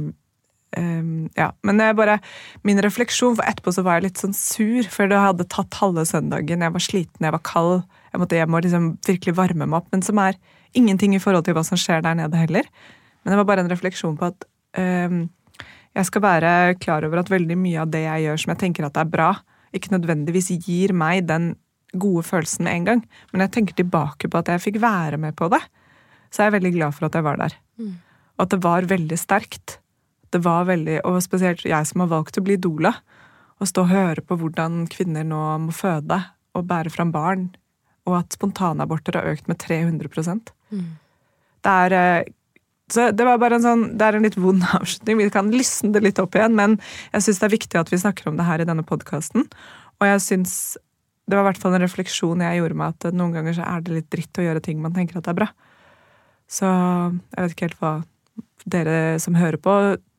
um, 0.79 1.29
Ja. 1.37 1.51
Men 1.67 1.81
det 1.81 1.91
er 1.91 1.99
bare 1.99 2.19
min 2.65 2.81
refleksjon, 2.83 3.37
for 3.37 3.45
etterpå 3.45 3.75
så 3.77 3.85
var 3.85 3.99
jeg 3.99 4.09
litt 4.09 4.23
sånn 4.23 4.37
sur, 4.37 4.89
for 4.93 5.11
det 5.11 5.21
hadde 5.21 5.49
tatt 5.53 5.77
halve 5.83 6.07
søndagen. 6.09 6.65
Jeg 6.65 6.77
var 6.77 6.85
sliten, 6.85 7.27
jeg 7.29 7.37
var 7.37 7.45
kald. 7.45 7.83
Jeg 8.13 8.23
måtte 8.23 8.39
hjem 8.39 8.57
og 8.57 8.65
liksom 8.65 8.91
virkelig 9.07 9.37
varme 9.37 9.69
meg 9.69 9.83
opp. 9.83 9.91
Men 9.93 10.05
som 10.07 10.21
er 10.25 10.41
ingenting 10.77 11.17
i 11.17 11.21
forhold 11.21 11.45
til 11.45 11.57
hva 11.57 11.65
som 11.69 11.81
skjer 11.81 12.05
der 12.05 12.17
nede 12.17 12.41
heller. 12.41 12.69
Men 13.23 13.35
det 13.35 13.41
var 13.43 13.51
bare 13.51 13.67
en 13.67 13.73
refleksjon 13.73 14.17
på 14.17 14.31
at 14.31 14.49
um, 14.81 15.27
jeg 15.97 16.09
skal 16.09 16.25
være 16.25 16.51
klar 16.81 17.05
over 17.05 17.21
at 17.21 17.33
veldig 17.33 17.57
mye 17.61 17.85
av 17.85 17.93
det 17.93 18.05
jeg 18.05 18.27
gjør 18.27 18.41
som 18.43 18.53
jeg 18.53 18.63
tenker 18.65 18.89
at 18.89 18.99
er 19.01 19.09
bra, 19.09 19.31
ikke 19.77 19.93
nødvendigvis 19.95 20.53
gir 20.65 20.93
meg 20.97 21.25
den 21.29 21.55
gode 21.95 22.25
følelsen 22.27 22.67
med 22.67 22.75
en 22.75 22.89
gang. 22.91 23.03
Men 23.33 23.45
jeg 23.45 23.55
tenker 23.57 23.79
tilbake 23.79 24.31
på 24.31 24.41
at 24.41 24.51
jeg 24.53 24.65
fikk 24.65 24.81
være 24.83 25.21
med 25.23 25.37
på 25.39 25.49
det. 25.53 25.63
Så 26.31 26.43
jeg 26.43 26.51
er 26.51 26.57
veldig 26.59 26.73
glad 26.75 26.97
for 26.97 27.09
at 27.09 27.19
jeg 27.19 27.27
var 27.27 27.41
der. 27.41 27.59
Og 28.37 28.47
at 28.47 28.53
det 28.53 28.63
var 28.65 28.89
veldig 28.91 29.19
sterkt. 29.19 29.79
Det 30.35 30.43
var 30.45 30.67
veldig, 30.69 31.01
Og 31.07 31.23
spesielt 31.23 31.65
jeg 31.65 31.87
som 31.87 32.03
har 32.03 32.13
valgt 32.13 32.39
å 32.39 32.45
bli 32.45 32.57
doula. 32.57 32.95
Å 33.57 33.65
stå 33.65 33.87
og 33.87 33.93
høre 33.93 34.21
på 34.21 34.37
hvordan 34.37 34.87
kvinner 34.93 35.25
nå 35.25 35.43
må 35.65 35.73
føde 35.73 36.19
og 36.57 36.67
bære 36.69 36.93
fram 36.93 37.13
barn. 37.13 37.49
Og 38.07 38.19
at 38.21 38.37
spontanaborter 38.37 39.17
har 39.17 39.31
økt 39.33 39.49
med 39.49 39.59
300 39.59 40.11
mm. 40.71 40.91
Det 41.63 41.73
er 41.73 41.93
eh, 41.93 42.33
så 42.93 43.09
det 43.11 43.25
var 43.27 43.41
bare 43.43 43.59
en 43.59 43.65
sånn, 43.65 43.85
det 43.99 44.07
er 44.07 44.17
en 44.17 44.27
litt 44.27 44.37
vond 44.39 44.63
avslutning. 44.79 45.19
Vi 45.19 45.31
kan 45.35 45.51
lysne 45.51 45.93
det 45.95 46.05
litt 46.05 46.21
opp 46.23 46.37
igjen, 46.39 46.55
men 46.59 46.79
jeg 47.13 47.27
syns 47.27 47.41
det 47.43 47.49
er 47.49 47.57
viktig 47.57 47.81
at 47.81 47.91
vi 47.91 47.99
snakker 48.03 48.31
om 48.31 48.37
det 48.39 48.47
her 48.47 48.63
i 48.63 48.69
denne 48.69 48.87
podkasten. 48.87 49.49
Og 49.99 50.07
jeg 50.07 50.23
syns 50.23 50.55
Det 51.27 51.35
var 51.35 51.43
i 51.43 51.49
hvert 51.51 51.63
fall 51.63 51.75
en 51.75 51.83
refleksjon 51.83 52.43
jeg 52.45 52.61
gjorde 52.61 52.79
med 52.79 52.95
at 52.95 53.15
noen 53.17 53.35
ganger 53.35 53.57
så 53.57 53.65
er 53.67 53.81
det 53.83 53.97
litt 53.97 54.11
dritt 54.15 54.39
å 54.39 54.45
gjøre 54.45 54.63
ting 54.63 54.83
man 54.83 54.95
tenker 54.95 55.19
at 55.19 55.31
er 55.31 55.39
bra. 55.39 55.49
Så 56.47 56.67
jeg 56.67 57.41
vet 57.41 57.55
ikke 57.55 57.67
helt 57.67 57.81
hva 57.81 57.95
dere 58.67 58.99
som 59.23 59.39
hører 59.39 59.59
på, 59.63 59.75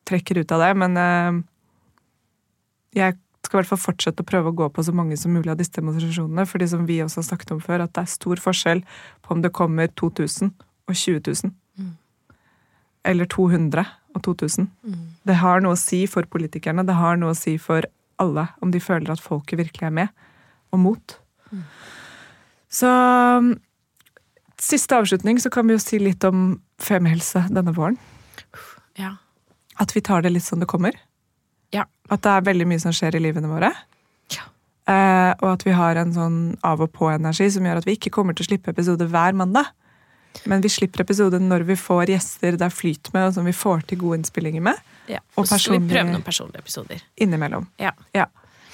trekker 0.07 0.41
ut 0.41 0.51
av 0.55 0.63
det, 0.63 0.73
men 0.79 0.99
eh, 0.99 1.39
jeg 2.99 3.15
skal 3.47 3.57
i 3.57 3.61
hvert 3.61 3.71
fall 3.71 3.83
fortsette 3.85 4.23
å 4.23 4.27
prøve 4.27 4.51
å 4.51 4.57
gå 4.59 4.67
på 4.75 4.83
så 4.83 4.93
mange 4.95 5.15
som 5.19 5.31
mulig 5.35 5.51
av 5.53 5.59
disse 5.59 5.75
demonstrasjonene, 5.77 6.47
fordi 6.47 6.67
som 6.71 6.83
vi 6.87 6.99
også 7.03 7.21
har 7.21 7.29
snakket 7.29 7.53
om 7.55 7.63
før, 7.63 7.85
at 7.85 7.95
det 7.95 8.03
er 8.03 8.11
stor 8.11 8.43
forskjell 8.43 8.83
på 9.23 9.35
om 9.35 9.43
det 9.43 9.53
kommer 9.55 9.91
2000 9.95 10.51
og 10.87 10.95
20 10.95 11.23
000 11.23 11.55
eller 13.07 13.29
200 13.31 13.85
og 14.15 14.23
2000. 14.25 14.67
Det 15.27 15.35
har 15.39 15.61
noe 15.63 15.77
å 15.77 15.79
si 15.79 16.01
for 16.11 16.27
politikerne, 16.27 16.83
det 16.83 16.97
har 16.97 17.19
noe 17.19 17.31
å 17.31 17.37
si 17.37 17.55
for 17.61 17.87
alle, 18.19 18.47
om 18.59 18.73
de 18.73 18.81
føler 18.83 19.13
at 19.13 19.23
folket 19.23 19.61
virkelig 19.61 19.87
er 19.87 19.93
med, 19.93 20.25
og 20.71 20.79
mot. 20.83 21.17
Så 22.69 22.89
Siste 24.57 24.97
avslutning 24.97 25.37
så 25.39 25.51
kan 25.53 25.67
vi 25.69 25.75
jo 25.75 25.79
si 25.81 25.99
litt 26.01 26.23
om 26.25 26.55
femihelse 26.81 27.43
denne 27.53 27.71
våren. 27.77 27.97
Ja. 28.97 29.11
At 29.77 29.93
vi 29.93 30.01
tar 30.01 30.23
det 30.25 30.31
litt 30.33 30.43
som 30.47 30.59
det 30.59 30.65
kommer. 30.71 30.97
Ja. 31.71 31.83
At 32.09 32.23
det 32.25 32.31
er 32.33 32.47
veldig 32.47 32.65
mye 32.71 32.81
som 32.81 32.95
skjer 32.95 33.19
i 33.19 33.21
livene 33.21 33.51
våre. 33.51 33.69
Ja. 34.33 34.47
Eh, 34.89 35.33
og 35.43 35.51
at 35.51 35.65
vi 35.67 35.75
har 35.77 35.99
en 36.01 36.15
sånn 36.15 36.39
av 36.65 36.81
og 36.81 36.89
på-energi 36.95 37.51
som 37.53 37.69
gjør 37.69 37.83
at 37.83 37.87
vi 37.87 37.99
ikke 37.99 38.11
kommer 38.17 38.33
til 38.33 38.47
å 38.47 38.49
slippe 38.49 38.73
episode 38.73 39.05
hver 39.13 39.37
mandag. 39.37 39.69
Men 40.49 40.65
vi 40.65 40.73
slipper 40.73 41.05
episode 41.05 41.37
når 41.41 41.63
vi 41.69 41.77
får 41.77 42.11
gjester 42.15 42.57
det 42.57 42.65
er 42.65 42.73
flyt 42.73 43.13
med, 43.13 43.29
og 43.29 43.37
som 43.37 43.45
vi 43.45 43.53
får 43.57 43.85
til 43.89 44.01
gode 44.01 44.23
innspillinger 44.23 44.65
med. 44.71 44.81
ja. 45.09 45.21
Og 45.35 45.43
Og 45.45 45.47
så 45.51 45.61
skal 45.61 45.77
vi 45.77 45.93
prøve 45.93 46.09
noen 46.09 46.25
personlige 46.25 46.65
episoder. 46.65 47.05
Innimellom. 47.21 47.69
Ja. 47.77 47.93
Ja. 48.17 48.25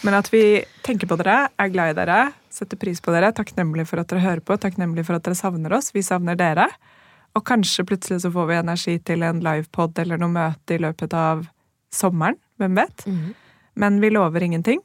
Men 0.04 0.18
at 0.18 0.28
vi 0.34 0.64
tenker 0.84 1.08
på 1.08 1.18
dere, 1.20 1.48
er 1.56 1.72
glad 1.72 1.94
i 1.94 1.98
dere, 2.02 2.18
setter 2.52 2.80
pris 2.80 3.00
på 3.02 3.14
dere, 3.16 3.32
takknemlig 3.36 3.86
for 3.88 4.02
at 4.02 4.10
dere 4.12 4.24
hører 4.24 4.44
på, 4.44 4.58
takknemlig 4.60 5.06
for 5.08 5.16
at 5.16 5.24
dere 5.26 5.40
savner 5.40 5.76
oss. 5.78 5.94
Vi 5.96 6.04
savner 6.04 6.36
dere. 6.40 6.68
Og 7.34 7.46
kanskje 7.48 7.86
plutselig 7.88 8.22
så 8.22 8.32
får 8.34 8.50
vi 8.50 8.60
energi 8.60 8.98
til 9.08 9.24
en 9.26 9.40
livepod 9.44 9.98
eller 10.04 10.20
noe 10.22 10.34
møte 10.36 10.76
i 10.76 10.82
løpet 10.84 11.16
av 11.18 11.48
sommeren. 11.94 12.38
Hvem 12.62 12.78
vet? 12.78 13.08
Men 13.80 14.02
vi 14.04 14.12
lover 14.14 14.44
ingenting. 14.46 14.84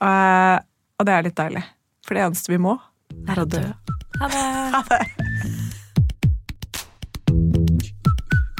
Og, 0.00 0.68
og 0.98 1.08
det 1.08 1.16
er 1.16 1.26
litt 1.26 1.36
deilig. 1.36 1.64
For 2.06 2.16
det 2.16 2.24
eneste 2.24 2.54
vi 2.54 2.62
må, 2.62 2.78
er 3.28 3.42
å 3.42 3.48
dø. 3.48 3.64
Ha 4.22 4.84
det! 4.88 5.66